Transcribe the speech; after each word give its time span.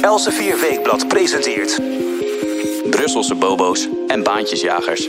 Elsevier 0.00 0.60
Weekblad 0.60 1.08
presenteert... 1.08 1.80
Brusselse 2.90 3.34
bobo's 3.34 3.88
en 4.06 4.22
baantjesjagers. 4.22 5.08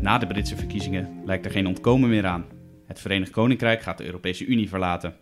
Na 0.00 0.18
de 0.18 0.26
Britse 0.26 0.56
verkiezingen 0.56 1.22
lijkt 1.24 1.44
er 1.44 1.50
geen 1.50 1.66
ontkomen 1.66 2.08
meer 2.08 2.26
aan. 2.26 2.46
Het 2.86 3.00
Verenigd 3.00 3.30
Koninkrijk 3.30 3.82
gaat 3.82 3.98
de 3.98 4.04
Europese 4.04 4.44
Unie 4.44 4.68
verlaten. 4.68 5.16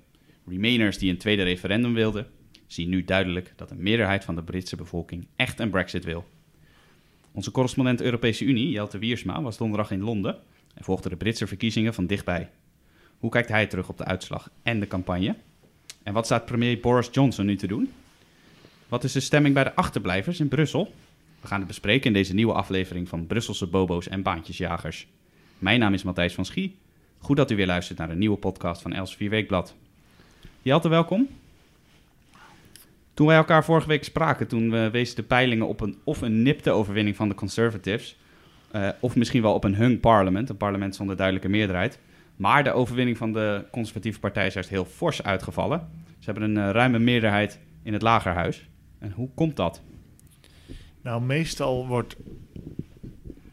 Remainers 0.46 0.98
die 0.98 1.10
een 1.10 1.18
tweede 1.18 1.42
referendum 1.42 1.94
wilden, 1.94 2.26
zien 2.66 2.88
nu 2.88 3.04
duidelijk 3.04 3.52
dat 3.56 3.70
een 3.70 3.82
meerderheid 3.82 4.24
van 4.24 4.34
de 4.34 4.42
Britse 4.42 4.76
bevolking 4.76 5.26
echt 5.36 5.60
een 5.60 5.70
Brexit 5.70 6.04
wil. 6.04 6.24
Onze 7.32 7.50
correspondent 7.50 8.00
Europese 8.00 8.44
Unie, 8.44 8.70
Jelte 8.70 8.98
Wiersma, 8.98 9.42
was 9.42 9.56
donderdag 9.56 9.90
in 9.90 10.02
Londen 10.02 10.38
en 10.77 10.84
volgde 10.84 11.08
de 11.08 11.16
Britse 11.16 11.46
verkiezingen 11.46 11.94
van 11.94 12.07
dichtbij. 12.07 12.50
Hoe 13.18 13.30
kijkt 13.30 13.48
hij 13.48 13.66
terug 13.66 13.89
op 13.89 13.98
de 13.98 14.04
uitslag 14.04 14.50
en 14.62 14.80
de 14.80 14.86
campagne? 14.86 15.36
En 16.02 16.12
wat 16.12 16.25
staat 16.25 16.44
premier 16.44 16.80
Boris 16.80 17.08
Johnson 17.12 17.46
nu 17.46 17.57
te 17.57 17.66
doen? 17.66 17.93
Wat 18.89 19.04
is 19.04 19.12
de 19.12 19.21
stemming 19.21 19.54
bij 19.54 19.64
de 19.64 19.75
achterblijvers 19.75 20.40
in 20.40 20.49
Brussel? 20.49 20.93
We 21.40 21.46
gaan 21.46 21.58
het 21.58 21.68
bespreken 21.68 22.07
in 22.07 22.12
deze 22.12 22.35
nieuwe 22.35 22.52
aflevering 22.52 23.08
van 23.08 23.26
Brusselse 23.26 23.66
Bobo's 23.66 24.08
en 24.08 24.22
Baantjesjagers. 24.22 25.07
Mijn 25.58 25.80
naam 25.80 25.94
is 25.94 26.02
Matthijs 26.02 26.35
van 26.35 26.44
Schie. 26.44 26.77
Goed 27.18 27.36
dat 27.36 27.50
u 27.50 27.57
weer 27.57 27.66
luistert 27.66 27.99
naar 27.99 28.11
een 28.11 28.18
nieuwe 28.18 28.36
podcast 28.36 28.82
van 28.82 28.93
Elsevier 28.93 29.30
Weekblad. 29.30 29.74
Jelte, 30.63 30.88
welkom. 30.88 31.29
Toen 33.14 33.27
wij 33.27 33.36
elkaar 33.36 33.64
vorige 33.64 33.88
week 33.88 34.05
spraken, 34.05 34.47
toen 34.47 34.70
we 34.70 34.91
wezen 34.91 35.16
de 35.16 35.22
peilingen 35.22 35.69
op 35.69 35.80
een 35.80 35.98
of 36.05 36.20
een 36.20 36.42
nipte 36.42 36.70
overwinning 36.70 37.16
van 37.16 37.28
de 37.28 37.34
Conservatives, 37.34 38.16
uh, 38.77 38.89
of 39.00 39.16
misschien 39.16 39.42
wel 39.42 39.55
op 39.55 39.64
een 39.64 39.75
hung 39.75 40.00
parlement, 40.00 40.48
een 40.48 40.56
parlement 40.56 40.94
zonder 40.94 41.16
duidelijke 41.16 41.48
meerderheid. 41.48 41.98
Maar 42.36 42.64
de 42.64 42.72
overwinning 42.72 43.16
van 43.16 43.32
de 43.32 43.64
conservatieve 43.70 44.19
partij 44.19 44.46
is 44.46 44.55
juist 44.55 44.69
heel 44.69 44.84
fors 44.84 45.22
uitgevallen. 45.22 45.88
Ze 46.19 46.30
hebben 46.30 46.42
een 46.42 46.66
uh, 46.66 46.70
ruime 46.70 46.98
meerderheid 46.98 47.60
in 47.82 47.92
het 47.92 48.02
lagerhuis. 48.02 48.69
En 48.98 49.10
hoe 49.10 49.28
komt 49.34 49.56
dat? 49.56 49.82
Nou, 51.02 51.22
meestal 51.22 51.86
wordt 51.86 52.16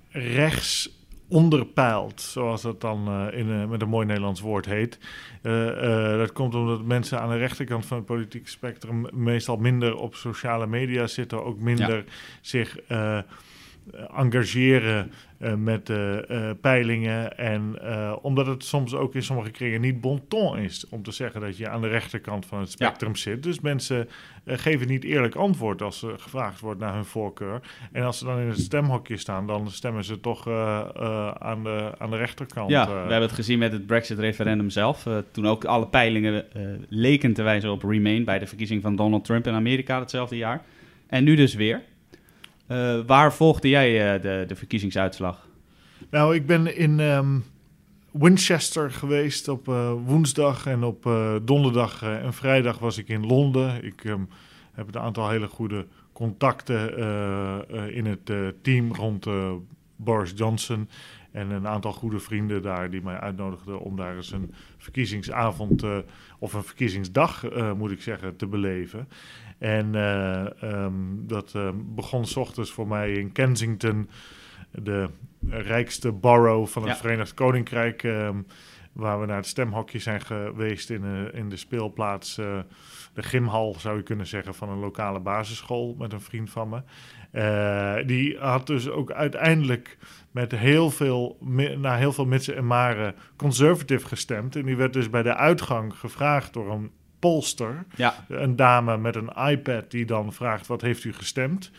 rechts 0.10 1.02
onderpeild, 1.28 2.22
zoals 2.22 2.62
dat 2.62 2.82
dan 2.82 3.08
uh, 3.08 3.40
in, 3.40 3.48
uh, 3.48 3.66
met 3.66 3.82
een 3.82 3.90
mooi 3.90 4.06
Nederlands 4.06 4.42
woord 4.42 4.66
heet. 4.66 5.00
Uh, 5.44 6.18
dat 6.18 6.32
komt 6.32 6.56
omdat 6.56 6.84
mensen 6.84 7.20
aan 7.20 7.30
de 7.30 7.38
rechterkant 7.38 7.86
van 7.86 7.98
het 7.98 8.06
politieke 8.06 8.50
spectrum 8.50 9.08
meestal 9.12 9.58
minder 9.58 9.96
op 9.96 10.16
sociale 10.16 10.68
media 10.68 11.08
zitten, 11.08 11.44
ook 11.46 11.60
minder 11.60 11.96
ja. 11.96 12.04
zich 12.42 12.78
engageren 14.16 15.12
uh, 15.40 15.54
met 15.54 15.90
uh, 15.90 16.16
uh, 16.30 16.50
peilingen. 16.62 17.38
En 17.38 17.82
omdat 18.22 18.48
het 18.48 18.64
soms 18.64 18.94
ook 18.94 19.16
in 19.16 19.24
sommige 19.24 19.52
kringen 19.52 19.82
niet 19.82 20.02
bon 20.02 20.28
ton 20.28 20.58
is 20.58 20.86
om 20.90 21.04
te 21.04 21.12
zeggen 21.12 21.42
dat 21.42 21.58
je 21.58 21.70
aan 21.70 21.82
de 21.82 21.88
rechterkant 21.88 22.46
van 22.46 22.60
het 22.60 22.72
spectrum 22.72 23.12
ja. 23.12 23.18
zit. 23.18 23.44
Dus 23.44 23.60
mensen 23.60 24.10
geven 24.46 24.88
niet 24.88 25.04
eerlijk 25.04 25.36
antwoord 25.36 25.82
als 25.82 26.04
er 26.04 26.20
gevraagd 26.20 26.60
wordt 26.60 26.80
naar 26.80 26.94
hun 26.94 27.06
voorkeur. 27.06 27.62
En 27.92 28.04
als 28.04 28.18
ze 28.18 28.26
dan 28.26 28.40
in 28.40 28.48
het 28.48 28.60
stemhokje 28.60 29.18
staan, 29.18 29.48
dan 29.48 29.72
stemmen 29.72 30.04
ze 30.04 30.20
toch 30.20 30.48
aan, 31.40 31.64
de, 31.64 31.92
aan 31.98 32.10
de 32.10 32.18
rechterkant. 32.18 32.70
Ja, 32.70 32.88
we 32.88 32.94
hebben 32.94 33.22
het 33.22 33.32
gezien 33.32 33.60
met 33.60 33.72
het 33.72 33.86
Brexit-referendum 33.86 34.70
zelf. 34.70 35.08
toen 35.32 35.48
ook 35.48 35.66
alle 35.66 35.88
peilingen 35.88 36.46
leken 36.90 37.34
te 37.34 37.44
wijzen 37.44 37.72
op 37.72 37.84
Remain 37.84 38.24
bij 38.24 38.40
de 38.40 38.48
verkiezing 38.48 38.82
van 38.82 38.96
Donald 38.96 39.26
Trump 39.26 39.48
in 39.48 39.54
Amerika 39.54 40.00
hetzelfde 40.00 40.38
jaar. 40.38 40.62
En 41.08 41.24
nu 41.24 41.36
dus 41.36 41.54
weer. 41.54 41.82
Uh, 42.74 43.00
waar 43.06 43.34
volgde 43.34 43.70
jij 43.70 44.16
uh, 44.16 44.22
de, 44.22 44.44
de 44.48 44.56
verkiezingsuitslag? 44.56 45.48
Nou, 46.10 46.36
ik 46.36 46.46
ben 46.46 46.78
in 46.78 47.00
um, 47.00 47.44
Winchester 48.12 48.92
geweest 48.92 49.48
op 49.48 49.68
uh, 49.68 49.92
woensdag 50.06 50.66
en 50.66 50.84
op 50.84 51.10
donderdag 51.44 52.04
en 52.04 52.34
vrijdag 52.34 52.80
was 52.80 52.98
ik 52.98 53.08
in 53.08 53.26
Londen. 53.26 53.84
Ik 53.84 54.04
um, 54.04 54.30
heb 54.74 54.96
een 54.96 55.02
aantal 55.02 55.30
hele 55.30 55.48
goede 55.48 55.88
contacten 56.14 56.98
in 57.94 58.06
het 58.06 58.32
team 58.62 58.94
rond 58.94 59.26
Boris 59.96 60.34
Johnson. 60.36 60.90
En 61.32 61.50
een 61.50 61.68
aantal 61.68 61.94
goede 61.94 62.20
vrienden 62.20 62.62
daar 62.62 62.90
die 62.90 63.02
mij 63.02 63.20
uitnodigden 63.20 63.80
om 63.80 63.96
daar 63.96 64.16
eens 64.16 64.32
een 64.32 64.54
verkiezingsavond 64.78 65.84
uh, 65.84 65.98
of 66.40 66.54
een 66.54 66.64
verkiezingsdag, 66.64 67.52
uh, 67.52 67.74
moet 67.74 67.92
ik 67.92 68.02
zeggen, 68.02 68.36
te 68.36 68.48
beleven. 68.48 69.08
En 69.58 69.94
uh, 69.94 70.46
um, 70.64 71.24
dat 71.28 71.56
begon 71.76 72.26
s 72.26 72.36
ochtends 72.36 72.72
voor 72.72 72.88
mij 72.88 73.12
in 73.12 73.32
Kensington, 73.32 74.10
de 74.72 75.10
rijkste 75.50 76.12
borough 76.12 76.72
van 76.72 76.82
het 76.82 76.92
ja. 76.92 76.98
Verenigd 76.98 77.34
Koninkrijk. 77.34 78.04
Um, 78.04 78.46
waar 78.94 79.20
we 79.20 79.26
naar 79.26 79.38
het 79.38 79.48
stemhokje 79.48 80.00
zijn 80.00 80.22
geweest 80.22 80.90
in, 80.90 81.04
uh, 81.04 81.40
in 81.40 81.50
de 81.50 81.58
speelplaats, 81.58 82.38
uh, 82.38 82.60
de 83.14 83.24
gymhal 83.24 83.76
zou 83.80 83.98
je 83.98 84.04
kunnen 84.04 84.28
zeggen, 84.28 84.56
van 84.56 84.70
een 84.70 84.80
lokale 84.80 85.20
basisschool 85.20 85.96
met 85.98 86.14
een 86.14 86.22
vriend 86.22 86.50
van 86.50 86.70
me. 86.70 86.82
Uh, 87.32 88.08
die 88.08 88.38
had 88.38 88.68
dus 88.68 88.90
ook 88.90 89.12
uiteindelijk 89.12 89.98
met 90.32 90.52
heel 90.52 90.90
veel, 90.90 91.38
naar 91.78 91.98
heel 91.98 92.14
veel 92.14 92.26
mitsen 92.26 92.56
en 92.56 92.68
maren 92.68 93.16
conservative 93.36 94.08
gestemd. 94.08 94.56
En 94.56 94.66
die 94.66 94.76
werd 94.76 94.94
dus 94.94 95.10
bij 95.10 95.24
de 95.24 95.36
uitgang 95.36 95.94
gevraagd 95.96 96.54
door 96.54 96.72
een 96.72 96.92
polster, 97.20 97.86
ja. 97.96 98.26
een 98.28 98.56
dame 98.56 98.98
met 98.98 99.16
een 99.16 99.32
iPad 99.50 99.92
die 99.92 100.06
dan 100.06 100.34
vraagt 100.34 100.68
wat 100.68 100.82
heeft 100.82 101.04
u 101.04 101.14
gestemd, 101.14 101.72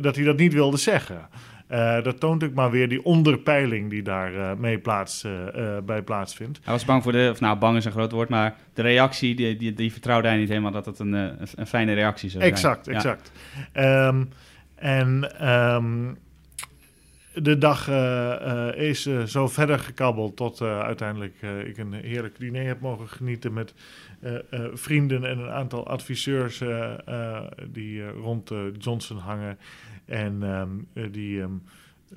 dat 0.00 0.16
hij 0.16 0.24
dat 0.24 0.36
niet 0.36 0.52
wilde 0.52 0.76
zeggen. 0.76 1.28
Uh, 1.70 2.02
dat 2.02 2.20
toont 2.20 2.44
ook 2.44 2.54
maar 2.54 2.70
weer 2.70 2.88
die 2.88 3.04
onderpeiling 3.04 3.90
die 3.90 4.02
daar 4.02 4.32
uh, 4.32 4.52
mee 4.54 4.78
plaats, 4.78 5.24
uh, 5.24 5.78
bij 5.84 6.02
plaatsvindt. 6.02 6.60
Hij 6.62 6.72
was 6.72 6.84
bang 6.84 7.02
voor 7.02 7.12
de, 7.12 7.28
of 7.32 7.40
nou 7.40 7.58
bang 7.58 7.76
is 7.76 7.84
een 7.84 7.92
groot 7.92 8.12
woord, 8.12 8.28
maar 8.28 8.56
de 8.74 8.82
reactie, 8.82 9.34
die, 9.34 9.56
die, 9.56 9.72
die 9.74 9.92
vertrouwde 9.92 10.28
hij 10.28 10.36
niet 10.36 10.48
helemaal 10.48 10.70
dat 10.70 10.86
het 10.86 10.98
een, 10.98 11.12
een, 11.12 11.66
fijne 11.66 11.92
reactie 11.92 12.30
zou 12.30 12.42
zijn. 12.42 12.54
Exact, 12.54 12.88
exact. 12.88 13.32
Um, 13.74 14.28
en 14.74 15.48
um, 15.48 16.16
de 17.34 17.58
dag 17.58 17.88
is 18.76 19.08
zo 19.26 19.48
verder 19.48 19.78
gekabbeld 19.78 20.36
tot 20.36 20.62
uiteindelijk 20.62 21.34
ik 21.64 21.78
een 21.78 21.92
heerlijk 21.92 22.38
diner 22.38 22.66
heb 22.66 22.80
mogen 22.80 23.08
genieten 23.08 23.52
met 23.52 23.74
vrienden 24.74 25.24
en 25.24 25.38
een 25.38 25.50
aantal 25.50 25.86
adviseurs 25.86 26.62
die 27.72 28.08
rond 28.08 28.52
Johnson 28.78 29.18
hangen. 29.18 29.58
En 30.04 30.42
um, 30.42 30.86
die. 31.12 31.40
Um, 31.40 31.62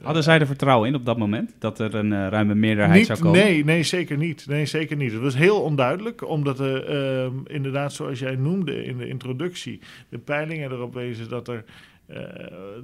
Hadden 0.02 0.24
zij 0.24 0.40
er 0.40 0.46
vertrouwen 0.46 0.88
in 0.88 0.96
op 0.96 1.06
dat 1.06 1.18
moment? 1.18 1.56
Dat 1.60 1.80
er 1.80 1.96
een 1.96 2.12
uh, 2.12 2.28
ruime 2.28 2.56
meerderheid 2.56 2.98
niet, 2.98 3.08
zou 3.08 3.20
komen? 3.20 3.40
Nee, 3.40 3.64
nee, 3.64 3.84
zeker 3.84 4.18
niet. 4.18 4.46
Nee, 4.48 4.66
zeker 4.66 4.98
niet. 4.98 5.12
Het 5.12 5.22
was 5.22 5.36
heel 5.36 5.62
onduidelijk, 5.62 6.28
omdat 6.28 6.60
er 6.60 6.90
uh, 7.26 7.32
inderdaad, 7.46 7.94
zoals 7.94 8.20
jij 8.20 8.36
noemde 8.36 8.84
in 8.84 8.98
de 8.98 9.08
introductie, 9.08 9.80
de 10.10 10.18
peilingen 10.18 10.72
erop 10.72 10.94
wezen 10.94 11.30
dat 11.30 11.48
er. 11.48 11.64
Uh, 12.10 12.20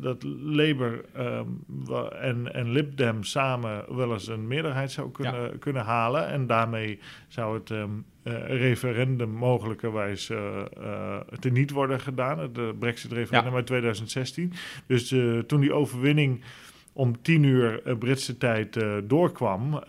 dat 0.01 0.23
Labour 0.41 1.05
um, 1.17 1.65
en, 2.19 2.53
en 2.53 2.71
Lib 2.71 2.97
Dem 2.97 3.23
samen 3.23 3.95
wel 3.95 4.13
eens 4.13 4.27
een 4.27 4.47
meerderheid 4.47 4.91
zou 4.91 5.11
kunnen, 5.11 5.41
ja. 5.41 5.51
kunnen 5.59 5.83
halen. 5.83 6.27
En 6.27 6.47
daarmee 6.47 6.99
zou 7.27 7.57
het 7.57 7.69
um, 7.69 8.05
uh, 8.23 8.33
referendum 8.47 9.29
mogelijkerwijs 9.29 10.29
uh, 10.29 10.61
uh, 10.77 11.19
teniet 11.39 11.71
worden 11.71 11.99
gedaan. 11.99 12.39
Het 12.39 12.79
Brexit-referendum 12.79 13.51
ja. 13.51 13.57
uit 13.57 13.65
2016. 13.65 14.53
Dus 14.87 15.15
toen 15.47 15.59
die 15.59 15.73
overwinning 15.73 16.41
om 16.93 17.21
tien 17.21 17.43
uur 17.43 17.97
Britse 17.99 18.37
tijd 18.37 18.85
doorkwam, 19.03 19.83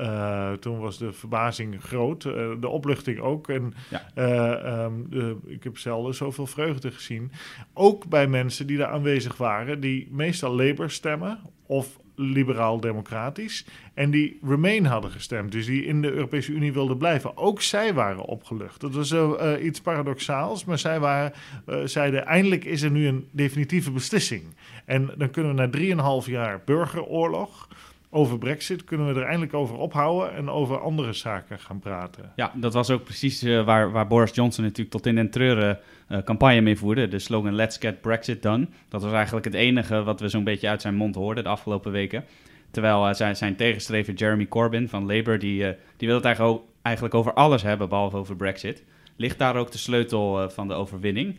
toen 0.60 0.78
was 0.78 0.98
de 0.98 1.12
verbazing 1.12 1.82
groot. 1.82 2.22
de 2.60 2.68
opluchting 2.68 3.20
ook. 3.20 3.48
En 3.48 3.74
ja. 3.90 4.84
um, 4.84 5.06
de, 5.10 5.36
ik 5.46 5.64
heb 5.64 5.78
zelden 5.78 6.14
zoveel 6.14 6.46
vreugde 6.46 6.90
gezien. 6.90 7.30
Ook 7.72 8.06
bij 8.08 8.26
mensen 8.26 8.66
die 8.66 8.78
daar 8.78 8.90
aanwezig 8.90 9.36
waren, 9.36 9.80
die 9.80 10.08
meestal 10.10 10.54
Labour 10.54 10.90
stemmen 10.90 11.40
of 11.66 11.98
liberaal-democratisch. 12.16 13.66
En 13.94 14.10
die 14.10 14.38
Remain 14.42 14.84
hadden 14.84 15.10
gestemd, 15.10 15.52
dus 15.52 15.66
die 15.66 15.84
in 15.84 16.02
de 16.02 16.12
Europese 16.12 16.52
Unie 16.52 16.72
wilden 16.72 16.98
blijven. 16.98 17.36
Ook 17.36 17.62
zij 17.62 17.94
waren 17.94 18.24
opgelucht. 18.24 18.80
Dat 18.80 18.94
was 18.94 19.12
uh, 19.12 19.64
iets 19.64 19.80
paradoxaals, 19.80 20.64
maar 20.64 20.78
zij 20.78 21.00
waren, 21.00 21.32
uh, 21.68 21.76
zeiden: 21.84 22.26
eindelijk 22.26 22.64
is 22.64 22.82
er 22.82 22.90
nu 22.90 23.06
een 23.06 23.28
definitieve 23.30 23.90
beslissing. 23.90 24.42
En 24.84 25.10
dan 25.16 25.30
kunnen 25.30 25.56
we 25.56 25.94
na 25.94 26.22
3,5 26.22 26.30
jaar 26.30 26.62
burgeroorlog 26.64 27.68
over 28.14 28.38
Brexit 28.38 28.84
kunnen 28.84 29.14
we 29.14 29.20
er 29.20 29.26
eindelijk 29.26 29.54
over 29.54 29.76
ophouden 29.76 30.34
en 30.34 30.50
over 30.50 30.80
andere 30.80 31.12
zaken 31.12 31.58
gaan 31.58 31.78
praten. 31.78 32.32
Ja, 32.36 32.52
dat 32.54 32.74
was 32.74 32.90
ook 32.90 33.04
precies 33.04 33.42
uh, 33.42 33.64
waar, 33.64 33.90
waar 33.90 34.06
Boris 34.06 34.34
Johnson 34.34 34.64
natuurlijk 34.64 34.90
tot 34.90 35.06
in 35.06 35.14
den 35.14 35.30
treuren 35.30 35.78
uh, 36.08 36.18
campagne 36.18 36.60
mee 36.60 36.78
voerde. 36.78 37.08
De 37.08 37.18
slogan 37.18 37.54
Let's 37.54 37.76
Get 37.76 38.00
Brexit 38.00 38.42
Done. 38.42 38.68
Dat 38.88 39.02
was 39.02 39.12
eigenlijk 39.12 39.44
het 39.44 39.54
enige 39.54 40.02
wat 40.02 40.20
we 40.20 40.28
zo'n 40.28 40.44
beetje 40.44 40.68
uit 40.68 40.80
zijn 40.80 40.94
mond 40.94 41.14
hoorden 41.14 41.44
de 41.44 41.50
afgelopen 41.50 41.92
weken. 41.92 42.24
Terwijl 42.70 43.08
uh, 43.08 43.14
zijn, 43.14 43.36
zijn 43.36 43.56
tegenstrever 43.56 44.14
Jeremy 44.14 44.46
Corbyn 44.46 44.88
van 44.88 45.06
Labour, 45.06 45.38
die, 45.38 45.74
die 45.96 46.08
wil 46.08 46.16
het 46.16 46.24
eigenlijk, 46.24 46.62
eigenlijk 46.82 47.14
over 47.14 47.32
alles 47.32 47.62
hebben, 47.62 47.88
behalve 47.88 48.16
over 48.16 48.36
Brexit. 48.36 48.84
Ligt 49.16 49.38
daar 49.38 49.56
ook 49.56 49.72
de 49.72 49.78
sleutel 49.78 50.50
van 50.50 50.68
de 50.68 50.74
overwinning? 50.74 51.36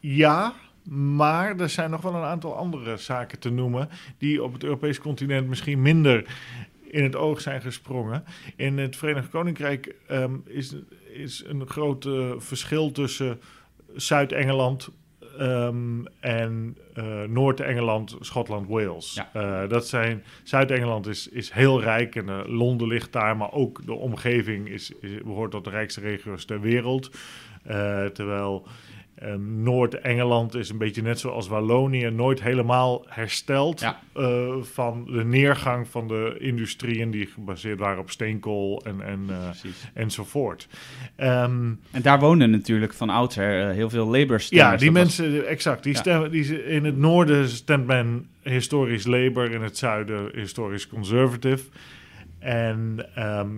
Ja, 0.00 0.52
maar 0.90 1.58
er 1.58 1.68
zijn 1.68 1.90
nog 1.90 2.00
wel 2.00 2.14
een 2.14 2.22
aantal 2.22 2.56
andere 2.56 2.96
zaken 2.96 3.38
te 3.38 3.50
noemen 3.50 3.88
die 4.18 4.42
op 4.42 4.52
het 4.52 4.64
Europese 4.64 5.00
continent 5.00 5.48
misschien 5.48 5.82
minder 5.82 6.24
in 6.92 7.02
het 7.02 7.16
oog 7.16 7.40
zijn 7.40 7.60
gesprongen. 7.60 8.24
In 8.56 8.78
het 8.78 8.96
Verenigd 8.96 9.28
Koninkrijk 9.28 9.94
ehm, 10.06 10.34
is, 10.44 10.74
is 11.12 11.44
een 11.46 11.66
groot 11.66 12.04
eh, 12.04 12.30
verschil 12.36 12.92
tussen 12.92 13.40
Zuid-Engeland 13.94 14.88
ehm, 15.38 16.04
en 16.20 16.76
uh, 16.98 17.22
Noord-Engeland, 17.22 18.16
Schotland, 18.20 18.68
Wales. 18.68 19.14
Ja. 19.14 19.62
Uh, 19.62 19.68
dat 19.68 19.86
zijn 19.86 20.24
Zuid-Engeland 20.42 21.06
is, 21.06 21.28
is 21.28 21.50
heel 21.50 21.80
rijk 21.80 22.16
en 22.16 22.46
Londen 22.46 22.86
ligt 22.86 23.12
daar, 23.12 23.36
maar 23.36 23.52
ook 23.52 23.86
de 23.86 23.94
omgeving 23.94 24.68
is, 24.68 24.92
is, 25.00 25.22
behoort 25.22 25.50
tot 25.50 25.64
de 25.64 25.70
rijkste 25.70 26.00
regio's 26.00 26.44
ter 26.44 26.60
wereld. 26.60 27.10
terwijl 28.12 28.66
Noord-Engeland 29.38 30.54
is 30.54 30.68
een 30.70 30.78
beetje 30.78 31.02
net 31.02 31.18
zoals 31.20 31.48
Wallonië, 31.48 32.10
nooit 32.10 32.42
helemaal 32.42 33.04
hersteld 33.08 33.80
Ja. 33.80 34.00
uh, 34.16 34.54
van 34.62 35.04
de 35.04 35.24
neergang 35.24 35.88
van 35.88 36.08
de 36.08 36.36
industrieën 36.38 37.10
die 37.10 37.26
gebaseerd 37.26 37.78
waren 37.78 37.98
op 37.98 38.10
steenkool 38.10 38.82
en, 38.84 39.00
en, 39.00 39.26
uh, 39.30 39.44
Precies. 39.44 39.84
enzovoort. 39.94 40.68
Um, 41.16 41.80
En 41.90 42.02
daar 42.02 42.20
wonen 42.20 42.50
natuurlijk 42.50 42.92
van 42.92 43.10
oudsher 43.10 43.68
eh, 43.68 43.74
heel 43.74 43.90
veel 43.90 44.06
Labour-stemmers. 44.06 44.70
ja, 44.72 44.76
die 44.76 44.92
was- 44.92 45.02
mensen, 45.02 45.46
exact. 45.46 45.82
Die 45.82 45.92
Ja. 45.92 45.98
stemmen, 46.00 46.30
die, 46.30 46.64
in 46.64 46.84
het 46.84 46.96
noorden 46.96 47.48
stemt 47.48 47.86
men 47.86 48.26
historisch 48.42 49.06
Labour, 49.06 49.50
in 49.52 49.62
het 49.62 49.78
zuiden 49.78 50.30
historisch 50.34 50.88
Conservative. 50.88 51.64
En 52.38 53.06
ehm, 53.14 53.48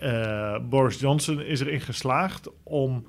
eh, 0.00 0.56
Boris 0.68 1.00
Johnson 1.00 1.40
is 1.42 1.60
erin 1.60 1.80
geslaagd 1.80 2.48
om 2.62 3.06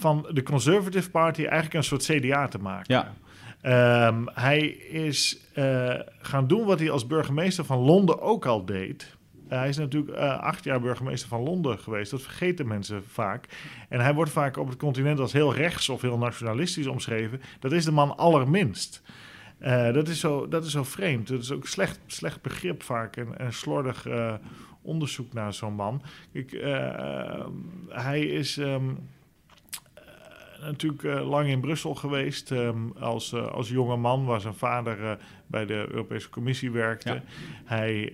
van 0.00 0.26
de 0.32 0.42
Conservative 0.42 1.10
Party 1.10 1.40
eigenlijk 1.40 1.74
een 1.74 1.84
soort 1.84 2.04
CDA 2.04 2.48
te 2.48 2.58
maken. 2.58 2.94
Ja. 2.94 3.14
Ehm, 3.60 4.22
hij 4.34 4.66
is 4.68 5.38
eh, 5.54 5.94
gaan 6.20 6.46
doen 6.46 6.64
wat 6.64 6.78
hij 6.78 6.90
als 6.90 7.06
burgemeester 7.06 7.64
van 7.64 7.78
Londen 7.78 8.20
ook 8.20 8.46
al 8.46 8.64
deed. 8.64 9.16
Uh, 9.48 9.58
hij 9.58 9.68
is 9.68 9.76
natuurlijk 9.76 10.16
uh, 10.16 10.38
acht 10.38 10.64
jaar 10.64 10.80
burgemeester 10.80 11.28
van 11.28 11.42
Londen 11.42 11.78
geweest. 11.78 12.10
Dat 12.10 12.22
vergeten 12.22 12.66
mensen 12.66 13.04
vaak. 13.06 13.46
En 13.88 14.00
hij 14.00 14.14
wordt 14.14 14.30
vaak 14.30 14.56
op 14.56 14.68
het 14.68 14.78
continent 14.78 15.18
als 15.20 15.32
heel 15.32 15.54
rechts 15.54 15.88
of 15.88 16.00
heel 16.00 16.18
nationalistisch 16.18 16.86
omschreven. 16.86 17.40
Dat 17.58 17.72
is 17.72 17.84
de 17.84 17.92
man 17.92 18.16
allerminst. 18.16 19.02
Dat, 19.92 20.08
is 20.08 20.20
zo, 20.20 20.48
dat 20.48 20.64
is 20.64 20.70
zo 20.70 20.84
vreemd. 20.84 21.28
Dat 21.28 21.40
is 21.40 21.52
ook 21.52 21.66
slecht, 21.66 22.00
slecht 22.06 22.42
begrip 22.42 22.82
vaak 22.82 23.16
en, 23.16 23.38
en 23.38 23.52
slordig 23.52 24.06
onderzoek 24.82 25.32
naar 25.32 25.54
zo'n 25.54 25.74
man. 25.74 26.02
Ik, 26.32 26.52
uh, 26.52 27.46
hij 27.88 28.20
is 28.20 28.56
um, 28.56 28.98
natuurlijk 30.64 31.02
uh, 31.02 31.28
lang 31.28 31.48
in 31.48 31.60
Brussel 31.60 31.94
geweest 31.94 32.50
um, 32.50 32.92
als, 33.00 33.32
uh, 33.32 33.46
als 33.46 33.68
jonge 33.68 33.96
man, 33.96 34.24
waar 34.24 34.40
zijn 34.40 34.54
vader 34.54 35.00
uh, 35.00 35.10
bij 35.46 35.66
de 35.66 35.86
Europese 35.90 36.28
Commissie 36.28 36.70
werkte. 36.70 37.12
Ja. 37.12 37.22
Hij 37.64 38.12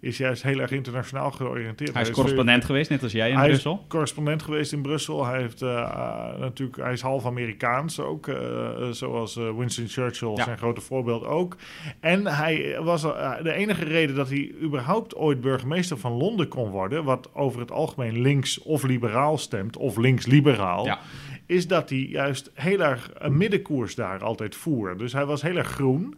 is 0.00 0.18
juist 0.18 0.42
heel 0.42 0.58
erg 0.58 0.70
internationaal 0.70 1.30
georiënteerd. 1.30 1.92
Hij 1.92 2.02
is 2.02 2.10
correspondent 2.10 2.64
geweest, 2.64 2.90
net 2.90 3.02
als 3.02 3.12
jij 3.12 3.30
in 3.30 3.36
hij 3.36 3.48
Brussel. 3.48 3.72
is 3.72 3.88
correspondent 3.88 4.42
geweest 4.42 4.72
in 4.72 4.82
Brussel. 4.82 5.26
Hij, 5.26 5.40
heeft, 5.40 5.60
natuurlijk, 6.40 6.76
hij 6.76 6.92
is 6.92 7.00
half 7.00 7.26
Amerikaans 7.26 8.00
ook, 8.00 8.30
zoals 8.90 9.34
Winston 9.34 9.88
Churchill, 9.88 10.32
Ja. 10.34 10.44
zijn 10.44 10.58
grote 10.58 10.80
voorbeeld 10.80 11.24
ook. 11.24 11.56
En 12.00 12.26
hij 12.26 12.78
was 12.82 13.02
de 13.42 13.52
enige 13.52 13.84
reden 13.84 14.16
dat 14.16 14.28
hij 14.28 14.52
überhaupt 14.62 15.14
ooit 15.14 15.40
burgemeester 15.40 15.98
van 15.98 16.12
Londen 16.12 16.48
kon 16.48 16.70
worden, 16.70 17.04
wat 17.04 17.30
over 17.34 17.60
het 17.60 17.70
algemeen 17.70 18.20
links 18.20 18.62
of 18.62 18.82
liberaal 18.82 19.38
stemt, 19.38 19.76
of 19.76 19.96
links-liberaal. 19.96 20.84
Ja. 20.84 20.98
Is 21.50 21.66
dat 21.66 21.90
hij 21.90 21.98
juist 21.98 22.50
heel 22.54 22.80
erg 22.80 23.10
een 23.14 23.36
middenkoers 23.36 23.94
daar 23.94 24.22
altijd 24.22 24.54
voer. 24.56 24.96
Dus 24.96 25.12
hij 25.12 25.24
was 25.24 25.42
heel 25.42 25.56
erg 25.56 25.68
groen. 25.68 26.14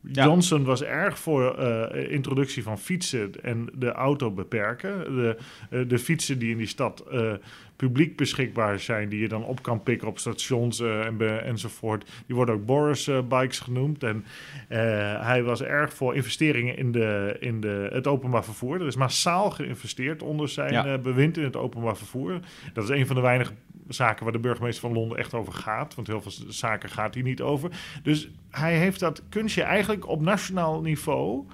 Ja. 0.00 0.24
Johnson 0.24 0.64
was 0.64 0.82
erg 0.82 1.18
voor 1.18 1.56
uh, 1.58 2.12
introductie 2.12 2.62
van 2.62 2.78
fietsen 2.78 3.30
en 3.42 3.68
de 3.74 3.92
auto 3.92 4.30
beperken. 4.30 4.98
De, 4.98 5.36
uh, 5.70 5.88
de 5.88 5.98
fietsen 5.98 6.38
die 6.38 6.50
in 6.50 6.56
die 6.56 6.66
stad 6.66 7.04
uh, 7.12 7.32
publiek 7.76 8.16
beschikbaar 8.16 8.78
zijn, 8.80 9.08
die 9.08 9.20
je 9.20 9.28
dan 9.28 9.44
op 9.44 9.62
kan 9.62 9.82
pikken 9.82 10.08
op 10.08 10.18
stations 10.18 10.80
en, 10.80 11.44
enzovoort, 11.44 12.10
die 12.26 12.36
worden 12.36 12.54
ook 12.54 12.66
Boris-bikes 12.66 13.58
genoemd. 13.58 14.02
En 14.02 14.24
eh, 14.68 14.78
hij 15.26 15.42
was 15.42 15.62
erg 15.62 15.92
voor 15.92 16.14
investeringen 16.14 16.76
in, 16.76 16.92
de, 16.92 17.36
in 17.40 17.60
de, 17.60 17.88
het 17.92 18.06
openbaar 18.06 18.44
vervoer. 18.44 18.80
Er 18.80 18.86
is 18.86 18.96
massaal 18.96 19.50
geïnvesteerd 19.50 20.22
onder 20.22 20.48
zijn 20.48 20.72
Ja. 20.72 20.98
bewind 20.98 21.36
in 21.36 21.44
het 21.44 21.56
openbaar 21.56 21.96
vervoer. 21.96 22.40
Dat 22.72 22.84
is 22.84 22.90
een 22.90 23.06
van 23.06 23.16
de 23.16 23.22
weinige 23.22 23.52
zaken 23.88 24.24
waar 24.24 24.32
de 24.32 24.38
burgemeester 24.38 24.88
van 24.88 24.98
Londen 24.98 25.18
echt 25.18 25.34
over 25.34 25.52
gaat. 25.52 25.94
Want 25.94 26.06
heel 26.06 26.22
veel 26.22 26.32
zaken 26.48 26.90
gaat 26.90 27.14
hij 27.14 27.22
niet 27.22 27.40
over. 27.40 27.70
Dus 28.02 28.30
hij 28.50 28.78
heeft 28.78 29.00
dat 29.00 29.22
kunstje 29.28 29.62
eigenlijk 29.62 30.08
op 30.08 30.20
nationaal 30.20 30.80
niveau 30.80 31.46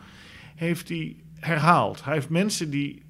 heeft 0.57 0.89
hij 0.89 1.17
herhaald. 1.35 2.05
Hij 2.05 2.15
heeft 2.15 2.29
mensen 2.29 2.71
die 2.71 3.03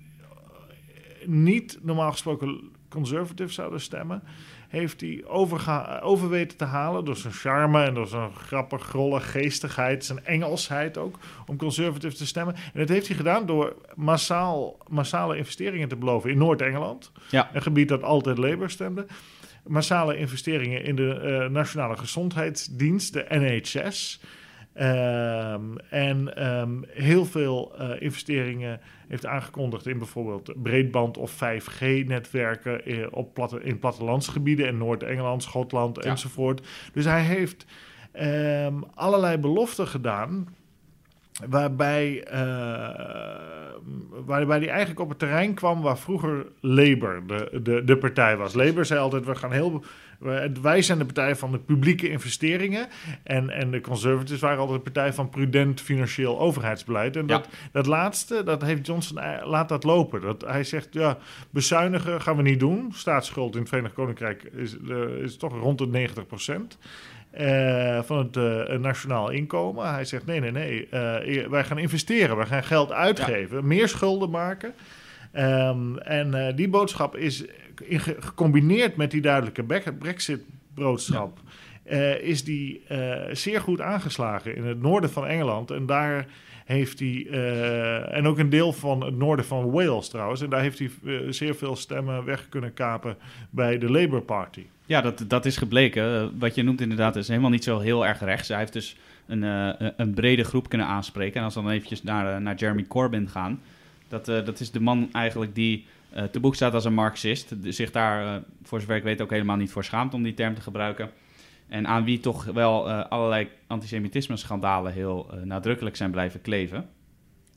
niet 1.25 1.79
normaal 1.83 2.11
gesproken 2.11 2.71
conservative 2.89 3.53
zouden 3.53 3.81
stemmen, 3.81 4.23
heeft 4.71 5.01
hij 5.01 5.23
over 6.03 6.29
weten 6.29 6.57
te 6.57 6.65
halen 6.65 7.05
door 7.05 7.17
zijn 7.17 7.33
charme 7.33 7.83
en 7.85 7.95
door 7.95 8.07
zijn 8.07 8.35
grappig, 8.35 8.83
grolle 8.83 9.21
geestigheid, 9.21 10.05
zijn 10.05 10.25
Engelsheid 10.25 10.99
ook, 10.99 11.19
om 11.47 11.57
conservative 11.57 12.17
te 12.17 12.27
stemmen. 12.27 12.55
En 12.55 12.81
dat 12.81 12.89
heeft 12.89 13.07
hij 13.07 13.17
gedaan 13.17 13.47
door 13.47 13.77
massaal, 13.95 14.79
massale 14.89 15.37
investeringen 15.37 15.89
te 15.89 15.97
beloven 15.97 16.31
in 16.31 16.39
Noord-Engeland, 16.39 17.13
Ja. 17.31 17.51
een 17.53 17.63
gebied 17.63 17.89
dat 17.89 18.03
altijd 18.03 18.39
Labour 18.39 18.71
stemde. 18.71 19.07
Massale 19.67 20.17
investeringen 20.17 20.85
in 20.85 20.97
de 20.97 21.21
uh, 21.43 21.51
Nationale 21.51 21.97
Gezondheidsdienst, 21.97 23.13
de 23.13 23.27
NHS. 23.29 24.21
Um, 24.75 25.79
en 25.91 26.47
um, 26.61 26.85
heel 26.89 27.25
veel 27.25 27.73
uh, 27.81 27.91
investeringen 28.03 28.81
heeft 29.09 29.27
aangekondigd 29.27 29.87
in 29.87 29.99
bijvoorbeeld 29.99 30.63
breedband 30.63 31.17
of 31.17 31.33
5G-netwerken 31.35 32.87
in, 32.87 33.13
op 33.13 33.35
platte, 33.35 33.63
in 33.63 33.79
plattelandsgebieden 33.79 34.67
in 34.67 34.79
Noord-Engeland, 34.79 35.43
Schotland 35.43 36.05
Ja. 36.05 36.11
enzovoort. 36.11 36.67
Dus 36.93 37.05
hij 37.05 37.23
heeft 37.23 37.65
um, 38.21 38.85
allerlei 38.95 39.39
beloften 39.39 39.87
gedaan. 39.87 40.55
Waarbij, 41.49 42.27
uh, 42.33 42.39
waarbij 44.25 44.59
hij 44.59 44.69
eigenlijk 44.69 45.01
op 45.01 45.09
het 45.09 45.19
terrein 45.19 45.55
kwam 45.55 45.81
waar 45.81 45.99
vroeger 45.99 46.47
Labour 46.61 47.23
de, 47.27 47.61
de, 47.63 47.85
de 47.85 47.97
partij 47.99 48.37
was. 48.37 48.55
Labour 48.55 48.85
zei 48.85 49.01
altijd: 49.01 49.25
we 49.25 49.35
gaan 49.35 49.53
heel. 49.53 49.85
Wij 50.63 50.83
zijn 50.83 50.99
de 50.99 51.05
partij 51.05 51.37
van 51.37 51.53
de 51.53 51.59
publieke 51.59 52.09
investeringen. 52.11 52.87
En, 53.23 53.51
en 53.51 53.71
de 53.71 53.81
conservatives 53.81 54.41
waren 54.41 54.59
altijd 54.59 54.85
de 54.85 54.91
partij 54.91 55.13
van 55.13 55.29
prudent 55.29 55.81
financieel 55.81 56.41
overheidsbeleid. 56.41 57.17
En 57.17 57.27
dat, 57.27 57.49
Ja. 57.51 57.59
dat 57.73 57.87
laatste, 57.87 58.43
dat 58.45 58.63
heeft 58.63 58.87
Johnson, 58.87 59.19
eh, 59.19 59.47
laat 59.47 59.69
dat 59.69 59.85
lopen. 59.85 60.21
Dat, 60.21 60.45
hij 60.47 60.65
zegt, 60.65 60.89
ja, 60.91 61.19
bezuinigen 61.51 62.21
gaan 62.21 62.37
we 62.37 62.43
niet 62.43 62.61
doen. 62.61 62.93
Staatsschuld 62.95 63.55
in 63.55 63.61
het 63.61 63.69
Verenigd 63.69 63.95
Koninkrijk 63.95 64.43
is, 64.43 64.77
uh, 64.89 64.99
is 65.23 65.37
toch 65.37 65.53
rond 65.59 65.79
de 65.79 65.87
90 65.87 66.27
procent. 66.27 66.79
Uh, 67.39 68.03
van 68.03 68.19
het 68.19 68.37
uh, 68.37 68.79
nationaal 68.79 69.31
inkomen. 69.31 69.93
Hij 69.93 70.05
zegt: 70.05 70.27
nee, 70.27 70.41
nee, 70.41 70.51
nee. 70.51 70.89
Uh, 70.91 71.47
wij 71.49 71.65
gaan 71.65 71.79
investeren, 71.79 72.37
wij 72.37 72.47
gaan 72.47 72.65
geld 72.65 72.93
uitgeven, 72.93 73.57
ja. 73.57 73.63
meer 73.63 73.89
schulden 73.89 74.31
maken. 74.31 74.75
Um, 75.37 75.99
en 75.99 76.57
die 76.57 76.69
boodschap 76.69 77.17
is 77.17 77.45
in 77.85 78.01
ge 78.01 78.17
gecombineerd 78.19 78.97
met 78.97 79.11
die 79.11 79.21
duidelijke 79.21 79.65
Brexit-boodschap. 79.99 81.39
Ja. 81.85 82.15
is 82.15 82.45
die 82.45 82.83
zeer 83.33 83.61
goed 83.61 83.81
aangeslagen 83.81 84.57
in 84.57 84.65
het 84.65 84.83
noorden 84.83 85.11
van 85.11 85.27
Engeland. 85.27 85.71
En 85.71 85.87
daar 85.87 86.27
heeft 86.71 86.99
hij, 86.99 87.27
uh, 87.31 88.17
en 88.17 88.27
ook 88.27 88.39
een 88.39 88.51
deel 88.51 88.73
van 88.73 89.05
het 89.05 89.17
noorden 89.17 89.45
van 89.45 89.71
Wales 89.71 90.09
trouwens, 90.09 90.41
en 90.41 90.51
daar 90.51 90.61
heeft 90.61 90.79
hij 90.79 90.91
uh, 91.03 91.21
zeer 91.33 91.55
veel 91.55 91.77
stemmen 91.77 92.25
weg 92.25 92.49
kunnen 92.49 92.75
kapen 92.75 93.17
bij 93.51 93.79
de 93.79 93.91
Labour 93.91 94.23
Party. 94.23 94.63
Ja, 94.87 95.01
dat, 95.01 95.25
dat 95.27 95.47
is 95.47 95.57
gebleken. 95.57 96.39
Wat 96.39 96.55
je 96.55 96.63
noemt 96.63 96.81
inderdaad 96.81 97.17
is 97.17 97.29
helemaal 97.29 97.51
niet 97.51 97.65
zo 97.65 97.79
heel 97.79 98.07
erg 98.07 98.21
rechts. 98.21 98.49
Hij 98.49 98.59
heeft 98.59 98.73
dus 98.73 98.97
een, 99.27 99.43
een 100.01 100.15
brede 100.15 100.45
groep 100.45 100.69
kunnen 100.69 100.87
aanspreken. 100.87 101.39
En 101.39 101.45
als 101.45 101.55
we 101.55 101.63
dan 101.63 101.71
eventjes 101.71 102.03
naar, 102.03 102.43
naar 102.43 102.55
Jeremy 102.55 102.85
Corbyn 102.89 103.29
gaan, 103.29 103.61
dat, 104.09 104.25
dat 104.25 104.61
is 104.61 104.71
de 104.71 104.81
man 104.81 105.09
eigenlijk 105.13 105.55
die 105.55 105.85
te 106.31 106.41
boek 106.41 106.55
staat 106.55 106.75
als 106.75 106.85
een 106.85 106.95
marxist, 106.95 107.55
zich 107.63 107.91
daar, 107.91 108.43
voor 108.63 108.81
zover 108.81 108.97
ik 108.97 109.03
weet, 109.03 109.21
ook 109.21 109.31
helemaal 109.31 109.57
niet 109.57 109.71
voor 109.71 109.85
schaamt 109.85 110.15
om 110.15 110.23
die 110.23 110.35
term 110.35 110.55
te 110.55 110.61
gebruiken. 110.61 111.11
En 111.71 111.87
aan 111.87 112.05
wie 112.05 112.21
toch 112.21 112.45
wel 112.45 112.89
uh, 112.89 113.05
allerlei 113.09 113.49
antisemitisme-schandalen 113.67 114.93
heel 114.93 115.31
uh, 115.35 115.43
nadrukkelijk 115.43 115.97
zijn 115.97 116.11
blijven 116.11 116.41
kleven. 116.41 116.89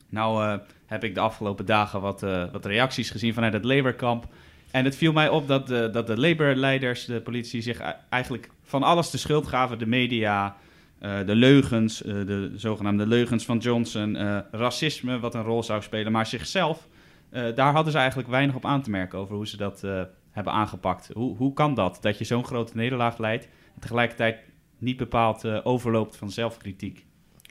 Nou 0.08 0.44
uh, 0.44 0.54
heb 0.86 1.04
ik 1.04 1.14
de 1.14 1.20
afgelopen 1.20 1.66
dagen 1.66 2.00
wat, 2.00 2.20
wat 2.52 2.64
reacties 2.64 3.10
gezien 3.10 3.34
vanuit 3.34 3.52
het 3.52 3.64
Labour-kamp. 3.64 4.26
En 4.70 4.84
het 4.84 4.96
viel 4.96 5.12
mij 5.12 5.28
op 5.28 5.48
dat 5.48 5.66
de, 5.66 5.88
dat 5.92 6.06
de 6.06 6.20
Labour-leiders, 6.20 7.04
de 7.04 7.20
politie, 7.20 7.60
zich 7.60 7.80
eigenlijk 8.08 8.50
van 8.62 8.82
alles 8.82 9.10
de 9.10 9.18
schuld 9.18 9.46
gaven. 9.46 9.78
De 9.78 9.86
media, 9.86 10.56
de 10.98 11.34
leugens, 11.34 11.98
de 11.98 12.52
zogenaamde 12.56 13.06
leugens 13.06 13.44
van 13.44 13.58
Johnson, 13.58 14.16
racisme 14.50 15.18
wat 15.18 15.34
een 15.34 15.42
rol 15.42 15.62
zou 15.62 15.82
spelen. 15.82 16.12
Maar 16.12 16.26
zichzelf, 16.26 16.88
daar 17.30 17.72
hadden 17.72 17.92
ze 17.92 17.98
eigenlijk 17.98 18.28
weinig 18.28 18.54
op 18.54 18.64
aan 18.64 18.82
te 18.82 18.90
merken 18.90 19.18
over 19.18 19.34
hoe 19.34 19.46
ze 19.46 19.56
dat 19.56 19.82
hebben 20.30 20.52
aangepakt. 20.52 21.10
Hoe, 21.12 21.36
hoe 21.36 21.52
kan 21.52 21.74
dat, 21.74 21.98
dat 22.00 22.18
je 22.18 22.24
zo'n 22.24 22.44
grote 22.44 22.76
nederlaag 22.76 23.18
leidt? 23.18 23.48
Tegelijkertijd 23.78 24.36
niet 24.78 24.96
bepaald 24.96 25.44
uh, 25.44 25.60
overloopt 25.62 26.16
van 26.16 26.30
zelfkritiek. 26.30 27.04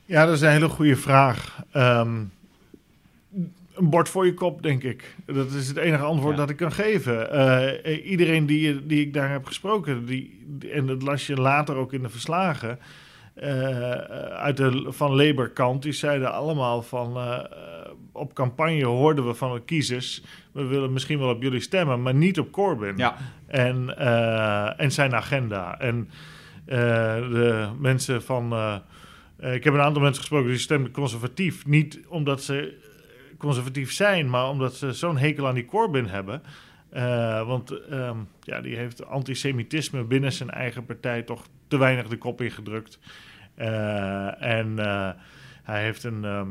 Ja, 0.05 0.25
dat 0.25 0.35
is 0.35 0.41
een 0.41 0.49
hele 0.51 0.69
goede 0.69 0.95
vraag. 0.95 1.63
Ehm, 1.71 2.21
een 3.75 3.89
bord 3.89 4.09
voor 4.09 4.25
je 4.25 4.33
kop, 4.33 4.61
denk 4.63 4.83
ik. 4.83 5.15
Dat 5.25 5.51
is 5.51 5.67
het 5.67 5.77
enige 5.77 6.03
antwoord 6.03 6.33
Ja. 6.33 6.39
dat 6.39 6.49
ik 6.49 6.57
kan 6.57 6.71
geven. 6.71 7.31
Eh, 7.31 8.09
iedereen 8.09 8.45
die, 8.45 8.85
die 8.85 9.01
ik 9.01 9.13
daar 9.13 9.31
heb 9.31 9.45
gesproken, 9.45 10.05
die, 10.05 10.45
en 10.73 10.85
dat 10.85 11.01
las 11.01 11.27
je 11.27 11.35
later 11.35 11.75
ook 11.75 11.93
in 11.93 12.01
de 12.01 12.09
verslagen, 12.09 12.79
eh, 13.33 13.91
uit 14.31 14.57
de, 14.57 14.85
van 14.87 15.15
Labour-kant, 15.15 15.81
die 15.83 15.91
zeiden 15.91 16.33
allemaal 16.33 16.81
van, 16.81 17.17
eh, 17.17 17.39
op 18.11 18.33
campagne 18.33 18.85
hoorden 18.85 19.27
we 19.27 19.33
van 19.33 19.53
de 19.53 19.61
kiezers, 19.61 20.23
we 20.51 20.63
willen 20.65 20.93
misschien 20.93 21.19
wel 21.19 21.29
op 21.29 21.41
jullie 21.41 21.59
stemmen, 21.59 22.01
maar 22.01 22.13
niet 22.13 22.39
op 22.39 22.51
Corbyn 22.51 22.97
Ja, 22.97 23.17
en, 23.53 23.97
eh, 23.97 24.79
en 24.79 24.91
zijn 24.91 25.15
agenda. 25.15 25.79
En 25.79 26.09
eh, 26.65 26.77
de 27.15 27.69
mensen 27.79 28.23
van. 28.23 28.53
eh, 28.53 29.53
ik 29.53 29.63
heb 29.63 29.73
een 29.73 29.81
aantal 29.81 30.01
mensen 30.01 30.21
gesproken 30.21 30.49
die 30.49 30.57
stemden 30.57 30.91
conservatief. 30.91 31.65
Niet 31.65 31.99
omdat 32.07 32.43
ze 32.43 32.77
conservatief 33.37 33.91
zijn, 33.91 34.29
maar 34.29 34.49
omdat 34.49 34.75
ze 34.75 34.91
zo'n 34.93 35.17
hekel 35.17 35.47
aan 35.47 35.53
die 35.53 35.65
Corbyn 35.65 36.07
hebben. 36.07 36.41
Want 37.47 37.71
ehm, 37.71 38.17
ja, 38.41 38.61
die 38.61 38.75
heeft 38.75 39.05
antisemitisme 39.05 40.03
binnen 40.03 40.31
zijn 40.31 40.49
eigen 40.49 40.85
partij 40.85 41.21
toch 41.21 41.45
te 41.67 41.77
weinig 41.77 42.07
de 42.07 42.17
kop 42.17 42.41
ingedrukt. 42.41 42.99
En 44.39 44.77
hij 45.63 45.83
heeft 45.83 46.03
een, 46.03 46.25
ehm, 46.25 46.47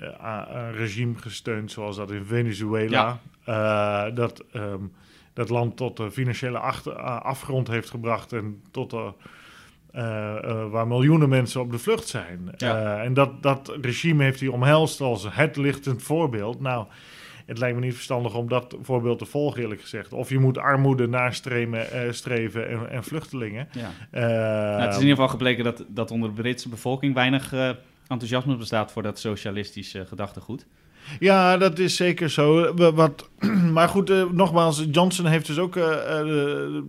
eh, 0.00 0.42
een 0.48 0.72
regime 0.72 1.14
gesteund 1.18 1.70
zoals 1.70 1.96
dat 1.96 2.10
in 2.10 2.24
Venezuela. 2.24 3.20
Eh, 3.44 4.14
dat 4.14 4.44
ehm, 4.52 4.82
dat 5.36 5.48
land 5.48 5.76
tot 5.76 5.96
de 5.96 6.10
financiële 6.10 6.58
achter- 6.58 6.98
a- 6.98 7.18
afgrond 7.18 7.68
heeft 7.68 7.90
gebracht 7.90 8.32
en 8.32 8.62
tot 8.70 8.90
de, 8.90 9.12
eh, 9.92 10.36
eh, 10.36 10.70
waar 10.70 10.86
miljoenen 10.86 11.28
mensen 11.28 11.60
op 11.60 11.70
de 11.70 11.78
vlucht 11.78 12.08
zijn. 12.08 12.50
Ja. 12.56 12.76
Eh, 12.98 13.04
en 13.04 13.14
dat, 13.14 13.42
dat 13.42 13.72
regime 13.80 14.24
heeft 14.24 14.40
hij 14.40 14.48
omhelst 14.48 15.00
als 15.00 15.26
het 15.30 15.56
lichtend 15.56 16.02
voorbeeld. 16.02 16.60
Nou, 16.60 16.86
het 17.46 17.58
lijkt 17.58 17.78
me 17.78 17.84
niet 17.84 17.94
verstandig 17.94 18.34
om 18.34 18.48
dat 18.48 18.76
voorbeeld 18.82 19.18
te 19.18 19.24
volgen, 19.24 19.62
eerlijk 19.62 19.80
gezegd. 19.80 20.12
Of 20.12 20.28
je 20.28 20.38
moet 20.38 20.58
armoede 20.58 21.08
nastreven 21.08 21.90
eh, 21.90 22.12
streven 22.12 22.68
en, 22.68 22.90
en 22.90 23.04
vluchtelingen. 23.04 23.68
ja. 23.72 23.90
Eh, 24.10 24.22
Nou, 24.22 24.80
het 24.80 24.88
is 24.90 24.94
in 24.94 25.00
ieder 25.00 25.14
geval 25.16 25.28
gebleken 25.28 25.64
dat, 25.64 25.84
dat 25.88 26.10
onder 26.10 26.28
de 26.34 26.40
Britse 26.42 26.68
bevolking 26.68 27.14
weinig 27.14 27.52
eh, 27.52 27.70
enthousiasme 28.08 28.56
bestaat 28.56 28.92
voor 28.92 29.02
dat 29.02 29.18
socialistische 29.18 30.06
gedachtegoed. 30.06 30.66
Ja, 31.18 31.56
dat 31.56 31.78
is 31.78 31.96
zeker 31.96 32.30
zo. 32.30 32.74
Wat, 32.74 33.28
maar 33.72 33.88
goed, 33.88 34.10
eh, 34.10 34.24
nogmaals, 34.32 34.84
Johnson 34.90 35.26
heeft 35.26 35.46
dus 35.46 35.58
ook 35.58 35.76
eh, 35.76 35.82
eh, 35.92 36.26
de, 36.26 36.84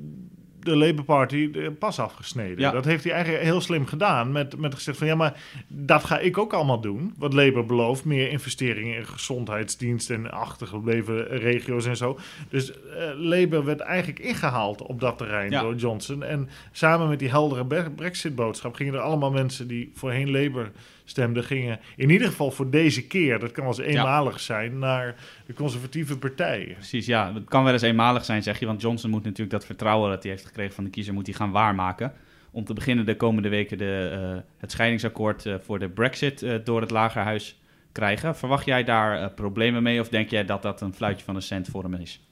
de 0.60 0.76
Labour 0.78 1.04
Party 1.04 1.52
de 1.52 1.72
pas 1.72 2.00
afgesneden. 2.00 2.60
Ja. 2.60 2.72
Dat 2.72 2.86
heeft 2.86 3.04
hij 3.04 3.14
eigenlijk 3.14 3.44
heel 3.44 3.62
slim 3.62 3.86
gedaan. 3.86 4.32
Met, 4.32 4.58
met 4.58 4.76
gezegd 4.76 4.98
van 4.98 5.08
ja, 5.08 5.16
maar 5.16 5.40
dat 5.68 6.04
ga 6.04 6.20
ik 6.20 6.38
ook 6.38 6.54
allemaal 6.54 6.82
doen. 6.82 7.14
Wat 7.18 7.34
Labour 7.34 7.66
belooft. 7.66 8.06
Meer 8.06 8.30
investeringen 8.30 8.96
in 8.98 9.06
gezondheidsdiensten 9.06 10.16
en 10.16 10.32
achtergebleven 10.32 11.28
regio's 11.28 11.86
en 11.86 11.98
zo. 11.98 12.20
Dus 12.50 12.72
Labour 13.18 13.66
werd 13.66 13.80
eigenlijk 13.80 14.20
ingehaald 14.20 14.82
op 14.82 15.00
dat 15.00 15.18
terrein 15.18 15.52
Ja. 15.52 15.62
door 15.62 15.76
Johnson. 15.76 16.24
En 16.24 16.50
samen 16.72 17.10
met 17.10 17.20
die 17.20 17.30
heldere 17.30 17.66
Bre- 17.66 17.92
Brexit-boodschap 17.96 18.76
gingen 18.76 18.94
er 18.94 19.00
allemaal 19.00 19.32
mensen 19.32 19.68
die 19.68 19.92
voorheen 19.94 20.32
Labour 20.32 20.72
stemden, 21.10 21.44
gingen 21.44 21.80
in 21.96 22.10
ieder 22.10 22.28
geval 22.28 22.52
voor 22.52 22.70
deze 22.70 23.08
keer, 23.08 23.40
dat 23.40 23.52
kan 23.52 23.64
wel 23.64 23.80
eens 23.80 23.96
eenmalig 23.96 24.40
zijn, 24.40 24.80
naar 24.80 25.16
de 25.46 25.54
conservatieve 25.54 26.18
partij. 26.18 26.72
Precies, 26.74 27.06
ja. 27.06 27.34
Het 27.34 27.44
kan 27.50 27.64
wel 27.64 27.74
eens 27.74 27.82
eenmalig 27.82 28.26
zijn, 28.26 28.44
zeg 28.44 28.60
je. 28.60 28.66
Want 28.66 28.82
Johnson 28.82 29.10
moet 29.10 29.24
natuurlijk 29.24 29.52
dat 29.52 29.66
vertrouwen 29.66 30.10
dat 30.10 30.24
hij 30.24 30.32
heeft 30.32 30.46
gekregen 30.46 30.74
van 30.74 30.84
de 30.84 30.90
kiezer, 30.90 31.14
moet 31.14 31.26
hij 31.26 31.36
gaan 31.36 31.52
waarmaken. 31.52 32.14
Om 32.52 32.64
te 32.64 32.74
beginnen 32.74 33.06
de 33.06 33.16
komende 33.16 33.50
weken 33.50 33.78
de, 33.78 34.10
eh, 34.12 34.42
het 34.58 34.72
scheidingsakkoord 34.72 35.46
eh, 35.46 35.56
voor 35.60 35.80
de 35.80 35.90
brexit 35.90 36.42
eh, 36.42 36.56
door 36.64 36.82
het 36.82 36.92
lagerhuis 36.92 37.60
krijgen. 37.92 38.36
Verwacht 38.36 38.66
jij 38.66 38.84
daar 38.84 39.32
problemen 39.32 39.84
mee 39.84 40.00
of 40.00 40.10
denk 40.10 40.30
jij 40.30 40.46
dat 40.46 40.62
dat 40.62 40.82
een 40.82 40.94
fluitje 40.94 41.26
van 41.26 41.36
een 41.36 41.42
cent 41.42 41.68
voor 41.68 41.84
hem 41.84 41.94
is? 41.94 42.27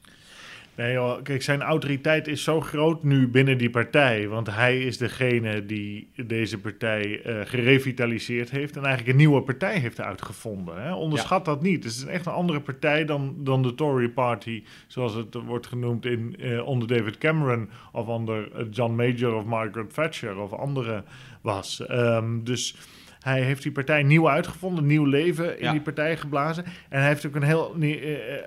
Nee 0.76 0.92
joh, 0.92 1.22
kijk, 1.22 1.42
zijn 1.42 1.62
autoriteit 1.62 2.26
is 2.28 2.42
zo 2.42 2.60
groot 2.60 3.02
nu 3.02 3.28
binnen 3.28 3.58
die 3.58 3.70
partij. 3.70 4.28
Want 4.28 4.54
hij 4.54 4.78
is 4.82 4.98
degene 4.98 5.66
die 5.66 6.10
deze 6.26 6.58
partij 6.60 7.22
eh, 7.22 7.40
gerevitaliseerd 7.44 8.50
heeft. 8.50 8.76
En 8.76 8.82
eigenlijk 8.84 9.10
een 9.12 9.16
nieuwe 9.16 9.42
partij 9.42 9.78
heeft 9.78 10.00
uitgevonden. 10.00 10.82
Hè? 10.82 10.94
Onderschat 10.94 11.44
dat 11.44 11.62
niet. 11.62 11.84
Het 11.84 11.92
is 11.92 12.04
echt 12.04 12.26
een 12.26 12.32
andere 12.32 12.60
partij 12.60 13.04
dan, 13.04 13.34
dan 13.38 13.62
de 13.62 13.74
Tory 13.74 14.08
Party. 14.08 14.62
Zoals 14.86 15.14
het 15.14 15.34
wordt 15.34 15.66
genoemd 15.66 16.06
in, 16.06 16.36
eh, 16.40 16.66
onder 16.66 16.88
David 16.88 17.18
Cameron. 17.18 17.68
Of 17.92 18.06
onder 18.06 18.52
eh, 18.52 18.64
John 18.70 18.94
Major 18.94 19.34
of 19.34 19.44
Margaret 19.44 19.94
Thatcher 19.94 20.36
of 20.38 20.52
andere 20.52 21.04
was. 21.42 21.86
Ehm, 21.86 22.42
dus... 22.44 22.76
Hij 23.20 23.42
heeft 23.42 23.62
die 23.62 23.72
partij 23.72 24.02
nieuw 24.02 24.28
uitgevonden, 24.28 24.86
nieuw 24.86 25.04
leven 25.04 25.58
in 25.58 25.64
Ja. 25.64 25.70
die 25.72 25.80
partij 25.80 26.16
geblazen. 26.16 26.64
En 26.64 26.98
hij 26.98 27.08
heeft 27.08 27.26
ook 27.26 27.34
een 27.34 27.42
heel 27.42 27.72
nie- 27.76 28.00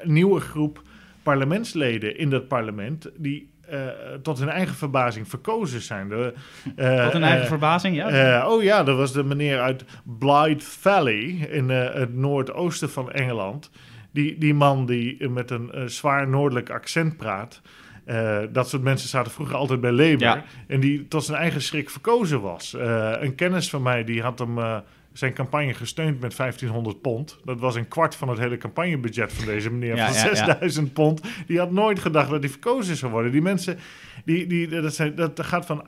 nieuwe 0.04 0.40
groep 0.40 0.82
parlementsleden 1.30 2.18
in 2.18 2.30
dat 2.30 2.48
parlement 2.48 3.10
die 3.18 3.50
eh, 3.70 3.80
tot 4.22 4.40
hun 4.40 4.50
eigen 4.50 4.76
verbazing 4.76 5.28
verkozen 5.28 5.82
zijn. 5.82 6.10
De, 6.10 6.34
eh, 6.76 7.04
Tot 7.04 7.14
een 7.14 7.24
eigen 7.24 7.42
eh, 7.42 7.48
verbazing, 7.48 7.96
ja? 7.96 8.48
oh 8.48 8.64
ja, 8.64 8.84
dat 8.84 8.98
was 8.98 9.14
de 9.14 9.24
meneer 9.24 9.60
uit 9.60 9.84
Blythe 10.04 10.66
Valley 10.66 11.48
in 11.52 11.70
het 11.70 12.14
noordoosten 12.14 12.90
van 12.90 13.12
Engeland. 13.12 13.72
Die, 14.12 14.38
die 14.38 14.54
man 14.54 14.86
die 14.86 15.30
met 15.30 15.52
een 15.52 15.72
zwaar 15.86 16.28
noordelijk 16.28 16.70
accent 16.70 17.18
praat. 17.18 17.62
Dat 18.52 18.70
soort 18.70 18.84
mensen 18.84 19.10
zaten 19.10 19.32
vroeger 19.32 19.56
altijd 19.56 19.82
bij 19.82 19.92
Labour. 19.92 20.20
Ja. 20.20 20.44
En 20.68 20.80
die 20.80 21.08
tot 21.08 21.24
zijn 21.24 21.38
eigen 21.38 21.62
schrik 21.62 21.90
verkozen 21.90 22.42
was. 22.42 22.76
Een 23.20 23.36
kennis 23.36 23.70
van 23.70 23.82
mij 23.82 24.04
die 24.04 24.22
had 24.22 24.40
hem 24.40 24.58
zijn 25.20 25.34
campagne 25.34 25.74
gesteund 25.74 26.20
met 26.20 26.36
1500 26.38 27.02
pond. 27.02 27.40
Dat 27.44 27.60
was 27.60 27.76
een 27.76 27.88
kwart 27.88 28.16
van 28.16 28.30
het 28.30 28.40
hele 28.40 28.58
campagnebudget 28.58 29.34
van 29.34 29.46
deze 29.46 29.72
meneer 29.72 29.96
Ja, 29.96 30.06
van 30.06 30.16
ja, 30.16 30.26
ja. 30.26 30.36
6000 30.36 30.94
pond. 30.94 31.22
Die 31.48 31.60
had 31.60 31.72
nooit 31.72 32.00
gedacht 32.00 32.30
dat 32.30 32.40
hij 32.40 32.50
verkozen 32.50 32.96
zou 32.96 33.12
worden. 33.12 33.32
Die 33.32 33.42
mensen, 33.42 33.78
die, 34.26 34.48
die, 34.48 34.68
dat, 34.68 34.96
zijn, 34.96 35.16
dat 35.16 35.44
gaat 35.44 35.66
van 35.66 35.84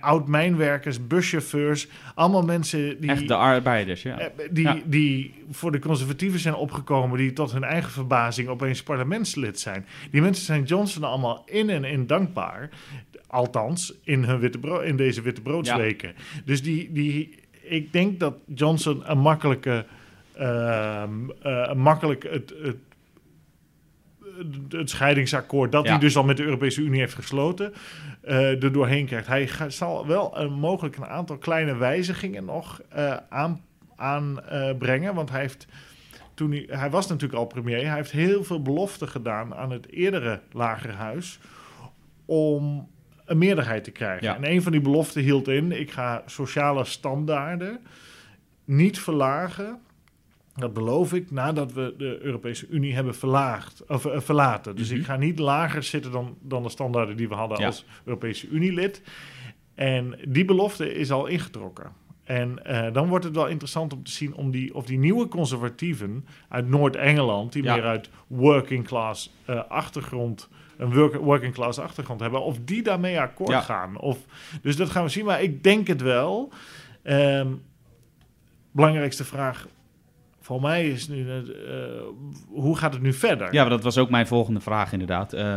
oud-mijnwerkers, 0.00 1.06
buschauffeurs, 1.06 1.88
allemaal 2.14 2.42
mensen 2.42 3.00
die... 3.00 3.10
Echt 3.10 3.28
de 3.28 3.34
arbeiders, 3.34 4.02
ja. 4.02 4.18
Eh, 4.18 4.26
Die, 4.50 4.82
die 4.86 5.34
voor 5.50 5.72
de 5.72 5.78
conservatieven 5.78 6.40
zijn 6.40 6.54
opgekomen, 6.54 7.18
die 7.18 7.32
tot 7.32 7.52
hun 7.52 7.64
eigen 7.64 7.90
verbazing 7.90 8.48
opeens 8.48 8.82
parlementslid 8.82 9.60
zijn. 9.60 9.86
Die 10.10 10.20
mensen 10.20 10.44
zijn 10.44 10.62
Johnson 10.62 11.04
allemaal 11.04 11.42
in 11.46 11.70
en 11.70 11.84
in 11.84 12.06
dankbaar. 12.06 12.68
Althans, 13.26 13.94
in, 14.04 14.24
hun 14.24 14.38
witte 14.38 14.58
bro- 14.58 14.80
in 14.80 14.96
deze 14.96 15.22
witte 15.22 15.40
broodsweken. 15.40 16.14
Dus 16.44 16.62
die, 16.62 16.92
die, 16.92 17.34
ik 17.68 17.92
denk 17.92 18.20
dat 18.20 18.34
Johnson 18.54 19.10
een 19.10 19.18
makkelijke. 19.18 19.84
een 20.32 21.78
makkelijk 21.78 22.22
het, 22.30 22.52
het, 22.62 22.76
het 24.68 24.90
scheidingsakkoord, 24.90 25.72
dat 25.72 25.84
Ja. 25.84 25.90
hij 25.90 25.98
dus 25.98 26.16
al 26.16 26.24
met 26.24 26.36
de 26.36 26.42
Europese 26.44 26.80
Unie 26.80 27.00
heeft 27.00 27.14
gesloten, 27.14 27.72
eh 28.22 28.62
er 28.62 28.72
doorheen 28.72 29.06
krijgt. 29.06 29.26
Hij 29.26 29.46
ga- 29.48 29.68
zal 29.70 30.06
wel 30.06 30.38
een, 30.38 30.52
mogelijk 30.52 30.96
een 30.96 31.06
aantal 31.06 31.36
kleine 31.38 31.76
wijzigingen 31.76 32.44
nog 32.44 32.80
eh, 32.88 33.16
aan, 33.28 33.60
aanbrengen, 33.96 35.14
want 35.14 35.30
hij 35.30 35.40
heeft 35.40 35.66
toen 36.34 36.50
hij, 36.50 36.66
hij 36.70 36.90
was 36.90 37.06
natuurlijk 37.08 37.38
al 37.38 37.46
premier, 37.46 37.86
hij 37.86 37.94
heeft 37.96 38.10
heel 38.10 38.44
veel 38.44 38.62
beloften 38.62 39.08
gedaan 39.08 39.54
aan 39.54 39.70
het 39.70 39.90
eerdere 39.92 40.40
lagerhuis 40.52 41.38
om 42.24 42.88
een 43.28 43.38
meerderheid 43.38 43.84
te 43.84 43.90
krijgen. 43.90 44.26
Ja. 44.26 44.36
En 44.36 44.50
een 44.50 44.62
van 44.62 44.72
die 44.72 44.80
beloften 44.80 45.22
hield 45.22 45.48
in, 45.48 45.72
ik 45.80 45.90
ga 45.90 46.22
sociale 46.26 46.84
standaarden 46.84 47.80
niet 48.64 48.98
verlagen. 49.00 49.78
Dat 50.54 50.72
beloof 50.72 51.12
ik 51.12 51.30
nadat 51.30 51.72
we 51.72 51.94
de 51.98 52.18
Europese 52.22 52.66
Unie 52.68 52.94
hebben 52.94 53.14
verlaagd, 53.14 53.84
of, 53.88 54.04
eh, 54.06 54.20
verlaten. 54.20 54.76
Dus 54.76 54.90
Mhm. 54.90 54.98
ik 54.98 55.04
ga 55.04 55.16
niet 55.16 55.38
lager 55.38 55.82
zitten 55.82 56.12
dan, 56.12 56.36
dan 56.40 56.62
de 56.62 56.68
standaarden 56.68 57.16
die 57.16 57.28
we 57.28 57.34
hadden 57.34 57.58
Ja. 57.60 57.66
als 57.66 57.84
Europese 58.04 58.48
Unie-lid. 58.48 59.02
En 59.74 60.18
die 60.28 60.44
belofte 60.44 60.94
is 60.94 61.10
al 61.10 61.26
ingetrokken. 61.26 61.92
En 62.24 62.64
eh, 62.64 62.92
dan 62.92 63.08
wordt 63.08 63.24
het 63.24 63.34
wel 63.34 63.46
interessant 63.46 63.92
om 63.92 64.02
te 64.02 64.10
zien 64.10 64.34
om 64.34 64.50
die, 64.50 64.74
of 64.74 64.84
die 64.86 64.98
nieuwe 64.98 65.28
conservatieven 65.28 66.26
uit 66.48 66.68
Noord-Engeland, 66.68 67.52
die 67.52 67.62
Ja. 67.62 67.74
meer 67.74 67.84
uit 67.84 68.10
working 68.26 68.86
class 68.86 69.34
eh, 69.44 69.60
achtergrond, 69.68 70.48
een 70.78 70.94
work- 70.94 71.14
working 71.16 71.54
class 71.54 71.78
achtergrond 71.78 72.20
hebben, 72.20 72.42
of 72.42 72.58
die 72.64 72.82
daarmee 72.82 73.20
akkoord 73.20 73.50
Ja. 73.50 73.60
gaan. 73.60 73.98
Of, 73.98 74.18
dus 74.62 74.76
dat 74.76 74.90
gaan 74.90 75.04
we 75.04 75.08
zien, 75.10 75.24
maar 75.24 75.42
ik 75.42 75.62
denk 75.62 75.86
het 75.86 76.02
wel. 76.02 76.52
Ehm, 77.02 77.48
belangrijkste 78.72 79.24
vraag 79.24 79.66
voor 80.40 80.60
mij 80.60 80.88
is 80.88 81.08
nu, 81.08 81.30
eh, 81.30 81.42
hoe 82.48 82.76
gaat 82.76 82.92
het 82.92 83.02
nu 83.02 83.12
verder? 83.12 83.52
Ja, 83.52 83.60
maar 83.60 83.70
dat 83.70 83.82
was 83.82 83.98
ook 83.98 84.10
mijn 84.10 84.26
volgende 84.26 84.60
vraag 84.60 84.92
inderdaad. 84.92 85.32
Eh, 85.32 85.54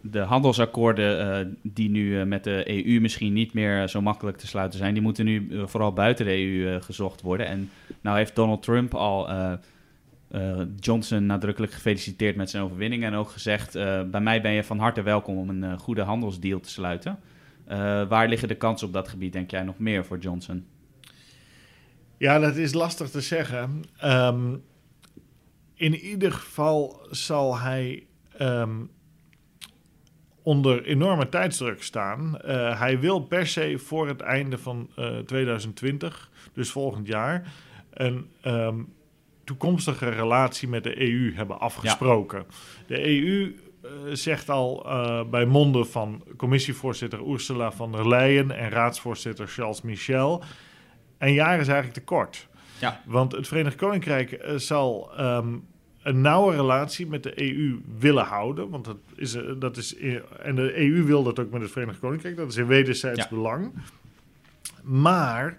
de 0.00 0.18
handelsakkoorden 0.20 1.38
eh, 1.38 1.46
die 1.62 1.90
nu 1.90 2.20
eh, 2.20 2.26
met 2.26 2.44
de 2.44 2.62
EU 2.86 3.00
misschien 3.00 3.32
niet 3.32 3.52
meer 3.54 3.88
zo 3.88 4.00
makkelijk 4.00 4.36
te 4.36 4.46
sluiten 4.46 4.78
zijn, 4.78 4.92
die 4.94 5.02
moeten 5.02 5.24
nu 5.24 5.48
vooral 5.64 5.92
buiten 5.92 6.24
de 6.26 6.36
EU 6.36 6.80
gezocht 6.80 7.20
worden. 7.20 7.46
En 7.46 7.70
nou 8.00 8.16
heeft 8.16 8.34
Donald 8.36 8.62
Trump 8.62 8.94
al 8.94 9.28
eh, 10.32 10.60
Johnson 10.80 11.26
nadrukkelijk 11.26 11.72
gefeliciteerd 11.72 12.36
met 12.36 12.50
zijn 12.50 12.62
overwinning 12.62 13.04
en 13.04 13.14
ook 13.14 13.30
gezegd, 13.30 13.74
eh, 13.74 14.02
bij 14.02 14.20
mij 14.20 14.42
ben 14.42 14.52
je 14.52 14.64
van 14.64 14.78
harte 14.78 15.02
welkom 15.02 15.36
om 15.36 15.48
een 15.48 15.64
eh, 15.64 15.78
goede 15.78 16.02
handelsdeal 16.02 16.60
te 16.60 16.70
sluiten. 16.70 17.18
Waar 18.08 18.28
liggen 18.28 18.48
de 18.48 18.54
kansen 18.54 18.86
op 18.86 18.92
dat 18.92 19.08
gebied, 19.08 19.32
denk 19.32 19.50
jij, 19.50 19.62
nog 19.62 19.78
meer 19.78 20.04
voor 20.04 20.18
Johnson? 20.18 20.66
Ja, 22.16 22.38
dat 22.38 22.56
is 22.56 22.72
lastig 22.72 23.10
te 23.10 23.20
zeggen. 23.20 23.84
Ehm, 23.96 24.56
in 25.74 25.94
ieder 25.94 26.32
geval 26.32 27.06
zal 27.10 27.58
hij 27.58 28.06
ehm, 28.36 28.80
onder 30.42 30.84
enorme 30.84 31.28
tijdsdruk 31.28 31.82
staan. 31.82 32.38
Hij 32.76 33.00
wil 33.00 33.20
per 33.20 33.46
se 33.46 33.78
voor 33.78 34.08
het 34.08 34.20
einde 34.20 34.58
van 34.58 34.90
uh, 34.98 35.18
2020, 35.18 36.30
dus 36.52 36.70
volgend 36.70 37.06
jaar, 37.06 37.52
een 37.90 38.26
um, 38.44 38.88
toekomstige 39.58 40.08
relatie 40.08 40.68
met 40.68 40.82
de 40.82 41.00
EU 41.00 41.34
hebben 41.34 41.60
afgesproken. 41.60 42.38
Ja. 42.38 42.54
De 42.86 43.06
EU 43.06 43.56
uh, 43.84 43.90
zegt 44.12 44.50
al 44.50 44.86
uh, 44.86 45.24
bij 45.30 45.44
monden 45.44 45.86
van 45.86 46.24
commissievoorzitter 46.36 47.28
Ursula 47.28 47.72
von 47.72 47.92
der 47.92 48.08
Leyen 48.08 48.50
en 48.50 48.70
raadsvoorzitter 48.70 49.46
Charles 49.46 49.82
Michel. 49.82 50.42
Een 51.18 51.32
jaar 51.32 51.60
is 51.60 51.68
eigenlijk 51.68 51.98
te 51.98 52.04
kort. 52.04 52.48
Ja. 52.80 53.00
Want 53.06 53.32
het 53.32 53.48
Verenigd 53.48 53.76
Koninkrijk 53.76 54.32
uh, 54.32 54.56
zal 54.56 55.10
um, 55.20 55.64
een 56.02 56.20
nauwe 56.20 56.54
relatie 56.54 57.06
met 57.06 57.22
de 57.22 57.42
EU 57.42 57.80
willen 57.98 58.24
houden. 58.24 58.70
Want 58.70 58.84
dat 58.84 58.98
is, 59.16 59.36
dat 59.58 59.76
is, 59.76 59.96
en 60.42 60.54
de 60.54 60.78
EU 60.78 61.04
wil 61.04 61.22
dat 61.22 61.38
ook 61.38 61.50
met 61.50 61.62
het 61.62 61.70
Verenigd 61.70 61.98
Koninkrijk. 61.98 62.36
Dat 62.36 62.48
is 62.48 62.56
in 62.56 62.66
wederzijds 62.66 63.20
ja. 63.20 63.28
belang. 63.28 63.72
Maar 64.82 65.56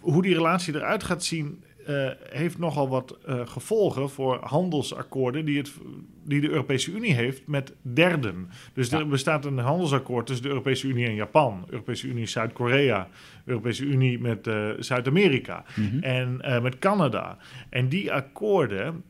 hoe 0.00 0.22
die 0.22 0.34
relatie 0.34 0.74
eruit 0.74 1.04
gaat 1.04 1.24
zien, 1.24 1.64
uh, 1.88 2.10
heeft 2.30 2.58
nogal 2.58 2.88
wat 2.88 3.18
uh, 3.28 3.40
gevolgen 3.44 4.10
voor 4.10 4.38
handelsakkoorden 4.42 5.44
die, 5.44 5.58
het, 5.58 5.72
die 6.24 6.40
de 6.40 6.48
Europese 6.48 6.92
Unie 6.92 7.14
heeft 7.14 7.46
met 7.46 7.72
derden. 7.82 8.48
Dus 8.72 8.90
ja. 8.90 8.98
er 8.98 9.08
bestaat 9.08 9.44
een 9.44 9.58
handelsakkoord 9.58 10.26
tussen 10.26 10.44
de 10.44 10.50
Europese 10.50 10.88
Unie 10.88 11.06
en 11.06 11.14
Japan, 11.14 11.64
Europese 11.68 12.06
Unie 12.06 12.26
Zuid-Korea, 12.26 13.08
Europese 13.44 13.84
Unie 13.84 14.20
met 14.20 14.46
uh, 14.46 14.68
Zuid-Amerika 14.78 15.64
mm 15.74 15.88
-hmm. 15.88 16.02
en 16.02 16.62
met 16.62 16.78
Canada. 16.78 17.38
En 17.70 17.88
die 17.88 18.12
akkoorden, 18.12 19.04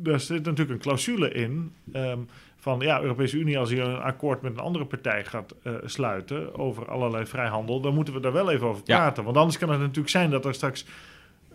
daar 0.00 0.20
zit 0.20 0.44
natuurlijk 0.44 0.70
een 0.70 0.78
clausule 0.78 1.32
in. 1.32 1.72
Um, 1.94 2.28
van 2.64 2.80
ja, 2.80 3.00
Europese 3.00 3.38
Unie, 3.38 3.58
als 3.58 3.70
je 3.70 3.80
een 3.80 4.00
akkoord 4.00 4.42
met 4.42 4.52
een 4.52 4.58
andere 4.58 4.84
partij 4.84 5.24
gaat 5.24 5.54
uh, 5.62 5.72
sluiten 5.84 6.54
over 6.58 6.88
allerlei 6.88 7.26
vrijhandel, 7.26 7.80
dan 7.80 7.94
moeten 7.94 8.14
we 8.14 8.20
daar 8.20 8.32
wel 8.32 8.50
even 8.50 8.66
over 8.66 8.82
praten. 8.82 9.18
Ja. 9.18 9.24
Want 9.24 9.36
anders 9.36 9.58
kan 9.58 9.70
het 9.70 9.80
natuurlijk 9.80 10.08
zijn 10.08 10.30
dat 10.30 10.44
er 10.44 10.54
straks 10.54 10.86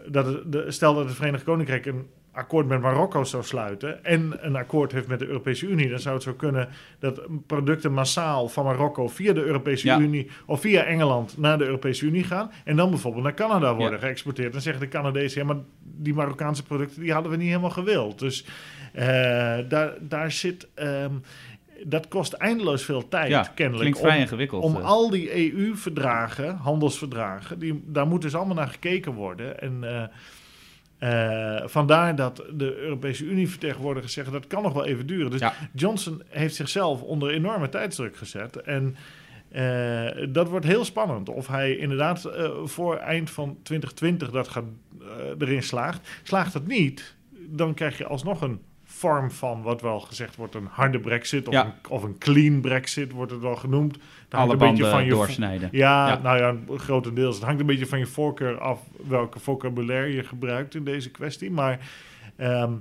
dat 0.07 0.25
het, 0.25 0.51
de, 0.51 0.71
stel 0.71 0.93
dat 0.93 1.05
het 1.05 1.15
Verenigd 1.15 1.43
Koninkrijk 1.43 1.85
een 1.85 2.07
akkoord 2.31 2.67
met 2.67 2.81
Marokko 2.81 3.23
zou 3.23 3.43
sluiten 3.43 4.03
en 4.03 4.37
een 4.39 4.55
akkoord 4.55 4.91
heeft 4.91 5.07
met 5.07 5.19
de 5.19 5.27
Europese 5.27 5.67
Unie, 5.67 5.89
dan 5.89 5.99
zou 5.99 6.15
het 6.15 6.23
zo 6.23 6.33
kunnen 6.33 6.69
dat 6.99 7.21
producten 7.47 7.93
massaal 7.93 8.47
van 8.47 8.65
Marokko 8.65 9.07
via 9.07 9.33
de 9.33 9.43
Europese 9.43 9.87
ja. 9.87 9.99
Unie 9.99 10.29
of 10.45 10.61
via 10.61 10.83
Engeland 10.83 11.37
naar 11.37 11.57
de 11.57 11.65
Europese 11.65 12.05
Unie 12.05 12.23
gaan 12.23 12.51
en 12.63 12.75
dan 12.75 12.89
bijvoorbeeld 12.89 13.23
naar 13.23 13.33
Canada 13.33 13.75
worden 13.75 13.99
ja. 13.99 14.05
geëxporteerd. 14.05 14.51
Dan 14.51 14.61
zeggen 14.61 14.81
de 14.81 14.87
Canadezen, 14.87 15.41
ja, 15.41 15.47
maar 15.47 15.63
die 15.81 16.13
Marokkaanse 16.13 16.63
producten 16.63 17.01
die 17.01 17.13
hadden 17.13 17.31
we 17.31 17.37
niet 17.37 17.47
helemaal 17.47 17.69
gewild. 17.69 18.19
Dus 18.19 18.45
uh, 18.95 19.01
daar, 19.67 19.93
daar 19.99 20.31
zit. 20.31 20.67
Um, 20.75 21.21
dat 21.85 22.07
kost 22.07 22.33
eindeloos 22.33 22.83
veel 22.83 23.07
tijd, 23.07 23.29
ja, 23.29 23.41
kennelijk. 23.41 23.79
Klinkt 23.81 23.99
vrij 23.99 24.19
ingewikkeld. 24.19 24.63
Om 24.63 24.75
al 24.75 25.09
die 25.09 25.53
EU-verdragen, 25.53 26.55
handelsverdragen, 26.55 27.59
die, 27.59 27.83
daar 27.85 28.07
moet 28.07 28.21
dus 28.21 28.35
allemaal 28.35 28.55
naar 28.55 28.67
gekeken 28.67 29.13
worden. 29.13 29.61
En 29.61 29.79
uh, 29.83 30.03
uh, 31.09 31.67
vandaar 31.67 32.15
dat 32.15 32.43
de 32.53 32.77
Europese 32.77 33.23
Unie-vertegenwoordigers 33.23 34.13
zeggen 34.13 34.33
dat 34.33 34.47
kan 34.47 34.63
nog 34.63 34.73
wel 34.73 34.85
even 34.85 35.07
duren. 35.07 35.31
Dus 35.31 35.39
ja. 35.39 35.53
Johnson 35.73 36.21
heeft 36.27 36.55
zichzelf 36.55 37.01
onder 37.01 37.31
enorme 37.31 37.69
tijdsdruk 37.69 38.17
gezet. 38.17 38.61
En 38.61 38.95
uh, 39.51 40.33
dat 40.33 40.49
wordt 40.49 40.65
heel 40.65 40.85
spannend. 40.85 41.29
Of 41.29 41.47
hij 41.47 41.75
inderdaad 41.75 42.29
voor 42.63 42.95
eind 42.97 43.29
van 43.29 43.57
2020 43.63 44.31
dat 44.31 44.47
gaat, 44.47 44.63
erin 45.39 45.63
slaagt. 45.63 46.09
Slaagt 46.23 46.53
het 46.53 46.67
niet, 46.67 47.15
dan 47.47 47.73
krijg 47.73 47.97
je 47.97 48.05
alsnog 48.05 48.41
een 48.41 48.59
vorm 48.99 49.31
van 49.31 49.61
wat 49.61 49.81
wel 49.81 49.99
gezegd 49.99 50.35
wordt 50.35 50.55
een 50.55 50.67
harde 50.71 50.99
brexit 50.99 51.47
of, 51.47 51.53
ja. 51.53 51.65
een, 51.65 51.89
of 51.91 52.03
een 52.03 52.17
clean 52.17 52.61
brexit 52.61 53.11
wordt 53.11 53.31
het 53.31 53.41
wel 53.41 53.55
genoemd. 53.55 53.97
Dat 54.27 54.39
Alle 54.39 54.51
een 54.53 54.57
beetje 54.57 54.89
van 54.89 55.03
je 55.03 55.09
doorsnijden. 55.09 55.69
Ja, 55.71 56.07
Ja. 56.07 56.19
nou 56.21 56.37
ja, 56.37 56.77
grotendeels. 56.77 57.35
Het 57.35 57.43
hangt 57.45 57.59
een 57.59 57.65
beetje 57.65 57.85
van 57.85 57.99
je 57.99 58.05
voorkeur 58.05 58.59
af 58.59 58.81
welke 59.07 59.39
vocabulaire 59.39 60.13
je 60.15 60.23
gebruikt 60.23 60.75
in 60.75 60.83
deze 60.83 61.11
kwestie. 61.11 61.51
Maar 61.51 61.89
ehm, 62.35 62.73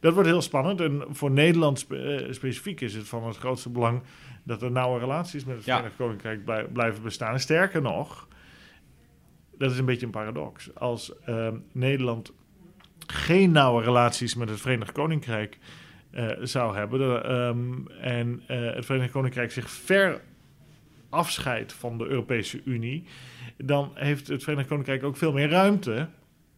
dat 0.00 0.12
wordt 0.14 0.28
heel 0.28 0.42
spannend. 0.42 0.80
En 0.80 1.02
voor 1.10 1.30
Nederland 1.30 1.78
spe- 1.78 1.96
eh, 2.16 2.32
specifiek 2.32 2.80
is 2.80 2.94
het 2.94 3.08
van 3.08 3.26
het 3.26 3.36
grootste 3.36 3.68
belang 3.70 4.02
dat 4.42 4.62
er 4.62 4.70
nauwe 4.70 4.98
relaties 4.98 5.44
met 5.44 5.56
het 5.56 5.64
Ja. 5.64 5.72
Verenigd 5.74 5.96
Koninkrijk 5.98 6.44
blij- 6.44 6.64
blijven 6.64 7.02
bestaan. 7.02 7.40
Sterker 7.40 7.82
nog, 7.82 8.28
dat 9.58 9.70
is 9.70 9.78
een 9.78 9.84
beetje 9.84 10.06
een 10.06 10.12
paradox. 10.12 10.74
Als 10.74 11.12
ehm, 11.24 11.56
Nederland 11.72 12.32
geen 13.06 13.50
nauwe 13.50 13.82
relaties 13.82 14.34
met 14.34 14.48
het 14.48 14.60
Verenigd 14.60 14.92
Koninkrijk 14.92 15.58
eh, 16.10 16.28
zou 16.42 16.76
hebben. 16.76 16.98
de, 16.98 17.20
ehm, 17.20 18.00
en 18.00 18.42
eh, 18.46 18.74
het 18.74 18.84
Verenigd 18.86 19.12
Koninkrijk 19.12 19.52
zich 19.52 19.70
ver 19.70 20.20
afscheidt 21.10 21.72
van 21.72 21.98
de 21.98 22.06
Europese 22.06 22.60
Unie, 22.64 23.04
dan 23.56 23.90
heeft 23.94 24.28
het 24.28 24.42
Verenigd 24.42 24.68
Koninkrijk 24.68 25.02
ook 25.04 25.16
veel 25.16 25.32
meer 25.32 25.48
ruimte 25.48 26.08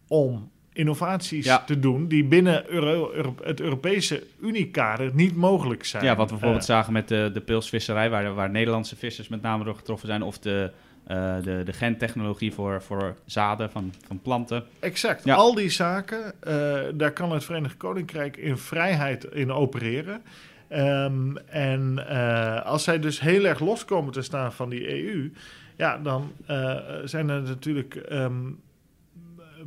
om 0.09 0.51
innovaties 0.73 1.45
Ja. 1.45 1.65
te 1.65 1.79
doen 1.79 2.09
die 2.09 2.25
binnen 2.25 2.71
Euro- 2.71 3.13
Euro- 3.13 3.37
het 3.43 3.61
Europese 3.61 4.23
Uniekader 4.41 5.15
niet 5.15 5.37
mogelijk 5.37 5.85
zijn. 5.85 6.05
Ja, 6.05 6.17
wat 6.17 6.25
we 6.27 6.31
bijvoorbeeld 6.33 6.63
Eh, 6.63 6.69
zagen 6.69 6.93
met 6.93 7.09
de, 7.09 7.31
de 7.33 7.41
pilsvisserij, 7.41 8.11
waar, 8.11 8.35
waar 8.35 8.51
Nederlandse 8.51 8.97
vissers 8.97 9.29
met 9.29 9.43
name 9.43 9.65
door 9.65 9.75
getroffen 9.75 10.09
zijn. 10.09 10.23
Of 10.23 10.39
de, 10.39 10.71
eh, 11.09 11.35
de, 11.43 11.63
de 11.65 11.73
gentechnologie 11.73 12.53
voor, 12.53 12.83
voor 12.83 13.17
zaden 13.25 13.71
van, 13.71 13.95
van 14.07 14.21
planten. 14.23 14.65
Exact. 14.79 15.25
Ja. 15.25 15.35
Al 15.35 15.55
die 15.55 15.71
zaken, 15.71 16.33
eh, 16.41 16.79
daar 16.95 17.13
kan 17.13 17.33
het 17.33 17.45
Verenigd 17.45 17.77
Koninkrijk 17.77 18.37
in 18.37 18.59
vrijheid 18.59 19.25
in 19.25 19.53
opereren. 19.53 20.23
Ehm, 20.69 21.37
en 21.47 22.09
eh, 22.09 22.67
als 22.67 22.85
zij 22.85 22.99
dus 22.99 23.21
heel 23.21 23.45
erg 23.45 23.61
los 23.61 23.85
komen 23.85 24.13
te 24.13 24.23
staan 24.23 24.53
van 24.53 24.69
die 24.69 24.89
EU, 24.89 25.33
ja, 25.77 25.99
dan 25.99 26.33
zijn 27.05 27.29
er 27.29 27.43
natuurlijk 27.43 27.95
ehm, 27.95 28.51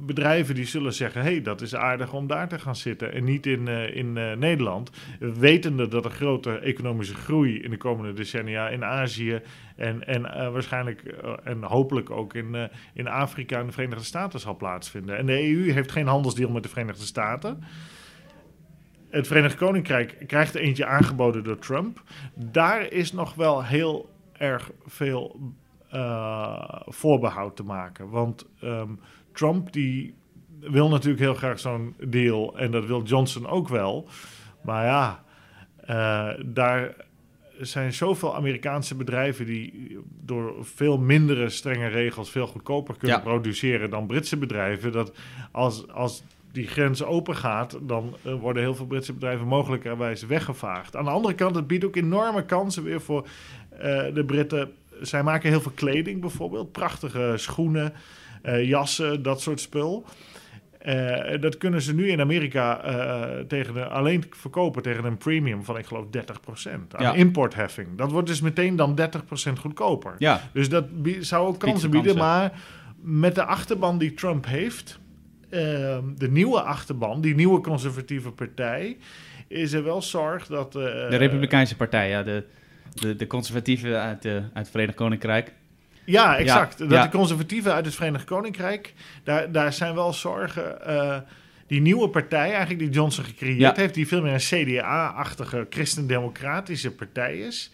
bedrijven 0.06 0.56
die 0.56 0.66
zullen 0.66 0.94
zeggen: 0.94 1.22
hey, 1.22 1.42
dat 1.42 1.62
is 1.62 1.76
aardig 1.76 2.14
om 2.14 2.28
daar 2.28 2.48
te 2.48 2.60
gaan 2.60 2.76
zitten 2.76 3.14
en 3.14 3.24
niet 3.24 3.46
in, 3.46 3.68
eh, 3.68 3.96
in 3.96 4.18
eh, 4.18 4.36
Nederland. 4.36 4.92
Wetende 5.20 5.88
dat 5.88 6.06
er 6.06 6.12
grote 6.12 6.58
economische 6.58 7.16
groei 7.16 7.62
in 7.62 7.70
de 7.70 7.78
komende 7.78 8.14
decennia 8.14 8.70
in 8.70 8.84
Azië 8.84 9.42
en, 9.76 10.08
en 10.08 10.34
eh, 10.34 10.52
waarschijnlijk 10.52 11.02
en 11.44 11.64
hopelijk 11.64 12.10
ook 12.10 12.34
in, 12.34 12.70
in 12.94 13.08
Afrika 13.08 13.60
en 13.60 13.66
de 13.66 13.72
Verenigde 13.72 14.04
Staten 14.04 14.40
zal 14.40 14.56
plaatsvinden. 14.56 15.18
En 15.18 15.26
de 15.26 15.50
EU 15.50 15.72
heeft 15.72 15.92
geen 15.92 16.08
handelsdeal 16.08 16.52
met 16.52 16.64
de 16.64 16.70
Verenigde 16.70 17.06
Staten. 17.06 17.64
Het 19.10 19.28
Verenigd 19.28 19.56
Koninkrijk 19.56 20.24
krijgt 20.28 20.56
er 20.56 20.62
eentje 20.62 20.86
aangeboden 20.86 21.44
door 21.44 21.60
Trump. 21.60 22.02
Daar 22.36 22.92
is 22.92 23.12
nog 23.12 23.34
wel 23.34 23.64
heel 23.64 24.10
erg 24.34 24.72
veel 24.86 25.40
eh, 25.92 26.82
voorbehoud 26.86 27.56
te 27.56 27.64
maken. 27.64 28.10
Want 28.10 28.46
ehm, 28.60 28.90
Trump 29.34 29.74
die 29.74 30.14
wil 30.60 30.90
natuurlijk 30.90 31.22
heel 31.22 31.34
graag 31.36 31.60
zo'n 31.60 31.96
deal. 32.08 32.58
En 32.58 32.72
dat 32.72 32.86
wil 32.86 33.04
Johnson 33.04 33.48
ook 33.48 33.68
wel. 33.68 34.08
Maar 34.62 34.86
ja, 34.86 35.24
eh, 35.86 36.44
daar 36.46 36.96
zijn 37.60 37.94
zoveel 37.94 38.36
Amerikaanse 38.36 38.96
bedrijven 38.96 39.46
die 39.46 39.98
door 40.26 40.56
veel 40.62 40.98
mindere 40.98 41.50
strenge 41.50 41.88
regels 41.88 42.32
veel 42.32 42.48
goedkoper 42.48 42.98
kunnen 42.98 43.18
Ja. 43.18 43.24
produceren 43.24 43.90
dan 43.90 44.08
Britse 44.08 44.38
bedrijven. 44.38 44.92
Dat 44.92 45.12
als, 45.52 45.88
als 45.88 46.24
die 46.52 46.68
grens 46.68 47.04
open 47.04 47.36
gaat, 47.36 47.78
dan 47.82 48.16
eh, 48.24 48.34
worden 48.34 48.64
heel 48.64 48.76
veel 48.76 48.86
Britse 48.86 49.14
bedrijven 49.14 49.48
mogelijkerwijs 49.48 50.26
weggevaagd. 50.26 50.96
Aan 50.96 51.06
de 51.06 51.10
andere 51.12 51.34
kant, 51.36 51.56
het 51.56 51.68
biedt 51.68 51.86
ook 51.86 51.96
enorme 51.96 52.46
kansen 52.46 52.84
weer 52.84 53.02
voor 53.02 53.28
eh, 53.70 53.80
de 54.14 54.24
Britten. 54.26 54.72
Zij 55.02 55.24
maken 55.24 55.50
heel 55.50 55.62
veel 55.62 55.72
kleding 55.76 56.22
bijvoorbeeld, 56.22 56.72
prachtige 56.72 57.34
schoenen, 57.36 57.94
jassen, 58.44 59.24
dat 59.24 59.42
soort 59.42 59.60
spul. 59.60 60.06
Eh, 60.80 61.42
dat 61.42 61.58
kunnen 61.58 61.82
ze 61.82 61.94
nu 61.96 62.10
in 62.10 62.22
Amerika 62.22 62.84
eh, 62.84 63.40
tegen 63.40 63.74
de, 63.74 63.86
alleen 63.86 64.24
verkopen 64.30 64.82
tegen 64.82 65.06
een 65.06 65.18
premium 65.18 65.64
van, 65.64 65.78
ik 65.78 65.86
geloof, 65.86 66.06
30% 66.10 66.96
aan 66.96 67.04
Ja. 67.04 67.14
importheffing. 67.14 67.88
Dat 67.98 68.12
wordt 68.12 68.28
dus 68.28 68.42
meteen 68.42 68.76
dan 68.76 68.96
30% 68.96 69.60
goedkoper. 69.60 70.16
Ja, 70.18 70.42
Dus 70.54 70.70
dat 70.70 70.86
zou 71.20 71.48
ook 71.48 71.60
kansen 71.60 71.90
bieden. 71.92 72.16
kansen. 72.16 72.32
Maar 72.32 72.52
met 73.02 73.36
de 73.36 73.44
achterban 73.44 73.98
die 73.98 74.14
Trump 74.14 74.46
heeft, 74.46 75.00
ehm, 75.50 76.04
de 76.18 76.30
nieuwe 76.32 76.62
achterban, 76.62 77.22
die 77.22 77.36
nieuwe 77.36 77.62
conservatieve 77.62 78.32
partij, 78.32 78.98
is 79.48 79.74
er 79.74 79.84
wel 79.84 80.02
zorg 80.02 80.48
dat. 80.48 80.76
eh, 80.76 80.82
de 81.10 81.16
Republikeinse 81.16 81.76
Partij, 81.76 82.10
ja, 82.10 82.24
de, 82.24 82.44
de, 82.94 83.16
de 83.16 83.28
conservatieven 83.28 84.02
uit, 84.02 84.26
uit 84.26 84.44
het 84.54 84.70
Verenigd 84.70 84.98
Koninkrijk. 84.98 85.54
Ja, 86.06 86.38
exact. 86.38 86.78
dat 86.78 86.92
ja. 86.92 87.04
de 87.04 87.10
conservatieven 87.18 87.74
uit 87.74 87.86
het 87.86 87.96
Verenigd 87.96 88.24
Koninkrijk, 88.26 88.94
daar, 89.24 89.52
daar 89.52 89.74
zijn 89.74 89.96
wel 89.96 90.14
zorgen. 90.14 90.86
eh, 90.86 91.18
die 91.68 91.82
nieuwe 91.82 92.10
partij, 92.10 92.50
eigenlijk 92.50 92.80
die 92.80 92.90
Johnson 92.90 93.24
gecreëerd 93.24 93.60
Ja. 93.60 93.74
heeft, 93.76 93.94
die 93.94 94.08
veel 94.08 94.22
meer 94.22 94.34
een 94.34 94.40
CDA-achtige 94.66 95.68
christendemocratische 95.70 96.92
partij 96.96 97.38
is. 97.40 97.72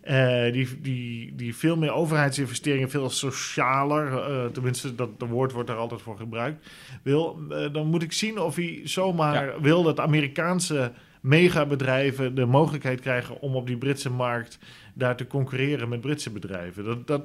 eh, 0.00 0.52
die, 0.52 0.80
die, 0.80 1.34
die 1.36 1.56
veel 1.56 1.76
meer 1.76 1.92
overheidsinvesteringen, 1.92 2.90
veel 2.90 3.10
socialer, 3.10 4.12
uh, 4.12 4.44
tenminste 4.46 4.94
dat 4.94 5.20
de 5.20 5.26
woord 5.26 5.52
wordt 5.52 5.68
daar 5.68 5.76
altijd 5.76 6.02
voor 6.02 6.16
gebruikt, 6.16 6.66
wil, 7.02 7.38
dan 7.72 7.86
moet 7.86 8.02
ik 8.02 8.12
zien 8.12 8.38
of 8.38 8.56
hij 8.56 8.80
zomaar 8.84 9.60
wil 9.60 9.82
dat 9.82 10.00
Amerikaanse 10.00 10.92
megabedrijven 11.20 12.34
de 12.34 12.44
mogelijkheid 12.44 13.00
krijgen 13.00 13.40
om 13.40 13.54
op 13.56 13.66
die 13.66 13.76
Britse 13.76 14.10
markt 14.10 14.58
daar 14.94 15.16
te 15.16 15.26
concurreren 15.26 15.88
met 15.88 16.00
Britse 16.00 16.30
bedrijven. 16.30 16.84
Dat, 16.84 17.06
dat 17.06 17.22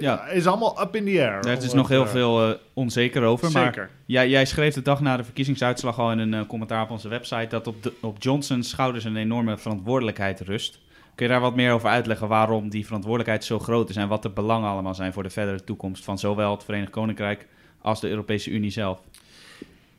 ja. 0.00 0.26
is 0.26 0.46
allemaal 0.46 0.80
up 0.80 0.96
in 0.96 1.04
the 1.04 1.20
air. 1.20 1.42
Daar 1.42 1.62
is 1.62 1.72
nog 1.72 1.88
heel 1.88 2.06
veel 2.06 2.56
onzeker 2.72 3.22
over. 3.22 3.50
Zeker. 3.50 3.82
Maar 3.82 3.90
jij, 4.06 4.28
jij 4.28 4.44
schreef 4.44 4.74
de 4.74 4.82
dag 4.82 5.00
na 5.00 5.16
de 5.16 5.24
verkiezingsuitslag 5.24 5.98
al 5.98 6.12
in 6.12 6.18
een 6.18 6.46
commentaar 6.46 6.82
op 6.82 6.90
onze 6.90 7.08
website 7.08 7.46
dat 7.48 7.66
op, 7.66 7.82
de, 7.82 7.92
op 8.00 8.22
Johnson's 8.22 8.68
schouders 8.68 9.04
een 9.04 9.16
enorme 9.16 9.58
verantwoordelijkheid 9.58 10.40
rust. 10.40 10.80
Kun 11.14 11.26
je 11.26 11.32
daar 11.32 11.40
wat 11.40 11.56
meer 11.56 11.72
over 11.72 11.88
uitleggen 11.88 12.28
waarom 12.28 12.68
die 12.68 12.86
verantwoordelijkheid 12.86 13.44
zo 13.44 13.58
groot 13.58 13.90
is 13.90 13.96
en 13.96 14.08
wat 14.08 14.22
de 14.22 14.30
belangen 14.30 14.70
allemaal 14.70 14.94
zijn 14.94 15.12
voor 15.12 15.22
de 15.22 15.30
verdere 15.30 15.64
toekomst 15.64 16.04
van 16.04 16.18
zowel 16.18 16.50
het 16.50 16.64
Verenigd 16.64 16.90
Koninkrijk 16.90 17.46
als 17.80 18.00
de 18.00 18.08
Europese 18.08 18.50
Unie 18.50 18.70
zelf? 18.70 19.00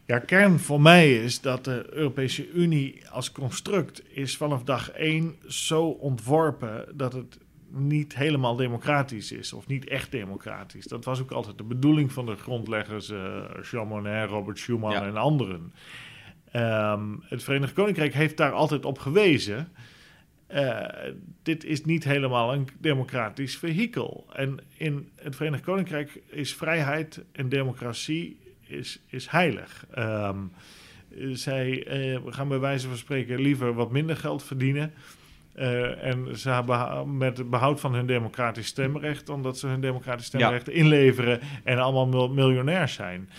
Ja, 0.05 0.19
kern 0.19 0.59
voor 0.59 0.81
mij 0.81 1.15
is 1.15 1.41
dat 1.41 1.63
de 1.63 1.85
Europese 1.89 2.51
Unie 2.51 3.09
als 3.09 3.31
construct 3.31 4.01
is 4.15 4.37
vanaf 4.37 4.63
dag 4.63 4.91
één 4.91 5.35
zo 5.47 5.85
ontworpen 5.85 6.85
dat 6.93 7.13
het 7.13 7.37
niet 7.71 8.15
helemaal 8.15 8.55
democratisch 8.55 9.31
is 9.31 9.53
of 9.53 9.67
niet 9.67 9.87
echt 9.87 10.11
democratisch. 10.11 10.85
Dat 10.85 11.05
was 11.05 11.21
ook 11.21 11.31
altijd 11.31 11.57
de 11.57 11.63
bedoeling 11.63 12.11
van 12.11 12.25
de 12.25 12.35
grondleggers 12.35 13.09
uh, 13.09 13.43
Jean 13.71 13.87
Monnet, 13.87 14.29
Robert 14.29 14.59
Schuman 14.59 14.93
en 14.93 15.17
anderen. 15.17 15.73
Ehm, 16.51 17.15
het 17.21 17.43
Verenigd 17.43 17.73
Koninkrijk 17.73 18.13
heeft 18.13 18.37
daar 18.37 18.51
altijd 18.51 18.85
op 18.85 18.99
gewezen 18.99 19.71
uh, 20.53 20.85
dit 21.43 21.63
is 21.63 21.85
niet 21.85 22.03
helemaal 22.03 22.53
een 22.53 22.67
democratisch 22.79 23.57
vehikel. 23.57 24.27
En 24.33 24.59
in 24.77 25.09
het 25.15 25.35
Verenigd 25.35 25.63
Koninkrijk 25.63 26.21
is 26.25 26.55
vrijheid 26.55 27.23
en 27.31 27.49
democratie 27.49 28.39
is, 28.65 28.99
is 29.07 29.27
heilig. 29.27 29.85
Um, 29.97 30.51
zij 31.31 31.87
uh, 32.13 32.19
gaan 32.25 32.47
bij 32.47 32.59
wijze 32.59 32.87
van 32.87 32.97
spreken 32.97 33.41
liever 33.41 33.73
wat 33.73 33.91
minder 33.91 34.17
geld 34.17 34.43
verdienen. 34.43 34.93
Uh, 35.59 36.03
en 36.03 36.37
ze 36.37 36.49
hebben 36.49 37.17
met 37.17 37.49
behoud 37.49 37.79
van 37.79 37.93
hun 37.93 38.05
democratisch 38.05 38.67
stemrecht, 38.67 39.29
omdat 39.29 39.57
ze 39.57 39.67
hun 39.67 39.81
democratisch 39.81 40.25
stemrecht 40.25 40.65
ja. 40.65 40.71
inleveren 40.71 41.39
en 41.63 41.77
allemaal 41.77 42.29
miljonair 42.29 42.87
zijn. 42.87 43.29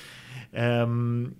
Um, 0.58 1.36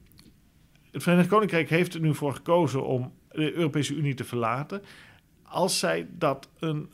het 0.90 1.02
Verenigd 1.02 1.28
Koninkrijk 1.28 1.70
heeft 1.70 1.94
er 1.94 2.00
nu 2.00 2.14
voor 2.14 2.34
gekozen 2.34 2.84
om 2.84 3.12
de 3.30 3.54
Europese 3.54 3.94
Unie 3.94 4.14
te 4.14 4.24
verlaten 4.24 4.82
als 5.50 5.78
zij 5.78 6.06
dat 6.10 6.48
een 6.58 6.90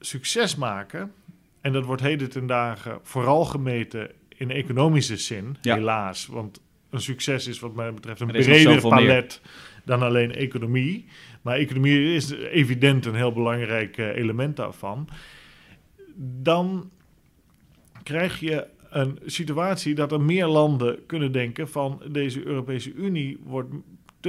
succes 0.00 0.56
maken, 0.56 1.12
en 1.60 1.72
dat 1.72 1.84
wordt 1.84 2.02
heden 2.02 2.30
ten 2.30 2.46
dagen 2.46 2.98
vooral 3.02 3.44
gemeten 3.44 4.10
in 4.28 4.50
economische 4.50 5.16
zin, 5.16 5.56
helaas, 5.62 6.26
want 6.26 6.60
een 6.90 7.00
succes 7.00 7.46
is 7.46 7.58
wat 7.58 7.74
mij 7.74 7.94
betreft 7.94 8.20
een 8.20 8.26
breder 8.26 8.80
palet 8.80 9.40
dan 9.86 10.02
alleen 10.02 10.34
economie. 10.34 11.04
Maar 11.42 11.56
economie 11.56 12.14
is 12.14 12.30
evident 12.30 13.06
een 13.06 13.14
heel 13.14 13.32
belangrijk 13.32 13.98
eh, 13.98 14.16
element 14.16 14.56
daarvan. 14.56 15.08
Dan 16.42 16.90
krijg 18.02 18.40
je 18.40 18.66
een 18.90 19.18
situatie 19.24 19.94
dat 19.94 20.12
er 20.12 20.20
meer 20.20 20.46
landen 20.46 21.06
kunnen 21.06 21.32
denken 21.32 21.68
van 21.68 22.02
deze 22.10 22.46
Europese 22.46 22.92
Unie 22.92 23.38
wordt 23.44 23.70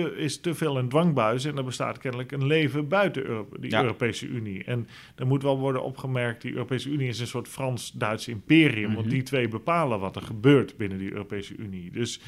is 0.05 0.39
te 0.39 0.55
veel 0.55 0.77
een 0.77 0.89
dwangbuis 0.89 1.45
en 1.45 1.57
er 1.57 1.63
bestaat 1.63 1.97
kennelijk 1.97 2.31
een 2.31 2.45
leven 2.45 2.87
buiten 2.87 3.25
Europe, 3.25 3.59
die 3.59 3.75
Europese 3.75 4.27
Unie. 4.27 4.63
En 4.63 4.87
er 5.15 5.27
moet 5.27 5.43
wel 5.43 5.59
worden 5.59 5.83
opgemerkt, 5.83 6.41
die 6.41 6.53
Europese 6.53 6.89
Unie 6.89 7.07
is 7.07 7.19
een 7.19 7.27
soort 7.27 7.47
Frans-Duits 7.47 8.27
imperium, 8.27 8.93
want 8.93 9.05
mhm. 9.05 9.15
die 9.15 9.23
twee 9.23 9.47
bepalen 9.47 9.99
wat 9.99 10.15
er 10.15 10.21
gebeurt 10.21 10.77
binnen 10.77 10.97
die 10.97 11.11
Europese 11.11 11.55
Unie. 11.55 11.91
Dus 11.91 12.19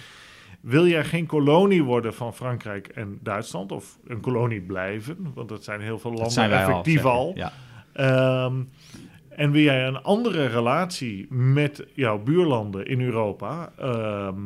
wil 0.61 0.87
jij 0.87 1.03
geen 1.03 1.25
kolonie 1.25 1.83
worden 1.83 2.13
van 2.13 2.33
Frankrijk 2.33 2.87
en 2.87 3.19
Duitsland, 3.21 3.71
of 3.71 3.99
een 4.07 4.19
kolonie 4.19 4.61
blijven, 4.61 5.31
want 5.33 5.49
dat 5.49 5.63
zijn 5.63 5.81
heel 5.81 5.99
veel 5.99 6.13
landen 6.13 6.51
effectief 6.51 7.05
al. 7.05 7.31
Ja. 7.35 7.51
Ehm, 7.93 8.63
en 9.29 9.51
wil 9.51 9.61
jij 9.61 9.87
een 9.87 10.01
andere 10.01 10.45
relatie 10.45 11.33
met 11.33 11.85
jouw 11.93 12.19
buurlanden 12.19 12.85
in 12.85 13.01
Europa, 13.01 13.71
ehm, 13.77 14.37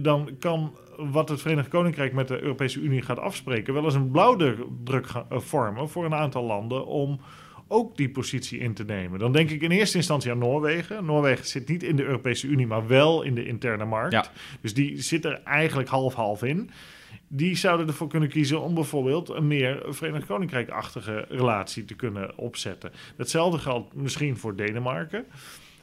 dan 0.00 0.30
kan 0.38 0.72
wat 0.96 1.28
het 1.28 1.40
Verenigd 1.40 1.68
Koninkrijk 1.68 2.12
met 2.12 2.28
de 2.28 2.42
Europese 2.42 2.80
Unie 2.80 3.02
gaat 3.02 3.18
afspreken, 3.18 3.74
wel 3.74 3.84
eens 3.84 3.94
een 3.94 4.10
blauwdruk 4.10 5.06
eh, 5.28 5.38
vormen 5.38 5.88
voor 5.88 6.04
een 6.04 6.14
aantal 6.14 6.44
landen 6.44 6.86
om 6.86 7.20
ook 7.68 7.96
die 7.96 8.10
positie 8.10 8.58
in 8.58 8.74
te 8.74 8.84
nemen. 8.84 9.18
Dan 9.18 9.32
denk 9.32 9.50
ik 9.50 9.62
in 9.62 9.70
eerste 9.70 9.96
instantie 9.96 10.30
aan 10.30 10.38
Noorwegen. 10.38 11.04
Noorwegen 11.04 11.46
zit 11.46 11.68
niet 11.68 11.82
in 11.82 11.96
de 11.96 12.04
Europese 12.04 12.46
Unie, 12.46 12.66
maar 12.66 12.86
wel 12.86 13.22
in 13.22 13.34
de 13.34 13.46
interne 13.46 13.84
markt. 13.84 14.30
Dus 14.60 14.74
die 14.74 15.02
zit 15.02 15.24
er 15.24 15.40
eigenlijk 15.44 15.88
half-half 15.88 16.42
in. 16.42 16.70
Die 17.28 17.56
zouden 17.56 17.86
ervoor 17.86 18.08
kunnen 18.08 18.28
kiezen 18.28 18.60
om 18.60 18.74
bijvoorbeeld 18.74 19.28
een 19.28 19.46
meer 19.46 19.82
Verenigd 19.88 20.26
Koninkrijk-achtige 20.26 21.24
relatie 21.28 21.84
te 21.84 21.94
kunnen 21.94 22.38
opzetten. 22.38 22.92
Hetzelfde 23.16 23.58
geldt 23.58 23.94
misschien 23.94 24.36
voor 24.36 24.56
Denemarken. 24.56 25.24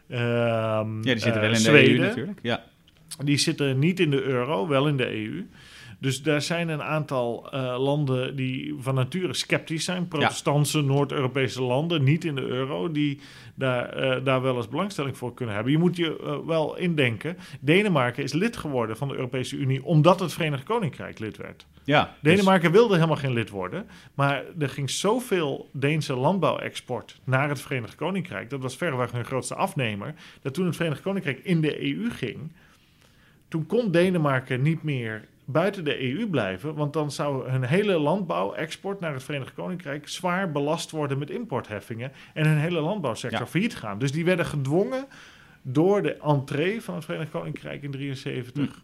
Um, 0.09 0.17
ja, 0.17 0.91
die 1.01 1.17
zitten 1.17 1.41
wel 1.41 1.53
in 1.53 1.63
de 1.63 1.89
EU 1.89 1.97
natuurlijk. 1.97 2.39
Ja. 2.41 2.63
Die 3.23 3.37
zitten 3.37 3.79
niet 3.79 3.99
in 3.99 4.09
de 4.09 4.21
euro, 4.21 4.67
wel 4.67 4.87
in 4.87 4.97
de 4.97 5.11
EU. 5.11 5.45
Dus 6.05 6.21
daar 6.21 6.41
zijn 6.41 6.69
een 6.69 6.83
aantal 6.83 7.49
uh, 7.53 7.75
landen 7.79 8.35
die 8.35 8.75
van 8.79 8.95
nature 8.95 9.33
sceptisch 9.33 9.85
zijn. 9.85 10.07
Protestantse 10.07 10.81
Noord-Europese 10.81 11.61
landen, 11.61 12.03
niet 12.03 12.25
in 12.25 12.35
de 12.35 12.41
euro, 12.41 12.91
die 12.91 13.19
daar, 13.55 14.03
uh, 14.03 14.25
daar 14.25 14.41
wel 14.41 14.55
eens 14.55 14.67
belangstelling 14.67 15.17
voor 15.17 15.33
kunnen 15.33 15.55
hebben. 15.55 15.71
Je 15.71 15.77
moet 15.77 15.95
je 15.95 16.17
uh, 16.23 16.47
wel 16.47 16.77
indenken. 16.77 17.37
Denemarken 17.59 18.23
is 18.23 18.33
lid 18.33 18.57
geworden 18.57 18.97
van 18.97 19.07
de 19.07 19.15
Europese 19.15 19.55
Unie 19.55 19.83
omdat 19.83 20.19
het 20.19 20.33
Verenigd 20.33 20.63
Koninkrijk 20.63 21.19
lid 21.19 21.37
werd. 21.37 21.65
Ja, 21.83 22.03
dus- 22.03 22.33
Denemarken 22.33 22.71
wilde 22.71 22.95
helemaal 22.95 23.15
geen 23.15 23.33
lid 23.33 23.49
worden. 23.49 23.85
Maar 24.13 24.43
er 24.59 24.69
ging 24.69 24.89
zoveel 24.89 25.69
Deense 25.71 26.15
landbouwexport 26.15 27.19
naar 27.23 27.49
het 27.49 27.61
Verenigd 27.61 27.95
Koninkrijk. 27.95 28.49
Dat 28.49 28.61
was 28.61 28.77
verreweg 28.77 29.11
hun 29.11 29.25
grootste 29.25 29.55
afnemer. 29.55 30.13
Dat 30.41 30.53
toen 30.53 30.65
het 30.65 30.75
Verenigd 30.75 31.01
Koninkrijk 31.01 31.39
in 31.43 31.61
de 31.61 31.83
EU 31.83 32.09
ging 32.09 32.51
toen 33.47 33.65
kon 33.65 33.91
Denemarken 33.91 34.61
niet 34.61 34.83
meer 34.83 35.25
buiten 35.45 35.83
de 35.83 36.11
EU 36.11 36.27
blijven, 36.27 36.75
want 36.75 36.93
dan 36.93 37.11
zou 37.11 37.49
hun 37.49 37.63
hele 37.63 37.97
landbouw-export 37.97 38.99
naar 38.99 39.13
het 39.13 39.23
Verenigd 39.23 39.53
Koninkrijk 39.53 40.07
zwaar 40.07 40.51
belast 40.51 40.91
worden 40.91 41.17
met 41.17 41.29
importheffingen 41.29 42.11
en 42.33 42.47
hun 42.47 42.57
hele 42.57 42.79
landbouwsector 42.79 43.39
ja. 43.39 43.47
failliet 43.47 43.75
gaan. 43.75 43.99
Dus 43.99 44.11
die 44.11 44.25
werden 44.25 44.45
gedwongen 44.45 45.05
door 45.61 46.01
de 46.01 46.13
entree 46.15 46.81
van 46.81 46.95
het 46.95 47.05
Verenigd 47.05 47.31
Koninkrijk 47.31 47.83
in 47.83 47.91
1973 47.91 48.83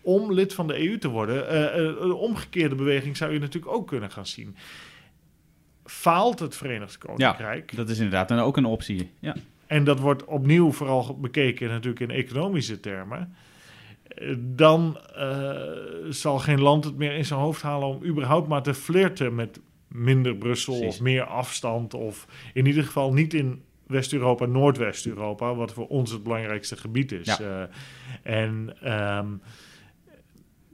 om 0.00 0.32
lid 0.32 0.54
van 0.54 0.66
de 0.66 0.88
EU 0.88 0.98
te 0.98 1.08
worden. 1.08 1.54
Uh, 1.54 2.06
uh, 2.06 2.20
omgekeerde 2.20 2.74
beweging 2.74 3.16
zou 3.16 3.32
je 3.32 3.38
natuurlijk 3.38 3.72
ook 3.72 3.86
kunnen 3.86 4.10
gaan 4.10 4.26
zien. 4.26 4.56
Faalt 5.84 6.38
het 6.38 6.56
Verenigd 6.56 6.98
Koninkrijk? 6.98 7.70
Ja, 7.70 7.76
dat 7.76 7.88
is 7.88 7.96
inderdaad 7.96 8.28
dan 8.28 8.38
ook 8.38 8.56
een 8.56 8.64
optie. 8.64 9.10
Ja. 9.18 9.34
En 9.66 9.84
dat 9.84 9.98
wordt 9.98 10.24
opnieuw 10.24 10.72
vooral 10.72 11.18
bekeken 11.20 11.68
natuurlijk 11.68 12.00
in 12.00 12.10
economische 12.10 12.80
termen 12.80 13.34
dan 14.38 14.98
uh, 15.16 15.52
zal 16.08 16.38
geen 16.38 16.60
land 16.60 16.84
het 16.84 16.96
meer 16.96 17.14
in 17.14 17.24
zijn 17.24 17.40
hoofd 17.40 17.62
halen 17.62 17.88
om 17.88 18.04
überhaupt 18.04 18.48
maar 18.48 18.62
te 18.62 18.74
flirten 18.74 19.34
met 19.34 19.60
minder 19.88 20.36
Brussel 20.36 20.80
of 20.80 21.00
meer 21.00 21.22
afstand. 21.22 21.94
Of 21.94 22.26
in 22.52 22.66
ieder 22.66 22.84
geval 22.84 23.12
niet 23.12 23.34
in 23.34 23.62
West-Europa, 23.86 24.46
Noordwest-Europa, 24.46 25.54
wat 25.54 25.72
voor 25.72 25.86
ons 25.86 26.10
het 26.10 26.22
belangrijkste 26.22 26.76
gebied 26.76 27.12
is. 27.12 27.36
Ja. 27.36 27.40
Uh, 27.40 28.42
en, 28.42 28.76
um, 29.18 29.40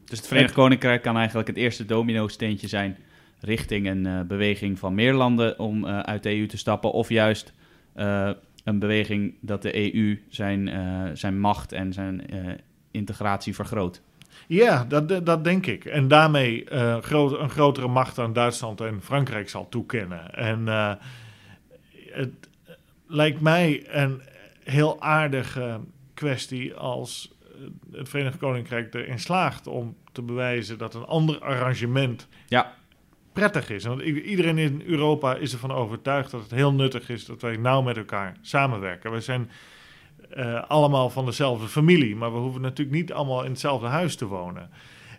dus 0.05 0.19
het 0.19 0.27
Verenigd 0.27 0.55
Koninkrijk 0.55 1.03
kan 1.03 1.17
eigenlijk 1.17 1.49
het 1.49 1.57
eerste 1.57 1.85
domino-steentje 1.85 2.69
zijn 2.69 2.97
richting 3.41 3.87
een 3.87 4.07
uh, 4.07 4.21
beweging 4.21 4.79
van 4.79 4.95
meer 4.95 5.15
landen 5.15 5.59
om 5.59 5.87
uit 5.87 6.23
de 6.23 6.37
EU 6.37 6.47
te 6.47 6.57
stappen, 6.57 6.93
of 6.93 7.09
juist 7.09 7.53
een 8.65 8.79
beweging 8.79 9.35
dat 9.41 9.63
de 9.63 9.95
EU 9.95 10.23
zijn, 10.29 10.71
zijn 11.17 11.41
macht 11.41 11.73
en 11.73 11.93
zijn 11.93 12.23
integratie 12.95 13.55
vergroot. 13.55 14.03
Ja, 14.47 14.85
dat, 14.85 15.27
dat 15.27 15.45
denk 15.45 15.67
ik. 15.67 15.85
En 15.85 16.09
daarmee 16.09 16.71
uh, 16.73 16.99
groot, 16.99 17.39
een 17.39 17.51
grotere 17.51 17.89
macht 17.89 18.19
aan 18.19 18.33
Duitsland 18.33 18.81
en 18.81 19.03
Frankrijk 19.03 19.49
zal 19.49 19.69
toekennen. 19.69 20.35
En 20.35 20.61
uh, 20.67 20.93
het 22.11 22.33
lijkt 23.07 23.41
mij 23.41 23.85
een 23.89 24.23
heel 24.65 25.01
aardige 25.01 25.81
kwestie 26.15 26.75
als 26.75 27.33
het 27.93 28.09
Verenigd 28.09 28.39
Koninkrijk 28.39 28.95
erin 28.95 29.19
slaagt 29.19 29.67
om 29.67 29.97
te 30.13 30.23
bewijzen 30.23 30.79
dat 30.79 30.95
een 30.95 31.05
ander 31.05 31.39
arrangement 31.39 32.29
ja. 32.49 32.75
prettig 33.33 33.71
is. 33.71 33.85
Want 33.85 34.03
iedereen 34.03 34.59
in 34.59 34.83
Europa 34.87 35.35
is 35.35 35.53
ervan 35.53 35.73
overtuigd 35.73 36.31
dat 36.31 36.43
het 36.43 36.51
heel 36.51 36.73
nuttig 36.73 37.09
is 37.09 37.25
dat 37.25 37.43
wij 37.43 37.57
nauw 37.57 37.83
met 37.83 37.97
elkaar 37.97 38.37
samenwerken. 38.41 39.13
We 39.13 39.21
zijn 39.21 39.51
uh, 40.37 40.63
allemaal 40.69 41.11
van 41.11 41.25
dezelfde 41.25 41.67
familie. 41.67 42.17
Maar 42.17 42.33
we 42.33 42.39
hoeven 42.39 42.61
natuurlijk 42.61 42.97
niet 42.97 43.13
allemaal 43.13 43.45
in 43.45 43.51
hetzelfde 43.51 43.87
huis 43.87 44.17
te 44.17 44.27
wonen. 44.27 44.71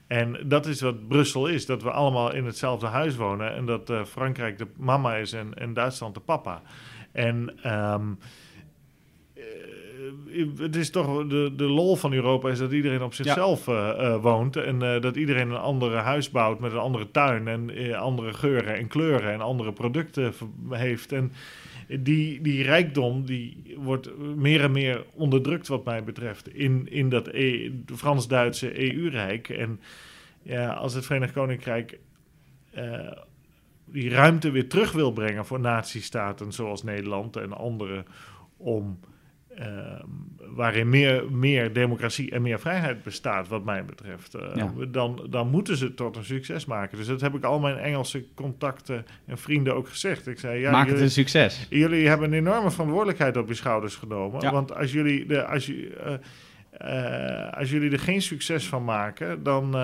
En 0.08 0.38
dat 0.46 0.66
is 0.66 0.82
wat 0.82 1.08
Brussel 1.08 1.48
is, 1.48 1.66
dat 1.66 1.84
we 1.84 1.92
allemaal 1.92 2.34
in 2.34 2.46
hetzelfde 2.46 2.88
huis 2.88 3.16
wonen 3.16 3.56
en 3.56 3.66
dat 3.66 3.92
Frankrijk 4.08 4.58
de 4.58 4.68
mama 4.78 5.16
is 5.16 5.34
en, 5.34 5.54
en 5.54 5.74
Duitsland 5.74 6.14
de 6.14 6.20
papa. 6.20 6.62
En 7.12 7.54
ehm, 7.62 8.04
het 10.58 10.76
is 10.76 10.90
toch 10.90 11.28
de, 11.28 11.54
de 11.56 11.64
lol 11.64 11.96
van 11.96 12.14
Europa 12.14 12.50
is 12.50 12.60
dat 12.60 12.72
iedereen 12.72 13.02
op 13.02 13.14
zichzelf 13.14 13.66
woont 14.22 14.56
en 14.56 14.80
dat 14.80 15.16
iedereen 15.16 15.50
een 15.50 15.58
andere 15.58 15.98
huis 15.98 16.30
bouwt 16.30 16.60
met 16.60 16.72
een 16.72 16.78
andere 16.78 17.12
tuin 17.12 17.48
en 17.48 17.94
andere 17.96 18.34
geuren 18.34 18.76
en 18.76 18.88
kleuren 18.88 19.34
en 19.34 19.42
andere 19.42 19.74
producten 19.74 20.34
heeft. 20.70 21.12
En 21.12 21.32
die, 21.88 22.42
die 22.42 22.64
rijkdom 22.64 23.26
die 23.26 23.76
wordt 23.78 24.18
meer 24.18 24.62
en 24.62 24.72
meer 24.72 25.06
onderdrukt 25.14 25.68
wat 25.68 25.86
mij 25.86 26.04
betreft 26.04 26.48
in, 26.48 26.88
in 26.90 27.10
dat 27.10 27.28
e, 27.28 27.72
Frans-Duitse 27.96 28.94
EU-rijk. 28.94 29.50
En 29.50 29.80
ja, 30.42 30.74
als 30.74 30.94
het 30.94 31.06
Verenigd 31.06 31.34
Koninkrijk 31.34 32.00
uh, 32.78 33.12
die 33.86 34.10
ruimte 34.10 34.52
weer 34.52 34.70
terug 34.70 34.92
wil 34.92 35.12
brengen 35.12 35.46
voor 35.46 35.60
natiestaten 35.60 36.52
zoals 36.52 36.84
Nederland 36.84 37.36
en 37.36 37.54
andere 37.54 38.04
om 38.58 39.00
Ehm, 39.56 40.06
waarin 40.56 40.90
meer, 40.90 41.32
meer 41.32 41.74
democratie 41.74 42.32
en 42.32 42.42
meer 42.42 42.60
vrijheid 42.60 43.04
bestaat, 43.04 43.48
wat 43.48 43.64
mij 43.64 43.86
betreft, 43.86 44.36
uh, 44.36 44.66
dan, 44.88 45.28
dan 45.30 45.50
moeten 45.50 45.78
ze 45.78 45.86
het 45.86 45.96
tot 45.96 46.16
een 46.16 46.26
succes 46.26 46.66
maken. 46.66 46.98
Dus 46.98 47.08
dat 47.08 47.22
heb 47.22 47.36
ik 47.36 47.44
al 47.44 47.60
mijn 47.60 47.78
Engelse 47.78 48.26
contacten 48.34 49.06
en 49.26 49.38
vrienden 49.38 49.76
ook 49.76 49.90
gezegd. 49.90 50.28
Ik 50.28 50.40
zei, 50.40 50.60
ja, 50.60 50.72
Maak 50.72 50.88
het 50.88 51.00
een 51.00 51.12
succes. 51.12 51.68
Jullie 51.70 52.08
hebben 52.08 52.28
een 52.28 52.38
enorme 52.38 52.72
verantwoordelijkheid 52.72 53.38
op 53.38 53.48
je 53.48 53.54
schouders 53.54 53.96
genomen. 53.96 54.52
Want 54.52 54.76
als 54.76 54.92
jullie, 54.92 55.26
de, 55.26 55.46
als, 55.46 55.66
je, 55.66 56.20
uh, 56.82 57.58
als 57.60 57.70
jullie 57.70 57.92
er 57.92 58.00
geen 58.00 58.22
succes 58.22 58.68
van 58.68 58.84
maken, 58.84 59.44
dan 59.44 59.76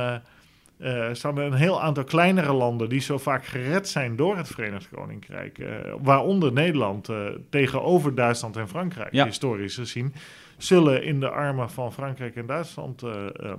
uh, 0.81 1.23
er 1.23 1.37
een 1.37 1.53
heel 1.53 1.81
aantal 1.81 2.03
kleinere 2.03 2.53
landen 2.53 2.89
die 2.89 2.99
zo 2.99 3.17
vaak 3.17 3.45
gered 3.45 3.87
zijn 3.87 4.15
door 4.15 4.37
het 4.37 4.47
Verenigd 4.47 4.89
Koninkrijk, 4.89 5.57
uh, 5.57 5.67
waaronder 6.01 6.53
Nederland 6.53 7.09
uh, 7.09 7.27
tegenover 7.49 8.15
Duitsland 8.15 8.57
en 8.57 8.67
Frankrijk, 8.67 9.11
historisch 9.11 9.75
gezien, 9.75 10.13
zullen 10.57 11.03
in 11.03 11.19
de 11.19 11.29
armen 11.29 11.69
van 11.69 11.93
Frankrijk 11.93 12.35
en 12.35 12.45
Duitsland 12.45 13.03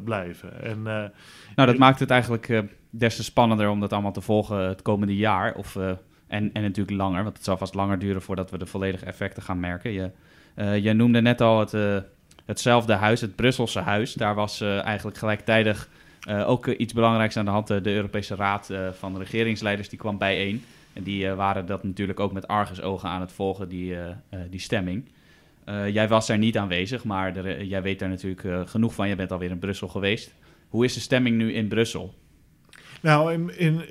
blijven. 0.04 0.62
En, 0.62 0.82
nou, 0.82 1.12
dat 1.54 1.76
maakt 1.78 2.00
het 2.00 2.10
eigenlijk 2.10 2.64
des 2.90 3.16
te 3.16 3.24
spannender 3.24 3.68
om 3.68 3.80
dat 3.80 3.92
allemaal 3.92 4.12
te 4.12 4.20
volgen 4.20 4.58
het 4.58 4.82
komende 4.82 5.16
jaar. 5.16 5.54
Of, 5.54 5.76
en, 5.76 6.52
en 6.52 6.62
natuurlijk 6.62 6.96
langer, 6.96 7.22
want 7.22 7.36
het 7.36 7.44
zal 7.44 7.56
vast 7.56 7.74
langer 7.74 7.98
duren 7.98 8.22
voordat 8.22 8.50
we 8.50 8.58
de 8.58 8.66
volledige 8.66 9.04
effecten 9.04 9.42
gaan 9.42 9.60
merken. 9.60 9.92
Je, 9.92 10.10
jij 10.80 10.92
noemde 10.92 11.20
net 11.20 11.40
al 11.40 11.60
het, 11.60 12.04
hetzelfde 12.44 12.94
huis, 12.94 13.20
het 13.20 13.36
Brusselse 13.36 13.80
huis. 13.80 14.12
Daar 14.14 14.34
was 14.34 14.60
eigenlijk 14.60 15.16
gelijktijdig 15.16 15.88
uh, 16.28 16.48
ook 16.48 16.66
uh, 16.66 16.74
iets 16.78 16.92
belangrijks 16.92 17.36
aan 17.36 17.44
de 17.44 17.50
hand. 17.50 17.70
Uh, 17.70 17.82
de 17.82 17.92
Europese 17.92 18.34
Raad 18.34 18.70
van 18.92 19.18
regeringsleiders 19.18 19.88
die 19.88 19.98
kwam 19.98 20.18
bijeen. 20.18 20.64
En 20.92 21.02
die 21.02 21.28
waren 21.28 21.66
dat 21.66 21.82
natuurlijk 21.82 22.20
ook 22.20 22.32
met 22.32 22.48
argusogen 22.48 23.08
aan 23.08 23.20
het 23.20 23.32
volgen, 23.32 23.68
die, 23.68 23.96
die 24.50 24.60
stemming. 24.60 25.04
jij 25.92 26.08
was 26.08 26.26
daar 26.26 26.38
niet 26.38 26.58
aanwezig, 26.58 27.04
maar 27.04 27.64
jij 27.64 27.82
weet 27.82 27.98
daar 27.98 28.08
natuurlijk 28.08 28.68
genoeg 28.68 28.94
van. 28.94 29.08
Je 29.08 29.14
bent 29.14 29.32
alweer 29.32 29.50
in 29.50 29.58
Brussel 29.58 29.88
geweest. 29.88 30.34
Hoe 30.68 30.84
is 30.84 30.94
de 30.94 31.00
stemming 31.00 31.36
nu 31.36 31.52
in 31.52 31.68
Brussel? 31.68 32.14
Nou, 33.02 33.32
in, 33.32 33.58
in, 33.58 33.82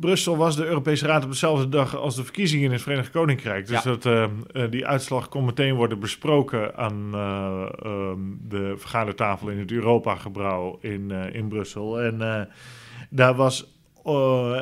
Brussel 0.00 0.36
was 0.36 0.56
de 0.56 0.66
Europese 0.66 1.06
Raad 1.06 1.24
op 1.24 1.30
dezelfde 1.30 1.68
dag 1.68 1.96
als 1.96 2.16
de 2.16 2.24
verkiezingen 2.24 2.64
in 2.64 2.72
het 2.72 2.82
Verenigd 2.82 3.10
Koninkrijk. 3.10 3.66
Dus 3.66 3.82
dat, 3.82 4.06
uh, 4.06 4.26
die 4.70 4.86
uitslag 4.86 5.28
kon 5.28 5.44
meteen 5.44 5.74
worden 5.74 5.98
besproken 5.98 6.76
aan 6.76 7.10
uh, 7.14 7.66
um, 7.84 8.40
de 8.48 8.74
vergadertafel 8.76 9.48
in 9.48 9.58
het 9.58 9.72
Europa-gebouw 9.72 10.78
in, 10.80 11.10
uh, 11.10 11.34
in 11.34 11.48
Brussel. 11.48 12.00
En 12.00 12.48
daar 13.10 13.34
was 13.34 13.78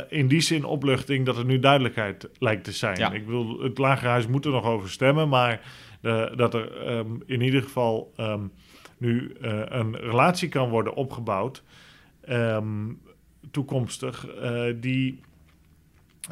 in 0.09 0.29
die 0.29 0.41
zin 0.41 0.65
opluchting 0.65 1.27
dat 1.27 1.37
er 1.37 1.45
nu 1.45 1.59
duidelijkheid 1.59 2.29
lijkt 2.39 2.65
te 2.65 2.73
zijn. 2.73 3.15
Ik 3.15 3.25
bedoel, 3.27 3.61
het 3.63 3.79
Lagerhuis 3.79 4.27
moet 4.27 4.45
er 4.45 4.51
nog 4.51 4.65
over 4.65 4.91
stemmen, 4.91 5.29
maar 5.29 5.61
dat 6.37 6.55
er 6.55 6.97
um, 6.97 7.23
in 7.27 7.41
ieder 7.41 7.63
geval 7.63 8.13
um, 8.17 8.53
nu 8.99 9.37
een 9.41 9.97
relatie 9.97 10.49
kan 10.49 10.69
worden 10.69 10.95
opgebouwd. 10.95 11.63
Um, 12.29 13.01
toekomstig, 13.51 14.27
uh, 14.43 14.75
die, 14.77 15.21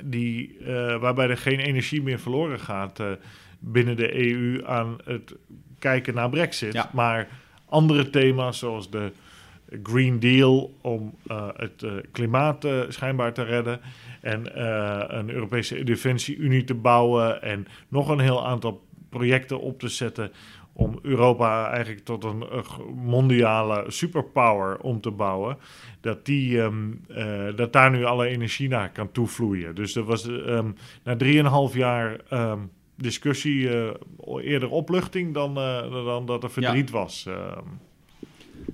die, 0.04 0.58
uh, 0.60 0.66
waarbij 1.00 1.28
er 1.28 1.36
geen 1.36 1.60
energie 1.60 2.02
meer 2.02 2.18
verloren 2.18 2.60
gaat 2.60 3.00
uh, 3.00 3.10
binnen 3.58 3.96
de 3.96 4.14
EU 4.14 4.66
aan 4.66 4.98
het 5.04 5.34
kijken 5.78 6.14
naar 6.14 6.30
Brexit. 6.30 6.72
Ja. 6.72 6.90
Maar 6.92 7.28
andere 7.64 8.10
thema's 8.10 8.58
zoals 8.58 8.90
de 8.90 9.12
Green 9.82 10.20
Deal 10.20 10.74
om 10.80 11.14
het 11.56 11.84
klimaat 12.12 12.66
schijnbaar 12.88 13.32
te 13.32 13.42
redden 13.42 13.80
en 14.20 14.64
een 15.18 15.30
Europese 15.30 15.84
defensie-unie 15.84 16.64
te 16.64 16.74
bouwen 16.74 17.42
en 17.42 17.66
nog 17.88 18.08
een 18.08 18.18
heel 18.18 18.46
aantal 18.46 18.86
projecten 19.08 19.60
op 19.60 19.78
te 19.78 19.88
zetten 19.88 20.32
om 20.76 20.98
Europa 21.02 21.70
eigenlijk 21.70 22.04
tot 22.04 22.24
een 22.24 22.44
mondiale 22.94 23.84
superpower 23.86 24.78
om 24.78 25.00
te 25.00 25.10
bouwen, 25.10 25.58
dat, 26.00 26.24
die, 26.24 26.58
um, 26.58 27.00
uh, 27.08 27.56
dat 27.56 27.72
daar 27.72 27.90
nu 27.90 28.04
alle 28.04 28.26
energie 28.26 28.68
naar 28.68 28.92
kan 28.92 29.12
toevloeien. 29.12 29.74
Dus 29.74 29.96
er 29.96 30.04
was 30.04 30.26
um, 30.26 30.74
na 31.04 31.16
drieënhalf 31.16 31.74
jaar 31.74 32.20
um, 32.30 32.70
discussie 32.96 33.60
uh, 33.60 33.90
eerder 34.40 34.70
opluchting 34.70 35.34
dan, 35.34 35.58
uh, 35.58 36.04
dan 36.04 36.26
dat 36.26 36.42
er 36.42 36.50
verdriet 36.50 36.88
ja. 36.88 36.94
was. 36.94 37.28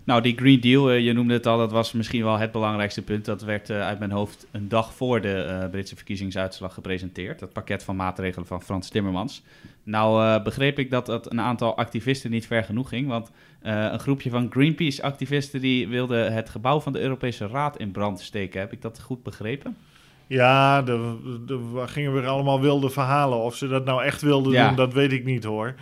Nou, 0.05 0.22
die 0.22 0.37
Green 0.37 0.61
Deal, 0.61 0.90
je 0.90 1.12
noemde 1.12 1.35
het 1.35 1.46
al, 1.46 1.59
dat 1.59 1.72
was 1.72 1.92
misschien 1.92 2.24
wel 2.24 2.38
het 2.38 2.52
belangrijkste 2.52 3.02
punt. 3.02 3.24
Dat 3.24 3.42
werd 3.42 3.70
uit 3.70 3.98
mijn 3.98 4.11
hoofd 4.11 4.46
een 4.50 4.68
dag 4.68 4.94
voor 4.94 5.20
de 5.20 5.68
Britse 5.70 5.96
verkiezingsuitslag 5.96 6.74
gepresenteerd. 6.74 7.40
Het 7.40 7.52
pakket 7.52 7.85
van 7.85 7.96
maatregelen 7.96 8.46
van 8.46 8.62
Frans 8.62 8.88
Timmermans. 8.88 9.42
Nou 9.83 10.42
begreep 10.42 10.78
ik 10.78 10.90
dat 10.90 11.07
het 11.07 11.31
een 11.31 11.40
aantal 11.40 11.76
activisten 11.76 12.31
niet 12.31 12.46
ver 12.46 12.64
genoeg 12.64 12.88
ging. 12.88 13.09
Want 13.09 13.31
een 13.62 14.00
groepje 14.00 14.31
van 14.31 14.50
Greenpeace-activisten 14.50 15.61
die 15.61 15.88
wilde 15.88 16.16
het 16.16 16.50
gebouw 16.50 16.81
van 16.81 16.92
de 16.92 17.00
Europese 17.00 17.46
Raad 17.46 17.76
in 17.78 17.90
brand 17.90 18.20
steken. 18.20 18.61
Heb 18.61 18.72
ik 18.72 18.83
dat 18.83 19.00
goed 19.00 19.22
begrepen? 19.22 19.76
Ja, 20.26 20.87
er 20.87 21.88
gingen 21.88 22.12
weer 22.12 22.26
allemaal 22.26 22.61
wilde 22.61 22.90
verhalen. 22.90 23.38
Of 23.38 23.57
ze 23.57 23.68
dat 23.68 23.85
nou 23.85 24.02
echt 24.02 24.22
wilden 24.22 24.52
ja. 24.52 24.66
doen, 24.66 24.76
dat 24.76 24.92
weet 24.92 25.12
ik 25.12 25.24
niet 25.24 25.44
hoor. 25.44 25.74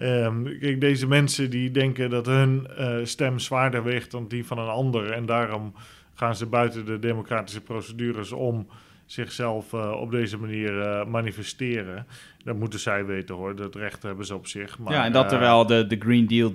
Um, 0.00 0.58
kijk, 0.58 0.80
deze 0.80 1.06
mensen 1.06 1.50
die 1.50 1.70
denken 1.70 2.10
dat 2.10 2.26
hun 2.26 2.66
uh, 2.78 2.96
stem 3.02 3.38
zwaarder 3.38 3.84
weegt 3.84 4.10
dan 4.10 4.28
die 4.28 4.46
van 4.46 4.58
een 4.58 4.68
ander. 4.68 5.10
En 5.10 5.26
daarom 5.26 5.74
gaan 6.14 6.36
ze 6.36 6.46
buiten 6.46 6.84
de 6.84 6.98
democratische 6.98 7.60
procedures 7.60 8.32
om 8.32 8.66
zichzelf 9.06 9.72
uh, 9.72 9.90
op 10.00 10.10
deze 10.10 10.38
manier 10.38 10.72
uh, 10.72 11.04
manifesteren. 11.06 12.06
Dat 12.44 12.56
moeten 12.56 12.80
zij 12.80 13.04
weten 13.04 13.34
hoor, 13.34 13.56
dat 13.56 13.74
recht 13.74 14.02
hebben 14.02 14.26
ze 14.26 14.34
op 14.34 14.46
zich. 14.46 14.78
Maar, 14.78 14.92
ja, 14.92 15.04
en 15.04 15.12
dat 15.12 15.28
terwijl 15.28 15.60
eh, 15.60 15.66
de, 15.66 15.86
de 15.86 15.96
Green 15.98 16.26
Deal 16.26 16.52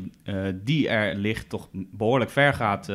die 0.64 0.90
er 0.90 1.16
ligt 1.16 1.50
toch 1.50 1.68
behoorlijk 1.72 2.32
ver 2.32 2.54
gaat. 2.54 2.86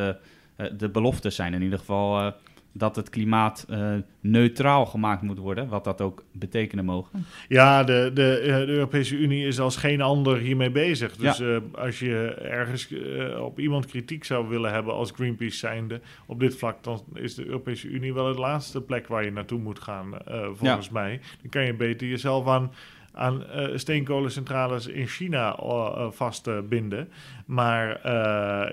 de 0.76 0.88
beloftes 0.92 1.34
zijn 1.34 1.54
in 1.54 1.62
ieder 1.62 1.78
geval 1.78 2.34
dat 2.76 2.96
het 2.96 3.10
klimaat 3.10 3.66
uh, 3.70 3.94
neutraal 4.20 4.86
gemaakt 4.86 5.22
moet 5.22 5.38
worden, 5.38 5.68
wat 5.68 5.84
dat 5.84 6.00
ook 6.00 6.24
betekenen 6.32 6.84
mogen? 6.84 7.26
Ja, 7.48 7.84
de, 7.84 8.10
de, 8.14 8.40
de, 8.44 8.66
Europese 8.66 9.16
Unie 9.16 9.46
is 9.46 9.60
als 9.60 9.76
geen 9.76 10.00
ander 10.00 10.38
hiermee 10.38 10.70
bezig. 10.70 11.16
Dus 11.16 11.36
ja. 11.36 11.44
uh, 11.44 11.60
als 11.74 11.98
je 11.98 12.34
ergens 12.34 12.90
uh, 12.90 13.40
op 13.40 13.58
iemand 13.58 13.86
kritiek 13.86 14.24
zou 14.24 14.48
willen 14.48 14.72
hebben 14.72 14.94
als 14.94 15.10
Greenpeace 15.10 15.56
zijnde 15.56 16.00
op 16.26 16.40
dit 16.40 16.56
vlak, 16.56 16.82
dan 16.82 17.02
is 17.12 17.34
de 17.34 17.46
Europese 17.46 17.88
Unie 17.88 18.14
wel 18.14 18.32
de 18.32 18.40
laatste 18.40 18.80
plek 18.80 19.06
waar 19.06 19.24
je 19.24 19.32
naartoe 19.32 19.60
moet 19.60 19.78
gaan, 19.78 20.14
volgens 20.52 20.86
ja. 20.86 20.92
mij. 20.92 21.20
Dan 21.40 21.50
kan 21.50 21.64
je 21.64 21.74
beter 21.74 22.06
jezelf 22.06 22.46
aan 22.46 22.72
aan 23.14 23.44
uh, 23.56 23.76
steenkolencentrales 23.76 24.86
in 24.86 25.06
China 25.06 25.58
uh, 25.60 26.06
vastbinden. 26.10 27.08
maar 27.46 28.08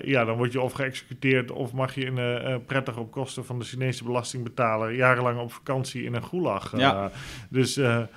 ja, 0.07 0.25
dan 0.25 0.37
word 0.37 0.51
je 0.51 0.61
of 0.61 0.73
geëxecuteerd 0.73 1.51
of 1.51 1.73
mag 1.73 1.95
je 1.95 2.05
in, 2.05 2.19
prettig 2.65 2.97
op 2.97 3.11
kosten 3.11 3.45
van 3.45 3.59
de 3.59 3.65
Chinese 3.65 4.03
belastingbetaler 4.03 4.91
jarenlang 4.91 5.39
op 5.39 5.53
vakantie 5.53 6.03
in 6.03 6.13
een 6.13 6.25
gulag. 6.25 6.77
Ja. 6.77 7.11
Dus 7.49 7.73
ze 7.73 8.07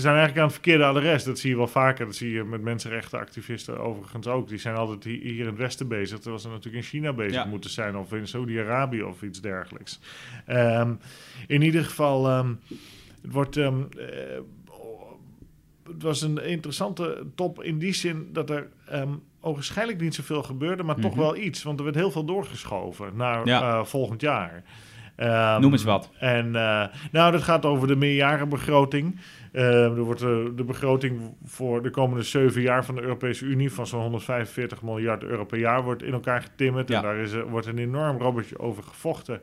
zijn 0.00 0.14
eigenlijk 0.14 0.38
aan 0.38 0.44
het 0.44 0.52
verkeerde 0.52 0.84
adres. 0.84 1.24
Dat 1.24 1.38
zie 1.38 1.50
je 1.50 1.56
wel 1.56 1.66
vaker. 1.66 2.06
Dat 2.06 2.14
zie 2.14 2.32
je 2.32 2.44
met 2.44 2.62
mensenrechtenactivisten 2.62 3.78
overigens 3.78 4.26
ook. 4.26 4.48
Die 4.48 4.58
zijn 4.58 4.76
altijd 4.76 5.04
hier 5.04 5.38
in 5.38 5.46
het 5.46 5.56
Westen 5.56 5.88
bezig. 5.88 6.18
Terwijl 6.18 6.42
ze 6.42 6.48
natuurlijk 6.48 6.84
in 6.84 6.90
China 6.90 7.12
bezig 7.12 7.42
ja. 7.42 7.44
moeten 7.44 7.70
zijn. 7.70 7.96
Of 7.96 8.12
in 8.12 8.28
Saudi-Arabië 8.28 9.02
of 9.02 9.22
iets 9.22 9.40
dergelijks. 9.40 10.00
Um, 10.48 10.98
in 11.46 11.62
ieder 11.62 11.84
geval... 11.84 12.38
Um, 12.38 12.60
het 13.26 13.34
wordt. 13.34 13.56
Um, 13.56 13.88
uh, 13.96 14.04
het 15.92 16.02
was 16.02 16.22
een 16.22 16.44
interessante 16.44 17.26
top 17.34 17.62
in 17.62 17.78
die 17.78 17.92
zin 17.92 18.28
dat 18.32 18.50
er 18.50 18.68
um, 18.92 19.22
ogenschijnlijk 19.40 20.00
niet 20.00 20.14
zoveel 20.14 20.42
gebeurde, 20.42 20.82
maar 20.82 20.96
mm 20.96 21.02
-hmm. 21.02 21.10
toch 21.10 21.20
wel 21.20 21.36
iets. 21.36 21.62
Want 21.62 21.78
er 21.78 21.84
werd 21.84 21.96
heel 21.96 22.10
veel 22.10 22.24
doorgeschoven 22.24 23.16
naar 23.16 23.46
ja. 23.46 23.78
uh, 23.78 23.84
volgend 23.84 24.20
jaar. 24.20 24.62
Ehm, 25.16 25.60
Noem 25.60 25.72
eens 25.72 25.84
wat. 25.84 26.10
En 26.18 26.46
uh, 26.46 26.84
nou, 27.12 27.32
dat 27.32 27.42
gaat 27.42 27.64
over 27.64 27.88
de 27.88 27.96
meerjarenbegroting. 27.96 29.20
Uh, 29.52 29.84
er 29.84 30.00
wordt 30.00 30.20
de, 30.20 30.52
de, 30.56 30.64
begroting 30.64 31.20
voor 31.44 31.82
de 31.82 31.90
komende 31.90 32.22
zeven 32.22 32.62
jaar 32.62 32.84
van 32.84 32.94
de 32.94 33.00
Europese 33.00 33.44
Unie 33.44 33.72
van 33.72 33.86
zo'n 33.86 34.00
145 34.00 34.82
miljard 34.82 35.22
euro 35.22 35.44
per 35.44 35.58
jaar 35.58 35.82
wordt 35.82 36.02
in 36.02 36.12
elkaar 36.12 36.42
getimmerd. 36.42 36.88
Ja. 36.88 36.96
En 36.96 37.02
daar 37.02 37.16
is, 37.16 37.32
wordt 37.48 37.66
een 37.66 37.78
enorm 37.78 38.18
robbertje 38.18 38.58
over 38.58 38.82
gevochten 38.82 39.40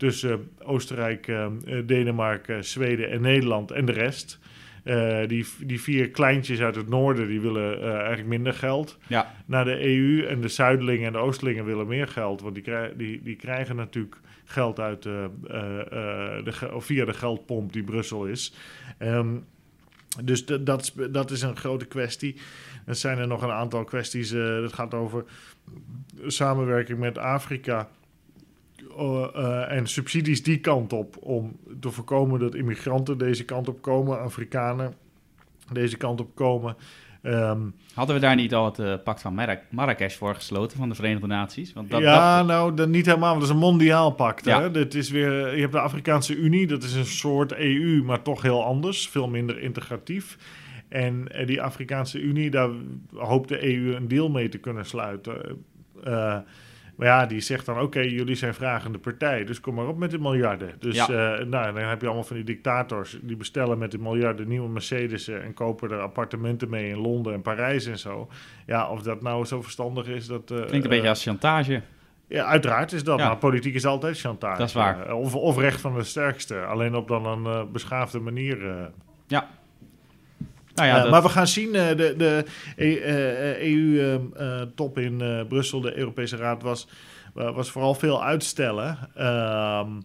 tussen 0.00 0.50
Oostenrijk, 0.62 1.26
uh, 1.26 1.46
Denemarken, 1.84 2.64
Zweden 2.64 3.10
en 3.10 3.20
Nederland 3.20 3.70
en 3.70 3.84
de 3.84 3.92
rest. 3.92 4.38
Uh, 4.84 5.26
die, 5.26 5.46
die 5.58 5.80
vier 5.80 6.10
kleintjes 6.10 6.60
uit 6.60 6.74
het 6.74 6.88
noorden 6.88 7.28
die 7.28 7.40
willen 7.40 7.78
uh, 7.78 7.94
eigenlijk 7.94 8.28
minder 8.28 8.52
geld 8.52 8.98
ja. 9.06 9.34
naar 9.46 9.64
de 9.64 9.86
EU. 9.86 10.26
En 10.26 10.40
de 10.40 10.48
Zuidelingen 10.48 11.06
en 11.06 11.12
de 11.12 11.18
Oostelingen 11.18 11.64
willen 11.64 11.86
meer 11.86 12.08
geld. 12.08 12.40
Want 12.40 12.54
die, 12.54 12.62
krij 12.62 12.92
die, 12.96 13.22
die 13.22 13.36
krijgen 13.36 13.76
natuurlijk 13.76 14.16
geld 14.44 14.80
uit 14.80 15.04
uh, 15.04 15.24
de, 15.42 16.70
of 16.72 16.84
via 16.84 17.04
de 17.04 17.14
geldpomp 17.14 17.72
die 17.72 17.84
Brussel 17.84 18.26
is. 18.26 18.54
Um, 18.98 19.44
dus 20.24 20.46
dat, 20.46 20.92
dat 21.10 21.30
is 21.30 21.42
een 21.42 21.56
grote 21.56 21.86
kwestie. 21.86 22.36
Er 22.86 22.94
zijn 22.94 23.18
er 23.18 23.26
nog 23.26 23.42
een 23.42 23.50
aantal 23.50 23.84
kwesties. 23.84 24.30
dat 24.30 24.72
gaat 24.72 24.94
over 24.94 25.24
samenwerking 26.26 26.98
met 26.98 27.18
Afrika. 27.18 27.88
Uh, 29.00 29.72
en 29.72 29.86
subsidies 29.86 30.42
die 30.42 30.58
kant 30.58 30.92
op 30.92 31.16
om 31.20 31.56
te 31.80 31.90
voorkomen 31.90 32.40
dat 32.40 32.54
immigranten 32.54 33.18
deze 33.18 33.44
kant 33.44 33.68
op 33.68 33.82
komen, 33.82 34.20
Afrikanen 34.20 34.94
deze 35.72 35.96
kant 35.96 36.20
op 36.20 36.34
komen. 36.34 36.76
Um, 37.22 37.74
Hadden 37.94 38.14
we 38.14 38.20
daar 38.20 38.34
niet 38.34 38.54
al 38.54 38.64
het 38.64 38.78
uh, 38.78 38.94
pact 39.04 39.20
van 39.20 39.34
Mar 39.34 39.60
Marrakesh 39.70 40.16
voor 40.16 40.34
gesloten 40.34 40.76
van 40.76 40.88
de 40.88 40.94
Verenigde 40.94 41.26
Naties? 41.26 41.72
Want 41.72 41.90
dat, 41.90 42.00
ja, 42.00 42.38
dat... 42.38 42.46
nou, 42.46 42.74
dat 42.74 42.88
niet 42.88 43.06
helemaal. 43.06 43.34
Dat 43.34 43.42
is 43.42 43.48
een 43.48 43.56
mondiaal 43.56 44.10
pact. 44.10 44.44
Ja. 44.44 44.60
Hè? 44.60 44.70
Dit 44.70 44.94
is 44.94 45.10
weer, 45.10 45.54
je 45.54 45.60
hebt 45.60 45.72
de 45.72 45.80
Afrikaanse 45.80 46.36
Unie, 46.36 46.66
dat 46.66 46.82
is 46.82 46.94
een 46.94 47.06
soort 47.06 47.52
EU, 47.52 48.02
maar 48.02 48.22
toch 48.22 48.42
heel 48.42 48.64
anders, 48.64 49.08
veel 49.08 49.28
minder 49.28 49.60
integratief. 49.60 50.38
En 50.88 51.28
uh, 51.34 51.46
die 51.46 51.62
Afrikaanse 51.62 52.20
Unie, 52.20 52.50
daar 52.50 52.70
hoopt 53.14 53.48
de 53.48 53.64
EU 53.64 53.94
een 53.94 54.08
deal 54.08 54.30
mee 54.30 54.48
te 54.48 54.58
kunnen 54.58 54.86
sluiten. 54.86 55.64
Uh, 56.06 56.36
maar 57.00 57.08
ja, 57.08 57.26
die 57.26 57.40
zegt 57.40 57.66
dan: 57.66 57.74
oké, 57.74 57.84
okay, 57.84 58.08
jullie 58.08 58.34
zijn 58.34 58.54
vragende 58.54 58.98
partij, 58.98 59.44
dus 59.44 59.60
kom 59.60 59.74
maar 59.74 59.86
op 59.86 59.98
met 59.98 60.10
de 60.10 60.18
miljarden. 60.18 60.74
Dus 60.78 60.96
ja. 60.96 61.08
uh, 61.08 61.46
nou, 61.46 61.74
dan 61.74 61.82
heb 61.82 62.00
je 62.00 62.06
allemaal 62.06 62.24
van 62.24 62.36
die 62.36 62.44
dictators 62.44 63.18
die 63.22 63.36
bestellen 63.36 63.78
met 63.78 63.90
die 63.90 64.00
miljarden 64.00 64.48
nieuwe 64.48 64.68
Mercedes 64.68 65.28
en 65.28 65.54
kopen 65.54 65.90
er 65.90 66.00
appartementen 66.00 66.70
mee 66.70 66.88
in 66.88 66.98
Londen 66.98 67.32
en 67.32 67.42
Parijs 67.42 67.86
en 67.86 67.98
zo. 67.98 68.28
Ja, 68.66 68.88
of 68.88 69.02
dat 69.02 69.22
nou 69.22 69.44
zo 69.44 69.62
verstandig 69.62 70.06
is, 70.06 70.26
dat. 70.26 70.50
Uh, 70.50 70.58
Klinkt 70.58 70.84
een 70.84 70.90
beetje 70.90 71.08
als 71.08 71.22
chantage. 71.22 71.82
Ja, 72.26 72.44
uiteraard 72.44 72.92
is 72.92 73.04
dat. 73.04 73.18
Ja. 73.18 73.26
Maar 73.26 73.36
politiek 73.36 73.74
is 73.74 73.86
altijd 73.86 74.20
chantage. 74.20 74.58
Dat 74.58 74.68
is 74.68 74.74
waar. 74.74 75.14
Of, 75.14 75.34
of 75.34 75.58
recht 75.58 75.80
van 75.80 75.94
de 75.94 76.04
sterkste, 76.04 76.64
alleen 76.64 76.94
op 76.94 77.08
dan 77.08 77.26
een 77.26 77.72
beschaafde 77.72 78.20
manier. 78.20 78.90
Ja. 79.26 79.48
Nou 80.80 80.92
ja, 80.92 81.02
dat... 81.02 81.10
Maar 81.10 81.22
we 81.22 81.28
gaan 81.28 81.46
zien, 81.46 81.74
uh, 81.74 81.88
de, 81.88 82.14
de 82.16 82.44
EU-top 83.60 84.98
uh, 84.98 85.04
in 85.04 85.20
uh, 85.22 85.40
Brussel, 85.48 85.80
de 85.80 85.98
Europese 85.98 86.36
Raad, 86.36 86.62
was, 86.62 86.88
was 87.32 87.70
vooral 87.70 87.94
veel 87.94 88.24
uitstellen. 88.24 88.98
Um, 89.18 90.02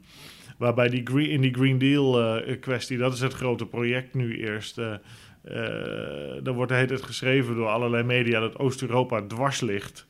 waarbij 0.58 0.90
die 0.90 1.06
green, 1.06 1.30
in 1.30 1.42
die 1.42 1.54
Green 1.54 1.78
Deal-kwestie, 1.78 2.98
dat 2.98 3.14
is 3.14 3.20
het 3.20 3.34
grote 3.34 3.66
project 3.66 4.14
nu 4.14 4.38
eerst. 4.38 4.78
Uh, 4.78 6.46
er 6.46 6.54
wordt 6.54 6.72
de 6.72 6.76
hele 6.76 6.88
tijd 6.88 7.02
geschreven 7.02 7.56
door 7.56 7.68
allerlei 7.68 8.04
media 8.04 8.40
dat 8.40 8.58
Oost-Europa 8.58 9.22
dwars 9.28 9.62
ligt. 9.62 10.08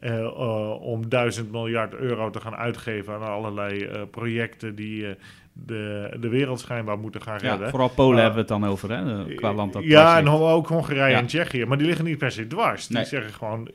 Uh, 0.00 0.82
om 0.82 1.08
duizend 1.08 1.52
miljard 1.52 1.94
euro 1.94 2.30
te 2.30 2.40
gaan 2.40 2.56
uitgeven 2.56 3.14
aan 3.14 3.22
allerlei 3.22 4.06
projecten 4.06 4.74
die 4.74 5.06
de, 5.52 6.16
de 6.20 6.28
wereld 6.28 6.60
schijnbaar 6.60 6.98
moeten 6.98 7.22
gaan 7.22 7.38
redden. 7.38 7.60
Ja, 7.60 7.68
vooral 7.70 7.88
Polen 7.88 8.16
hebben 8.16 8.34
we 8.34 8.38
het 8.40 8.48
dan 8.60 8.70
over, 8.70 8.90
hè, 8.90 9.34
qua 9.34 9.52
land 9.52 9.72
dat 9.72 9.82
Ja, 9.84 10.18
en 10.18 10.28
ook 10.28 10.66
Hongarije 10.68 11.10
ja. 11.10 11.18
en 11.18 11.26
Tsjechië. 11.26 11.64
Maar 11.64 11.78
die 11.78 11.86
liggen 11.86 12.04
niet 12.04 12.18
per 12.18 12.32
se 12.32 12.46
dwars. 12.46 12.86
Die 12.86 12.96
Nee. 12.96 13.06
zeggen 13.06 13.32
gewoon, 13.32 13.70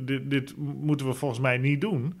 dit, 0.00 0.30
dit 0.30 0.54
moeten 0.56 1.06
we 1.06 1.12
volgens 1.12 1.40
mij 1.40 1.58
niet 1.58 1.80
doen. 1.80 2.20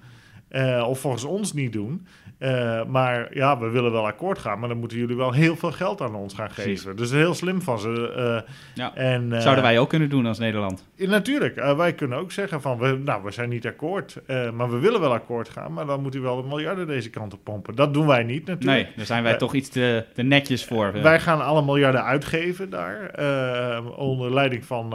Of 0.86 1.00
volgens 1.00 1.24
ons 1.24 1.52
niet 1.52 1.72
doen. 1.72 2.06
Uh, 2.40 2.84
maar 2.84 3.34
ja, 3.34 3.58
we 3.58 3.68
willen 3.68 3.92
wel 3.92 4.06
akkoord 4.06 4.38
gaan, 4.38 4.58
maar 4.58 4.68
dan 4.68 4.78
moeten 4.78 4.98
jullie 4.98 5.16
wel 5.16 5.32
heel 5.32 5.56
veel 5.56 5.72
geld 5.72 6.00
aan 6.00 6.14
ons 6.14 6.34
gaan 6.34 6.50
geven. 6.50 6.94
Precies. 6.94 7.10
Dus 7.10 7.10
heel 7.10 7.34
slim 7.34 7.62
van 7.62 7.78
ze. 7.78 8.14
Uh, 8.16 8.52
ja. 8.74 8.94
en, 8.94 9.42
Zouden 9.42 9.64
wij 9.64 9.78
ook 9.78 9.88
kunnen 9.88 10.08
doen 10.08 10.26
als 10.26 10.38
Nederland? 10.38 10.86
Ja, 10.94 11.08
natuurlijk. 11.08 11.54
wij 11.76 11.94
kunnen 11.94 12.18
ook 12.18 12.32
zeggen 12.32 12.60
van, 12.60 12.78
we, 12.78 13.00
nou, 13.04 13.22
we 13.24 13.30
zijn 13.30 13.48
niet 13.48 13.66
akkoord, 13.66 14.20
maar 14.54 14.70
we 14.70 14.78
willen 14.78 15.00
wel 15.00 15.12
akkoord 15.12 15.48
gaan, 15.48 15.72
maar 15.72 15.86
dan 15.86 16.02
moet 16.02 16.14
u 16.14 16.20
wel 16.20 16.42
de 16.42 16.48
miljarden 16.48 16.86
deze 16.86 17.10
kant 17.10 17.32
op 17.32 17.44
pompen. 17.44 17.74
Dat 17.74 17.94
doen 17.94 18.06
wij 18.06 18.22
niet 18.22 18.46
natuurlijk. 18.46 18.86
Nee, 18.86 18.96
daar 18.96 19.06
zijn 19.06 19.22
wij 19.22 19.36
toch 19.36 19.54
iets 19.54 19.68
te, 19.68 20.04
te, 20.14 20.22
netjes 20.22 20.64
voor. 20.64 20.92
Wij 20.92 21.20
gaan 21.20 21.44
alle 21.44 21.64
miljarden 21.64 22.04
uitgeven 22.04 22.70
daar, 22.70 23.14
onder 23.96 24.34
leiding 24.34 24.64
van 24.64 24.94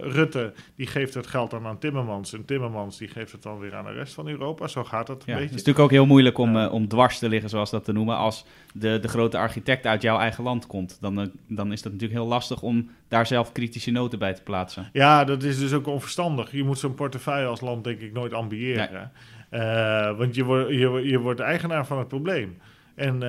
Rutte. 0.00 0.52
Die 0.76 0.86
geeft 0.86 1.14
het 1.14 1.26
geld 1.26 1.50
dan 1.50 1.66
aan 1.66 1.78
Timmermans 1.78 2.32
en 2.32 2.44
Timmermans 2.44 2.98
die 2.98 3.08
geeft 3.08 3.32
het 3.32 3.42
dan 3.42 3.58
weer 3.58 3.74
aan 3.74 3.84
de 3.84 3.92
rest 3.92 4.14
van 4.14 4.28
Europa. 4.28 4.61
Zo 4.70 4.84
gaat 4.84 5.08
het 5.08 5.16
een 5.16 5.22
ja, 5.26 5.32
beetje. 5.32 5.40
Het 5.40 5.50
is 5.50 5.56
natuurlijk 5.56 5.84
ook 5.84 5.90
heel 5.90 6.06
moeilijk 6.06 6.38
om 6.38 6.56
uh, 6.56 6.72
om 6.72 6.88
dwars 6.88 7.18
te 7.18 7.28
liggen, 7.28 7.50
zoals 7.50 7.70
dat 7.70 7.84
te 7.84 7.92
noemen, 7.92 8.16
als 8.16 8.44
de, 8.72 8.98
de 9.00 9.08
grote 9.08 9.38
architect 9.38 9.86
uit 9.86 10.02
jouw 10.02 10.18
eigen 10.18 10.44
land 10.44 10.66
komt. 10.66 10.98
Dan, 11.00 11.20
uh, 11.20 11.26
dan 11.48 11.72
is 11.72 11.82
dat 11.82 11.92
natuurlijk 11.92 12.20
heel 12.20 12.28
lastig 12.28 12.62
om 12.62 12.90
daar 13.08 13.26
zelf 13.26 13.52
kritische 13.52 13.90
noten 13.90 14.18
bij 14.18 14.34
te 14.34 14.42
plaatsen. 14.42 14.88
Ja, 14.92 15.24
dat 15.24 15.42
is 15.42 15.58
dus 15.58 15.72
ook 15.72 15.86
onverstandig. 15.86 16.52
Je 16.52 16.64
moet 16.64 16.78
zo'n 16.78 16.94
portefeuille 16.94 17.46
als 17.46 17.60
land 17.60 17.84
denk 17.84 18.00
ik 18.00 18.12
nooit 18.12 18.32
ambiëren. 18.32 19.10
Nee. 19.50 19.62
Uh, 19.62 20.18
want 20.18 20.34
je, 20.34 20.44
wordt 20.44 20.70
je, 20.70 21.00
je 21.04 21.18
wordt 21.18 21.40
eigenaar 21.40 21.86
van 21.86 21.98
het 21.98 22.08
probleem. 22.08 22.58
En 22.94 23.20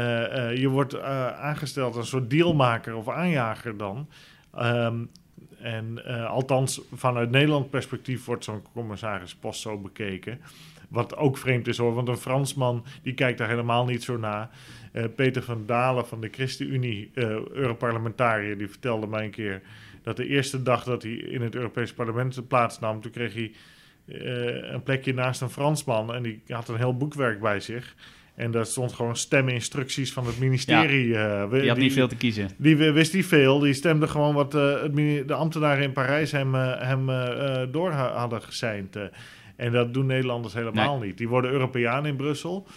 je 0.56 0.68
wordt 0.70 1.02
aangesteld 1.02 1.96
als 1.96 2.04
een 2.06 2.20
soort 2.20 2.30
dealmaker 2.30 2.96
of 2.96 3.10
aanjager 3.10 3.78
dan. 3.78 4.08
Um, 4.60 5.10
en 5.64 6.02
uh, 6.08 6.30
althans, 6.30 6.82
vanuit 6.94 7.32
Nederland 7.32 7.70
perspectief 7.70 8.26
wordt 8.26 8.44
zo'n 8.44 8.64
commissarispost 8.74 9.62
zo 9.62 9.78
bekeken. 9.78 10.40
Wat 10.94 11.16
ook 11.16 11.38
vreemd 11.38 11.68
is 11.68 11.78
hoor, 11.78 11.94
want 11.94 12.08
een 12.08 12.18
Fransman 12.18 12.86
die 13.02 13.14
kijkt 13.14 13.38
daar 13.38 13.48
helemaal 13.48 13.86
niet 13.86 14.04
zo 14.04 14.18
naar. 14.18 14.50
Uh, 14.94 15.04
Peter 15.16 15.44
van 15.44 15.64
Dalen 15.66 16.08
van 16.08 16.22
de 16.22 16.30
ChristenUnie, 16.32 17.12
uh, 17.14 17.24
Europarlementariër, 17.52 18.58
die 18.58 18.68
vertelde 18.68 19.08
mij 19.08 19.24
een 19.24 19.32
keer 19.32 19.62
dat 20.04 20.18
de 20.18 20.28
eerste 20.28 20.64
dag 20.64 20.84
dat 20.84 21.04
hij 21.04 21.12
in 21.12 21.42
het 21.42 21.56
Europees 21.56 21.94
Parlement 21.94 22.48
plaatsnam, 22.48 23.02
toen 23.02 23.12
kreeg 23.12 23.34
hij 23.34 23.52
een 24.72 24.84
plekje 24.84 25.14
naast 25.14 25.42
een 25.42 25.50
Fransman 25.50 26.14
en 26.14 26.24
die 26.24 26.42
had 26.48 26.70
een 26.70 26.78
heel 26.78 26.98
boekwerk 26.98 27.40
bij 27.40 27.60
zich. 27.60 27.96
En 28.36 28.52
daar 28.52 28.66
stond 28.66 28.94
gewoon 28.94 29.16
steminstructies 29.16 30.14
van 30.14 30.26
het 30.26 30.40
ministerie. 30.40 31.08
Ja, 31.08 31.48
die 31.48 31.68
had 31.70 31.78
niet 31.78 31.94
veel 31.94 32.08
te 32.08 32.16
kiezen. 32.16 32.50
Die 32.58 32.76
wist 32.76 33.14
niet 33.14 33.26
veel. 33.26 33.60
Die 33.60 33.74
stemde 33.74 34.08
gewoon 34.08 34.34
wat 34.34 34.52
de 34.52 35.34
ambtenaren 35.34 35.84
in 35.84 35.92
Parijs 35.92 36.32
hem, 36.32 36.54
hem 36.54 37.06
door 37.72 37.92
hadden 37.92 38.42
geseind. 38.42 38.98
En 39.64 39.72
dat 39.72 39.94
doen 39.94 40.06
Nederlanders 40.06 40.54
helemaal 40.54 40.98
nee. 40.98 41.08
niet. 41.08 41.18
Die 41.18 41.30
worden 41.30 41.52
Europeaan 41.52 42.06
in 42.06 42.16
Brussel. 42.16 42.68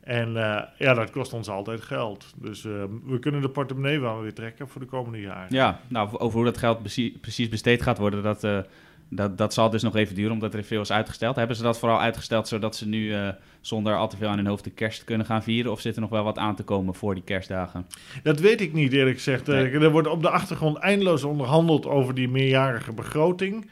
En 0.00 0.32
ja, 0.78 0.94
dat 0.94 1.10
kost 1.10 1.32
ons 1.32 1.48
altijd 1.48 1.80
geld. 1.80 2.34
Dus 2.36 2.62
we 3.06 3.18
kunnen 3.20 3.40
de 3.40 3.48
portemonnee 3.48 4.00
wel 4.00 4.20
weer 4.20 4.34
trekken 4.34 4.68
voor 4.68 4.80
de 4.80 4.86
komende 4.86 5.20
jaren. 5.20 5.54
Ja, 5.54 5.80
nou, 5.88 6.18
over 6.18 6.36
hoe 6.36 6.44
dat 6.44 6.58
geld 6.58 6.82
precies 7.20 7.48
besteed 7.48 7.82
gaat 7.82 7.98
worden, 7.98 8.22
dat, 8.22 8.64
dat, 9.08 9.38
dat 9.38 9.54
zal 9.54 9.70
dus 9.70 9.82
nog 9.82 9.96
even 9.96 10.14
duren, 10.14 10.32
omdat 10.32 10.54
er 10.54 10.64
veel 10.64 10.80
is 10.80 10.92
uitgesteld. 10.92 11.36
Hebben 11.36 11.56
ze 11.56 11.62
dat 11.62 11.78
vooral 11.78 12.00
uitgesteld 12.00 12.48
zodat 12.48 12.76
ze 12.76 12.88
nu 12.88 13.14
zonder 13.60 13.96
al 13.96 14.08
te 14.08 14.16
veel 14.16 14.28
aan 14.28 14.36
hun 14.36 14.46
hoofd 14.46 14.64
de 14.64 14.70
kerst 14.70 15.04
kunnen 15.04 15.26
gaan 15.26 15.42
vieren? 15.42 15.72
Of 15.72 15.80
zit 15.80 15.94
er 15.94 16.00
nog 16.00 16.10
wel 16.10 16.24
wat 16.24 16.38
aan 16.38 16.56
te 16.56 16.64
komen 16.64 16.94
voor 16.94 17.14
die 17.14 17.24
kerstdagen? 17.24 17.86
Dat 18.22 18.40
weet 18.40 18.60
ik 18.60 18.72
niet, 18.72 18.92
eerlijk 18.92 19.16
gezegd. 19.16 19.46
Nee. 19.46 19.70
Er 19.70 19.90
wordt 19.90 20.08
op 20.08 20.22
de 20.22 20.30
achtergrond 20.30 20.76
eindeloos 20.76 21.24
onderhandeld 21.24 21.86
over 21.86 22.14
die 22.14 22.28
meerjarige 22.28 22.92
begroting. 22.92 23.70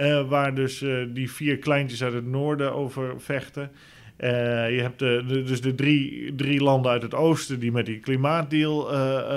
Uh, 0.00 0.28
waar 0.28 0.54
dus 0.54 0.82
uh, 0.82 1.06
die 1.08 1.30
vier 1.30 1.58
kleintjes 1.58 2.02
uit 2.02 2.12
het 2.12 2.26
noorden 2.26 2.72
over 2.74 3.20
vechten. 3.20 3.70
Uh, 4.18 4.30
je 4.74 4.80
hebt 4.80 4.98
de, 4.98 5.24
de, 5.26 5.42
dus 5.42 5.60
de 5.60 5.74
drie, 5.74 6.34
drie 6.34 6.62
landen 6.62 6.90
uit 6.90 7.02
het 7.02 7.14
oosten 7.14 7.60
die 7.60 7.72
met 7.72 7.86
die 7.86 7.98
klimaatdeal 7.98 8.94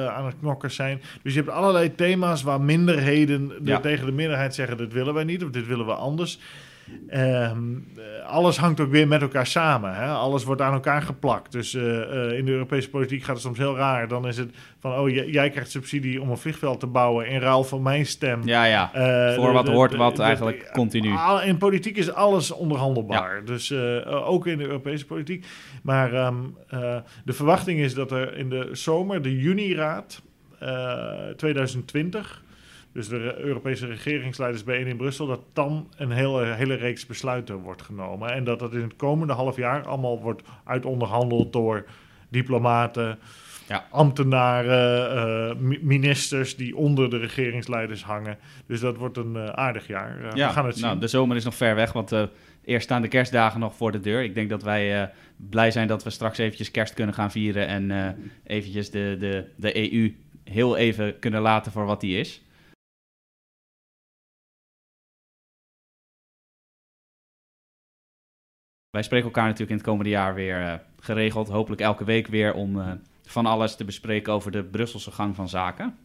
aan 0.10 0.26
het 0.26 0.36
knokken 0.40 0.72
zijn. 0.72 1.02
Dus 1.24 1.34
je 1.34 1.40
hebt 1.40 1.52
allerlei 1.52 1.96
thema's 1.96 2.44
waar 2.44 2.62
minderheden 2.62 3.48
de, 3.48 3.56
ja. 3.64 3.80
tegen 3.80 4.06
de 4.06 4.12
minderheid 4.12 4.56
zeggen: 4.56 4.78
dit 4.78 4.94
willen 4.94 5.14
wij 5.14 5.24
niet 5.24 5.44
of 5.44 5.50
dit 5.50 5.68
willen 5.68 5.86
we 5.86 5.94
anders. 5.94 6.40
Um, 7.10 7.88
alles 8.26 8.58
hangt 8.58 8.80
ook 8.80 8.92
weer 8.92 9.08
met 9.08 9.22
elkaar 9.22 9.48
samen. 9.48 9.96
Hè? 9.96 10.08
Alles 10.08 10.44
wordt 10.44 10.62
aan 10.62 10.74
elkaar 10.74 11.02
geplakt. 11.02 11.52
Dus 11.52 11.74
uh, 11.74 11.84
uh, 11.84 12.38
in 12.38 12.46
de 12.46 12.52
Europese 12.52 12.90
politiek 12.90 13.24
gaat 13.24 13.36
het 13.36 13.44
soms 13.44 13.58
heel 13.58 13.76
raar. 13.76 14.08
Dan 14.08 14.28
is 14.28 14.38
het 14.38 14.50
van, 14.80 14.98
oh, 14.98 15.10
jij 15.10 15.50
krijgt 15.50 15.72
subsidie 15.72 16.22
om 16.22 16.30
een 16.30 16.38
vliegveld 16.38 16.80
te 16.80 16.88
bouwen 16.88 17.28
in 17.28 17.40
ruil 17.40 17.64
van 17.64 17.82
mijn 17.82 18.06
stem. 18.06 18.42
Ja, 18.46 18.64
ja. 18.64 18.92
Uh, 18.96 19.36
Voor 19.36 19.54
wat 19.54 19.68
hoort 19.68 19.96
wat 19.96 20.20
eigenlijk 20.20 20.70
continu. 20.74 21.14
In 21.46 21.58
politiek 21.58 21.98
is 21.98 22.12
alles 22.12 22.52
onderhandelbaar. 22.52 23.36
Ja. 23.36 23.46
Dus 23.46 23.74
ook 24.06 24.48
in 24.48 24.58
de 24.58 24.66
Europese 24.66 25.06
politiek. 25.06 25.46
Maar 25.84 26.14
um, 26.14 26.58
de 27.26 27.34
verwachting 27.34 27.80
is 27.80 27.94
dat 27.94 28.12
er 28.12 28.38
in 28.38 28.50
de 28.50 28.70
zomer, 28.72 29.22
de 29.22 29.38
juni-raad 29.38 30.22
2020 31.36 32.43
dus 32.94 33.08
de 33.08 33.36
Europese 33.38 33.86
regeringsleiders 33.86 34.64
bijeen 34.64 34.88
in 34.88 34.98
Brussel, 34.98 35.28
dat 35.28 35.42
dan 35.54 35.88
een 35.98 36.12
hele, 36.12 36.46
hele 36.46 36.74
reeks 36.76 37.06
besluiten 37.06 37.56
wordt 37.56 37.82
genomen. 37.82 38.32
En 38.34 38.44
dat 38.44 38.60
dat 38.60 38.74
in 38.74 38.82
het 38.82 38.96
komende 38.96 39.34
half 39.34 39.56
jaar 39.58 39.86
allemaal 39.88 40.22
wordt 40.22 40.42
uitonderhandeld 40.64 41.54
door 41.54 41.86
diplomaten, 42.30 43.20
Ja. 43.68 43.86
ambtenaren, 43.92 45.10
eh, 45.50 45.56
mi- 45.62 45.80
ministers 45.82 46.56
die 46.56 46.76
onder 46.76 47.10
de 47.10 47.18
regeringsleiders 47.18 48.04
hangen. 48.04 48.38
Dus 48.66 48.80
dat 48.80 48.98
wordt 48.98 49.18
een 49.18 49.36
eh, 49.36 49.46
aardig 49.46 49.88
jaar. 49.88 50.18
Eh, 50.24 50.36
ja, 50.36 50.48
we 50.48 50.54
gaan 50.54 50.66
het 50.66 50.76
zien. 50.78 50.86
nou, 50.86 51.00
de 51.00 51.08
zomer 51.08 51.36
is 51.36 51.44
nog 51.44 51.56
ver 51.56 51.76
weg, 51.76 51.94
want 51.94 52.12
eh, 52.12 52.24
eerst 52.66 52.84
staan 52.86 53.02
de 53.02 53.08
kerstdagen 53.08 53.60
nog 53.60 53.76
voor 53.76 53.92
de 53.92 54.00
deur. 54.00 54.24
Ik 54.24 54.34
denk 54.36 54.50
dat 54.50 54.64
wij 54.64 55.02
eh, 55.02 55.08
blij 55.50 55.72
zijn 55.72 55.88
dat 55.88 56.04
we 56.04 56.10
straks 56.10 56.38
eventjes 56.38 56.72
kerst 56.72 56.94
kunnen 56.94 57.16
gaan 57.16 57.32
vieren 57.32 57.68
en 57.68 57.92
eh, 57.92 58.08
eventjes 58.44 58.90
de, 58.92 59.16
de, 59.20 59.46
de 59.56 59.92
EU 59.94 60.16
heel 60.44 60.78
even 60.78 61.20
kunnen 61.20 61.42
laten 61.42 61.72
voor 61.72 61.86
wat 61.86 62.02
die 62.02 62.20
is. 62.20 62.42
Wij 68.94 69.04
spreken 69.04 69.26
elkaar 69.26 69.44
natuurlijk 69.44 69.72
in 69.72 69.78
het 69.78 69.86
komende 69.86 70.10
jaar 70.10 70.34
weer 70.34 70.62
eh, 70.62 70.74
geregeld, 71.00 71.48
hopelijk 71.50 71.82
elke 71.82 72.04
week 72.04 72.28
weer, 72.28 72.54
om 72.54 72.80
eh, 72.80 72.92
van 73.24 73.46
alles 73.46 73.76
te 73.76 73.86
bespreken 73.86 74.34
over 74.34 74.52
de 74.52 74.64
Brusselse 74.64 75.12
gang 75.12 75.36
van 75.36 75.50
zaken. 75.50 75.96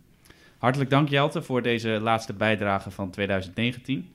Hartelijk 0.59 0.91
dank 0.91 1.09
Jelte 1.09 1.43
voor 1.43 1.63
deze 1.63 1.89
laatste 1.89 2.33
bijdrage 2.33 2.91
van 2.91 3.11
2019. 3.11 4.13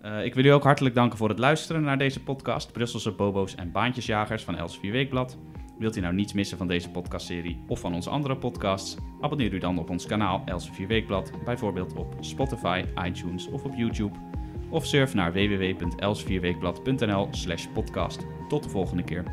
Eh, 0.00 0.24
ik 0.24 0.34
wil 0.34 0.44
u 0.44 0.48
ook 0.48 0.62
hartelijk 0.62 0.94
danken 0.94 1.18
voor 1.18 1.28
het 1.28 1.38
luisteren 1.38 1.82
naar 1.82 1.98
deze 1.98 2.22
podcast, 2.22 2.72
Brusselse 2.72 3.10
Bobo's 3.12 3.54
en 3.54 3.72
Baantjesjagers 3.72 4.42
van 4.42 4.56
Elsevier 4.56 4.92
Weekblad. 4.92 5.38
Wilt 5.78 5.96
u 5.96 6.00
nou 6.00 6.14
niets 6.14 6.32
missen 6.32 6.58
van 6.58 6.66
deze 6.66 6.90
podcastserie 6.90 7.64
of 7.68 7.80
van 7.80 7.94
onze 7.94 8.10
andere 8.10 8.36
podcasts? 8.36 8.96
Abonneer 9.20 9.52
u 9.52 9.58
dan 9.58 9.78
op 9.78 9.90
ons 9.90 10.06
kanaal 10.06 10.42
Elsevier 10.44 10.86
Weekblad, 10.86 11.32
bijvoorbeeld 11.44 11.94
op 11.94 12.16
Spotify, 12.20 12.84
iTunes 13.04 13.46
of 13.46 13.64
op 13.64 13.74
YouTube. 13.76 14.18
Of 14.74 14.86
surf 14.86 15.14
naar 15.14 15.32
www.elsevierweekblad.nl 15.32 17.28
slash 17.30 17.66
podcast. 17.66 18.26
Tot 18.48 18.62
de 18.62 18.68
volgende 18.68 19.02
keer. 19.02 19.24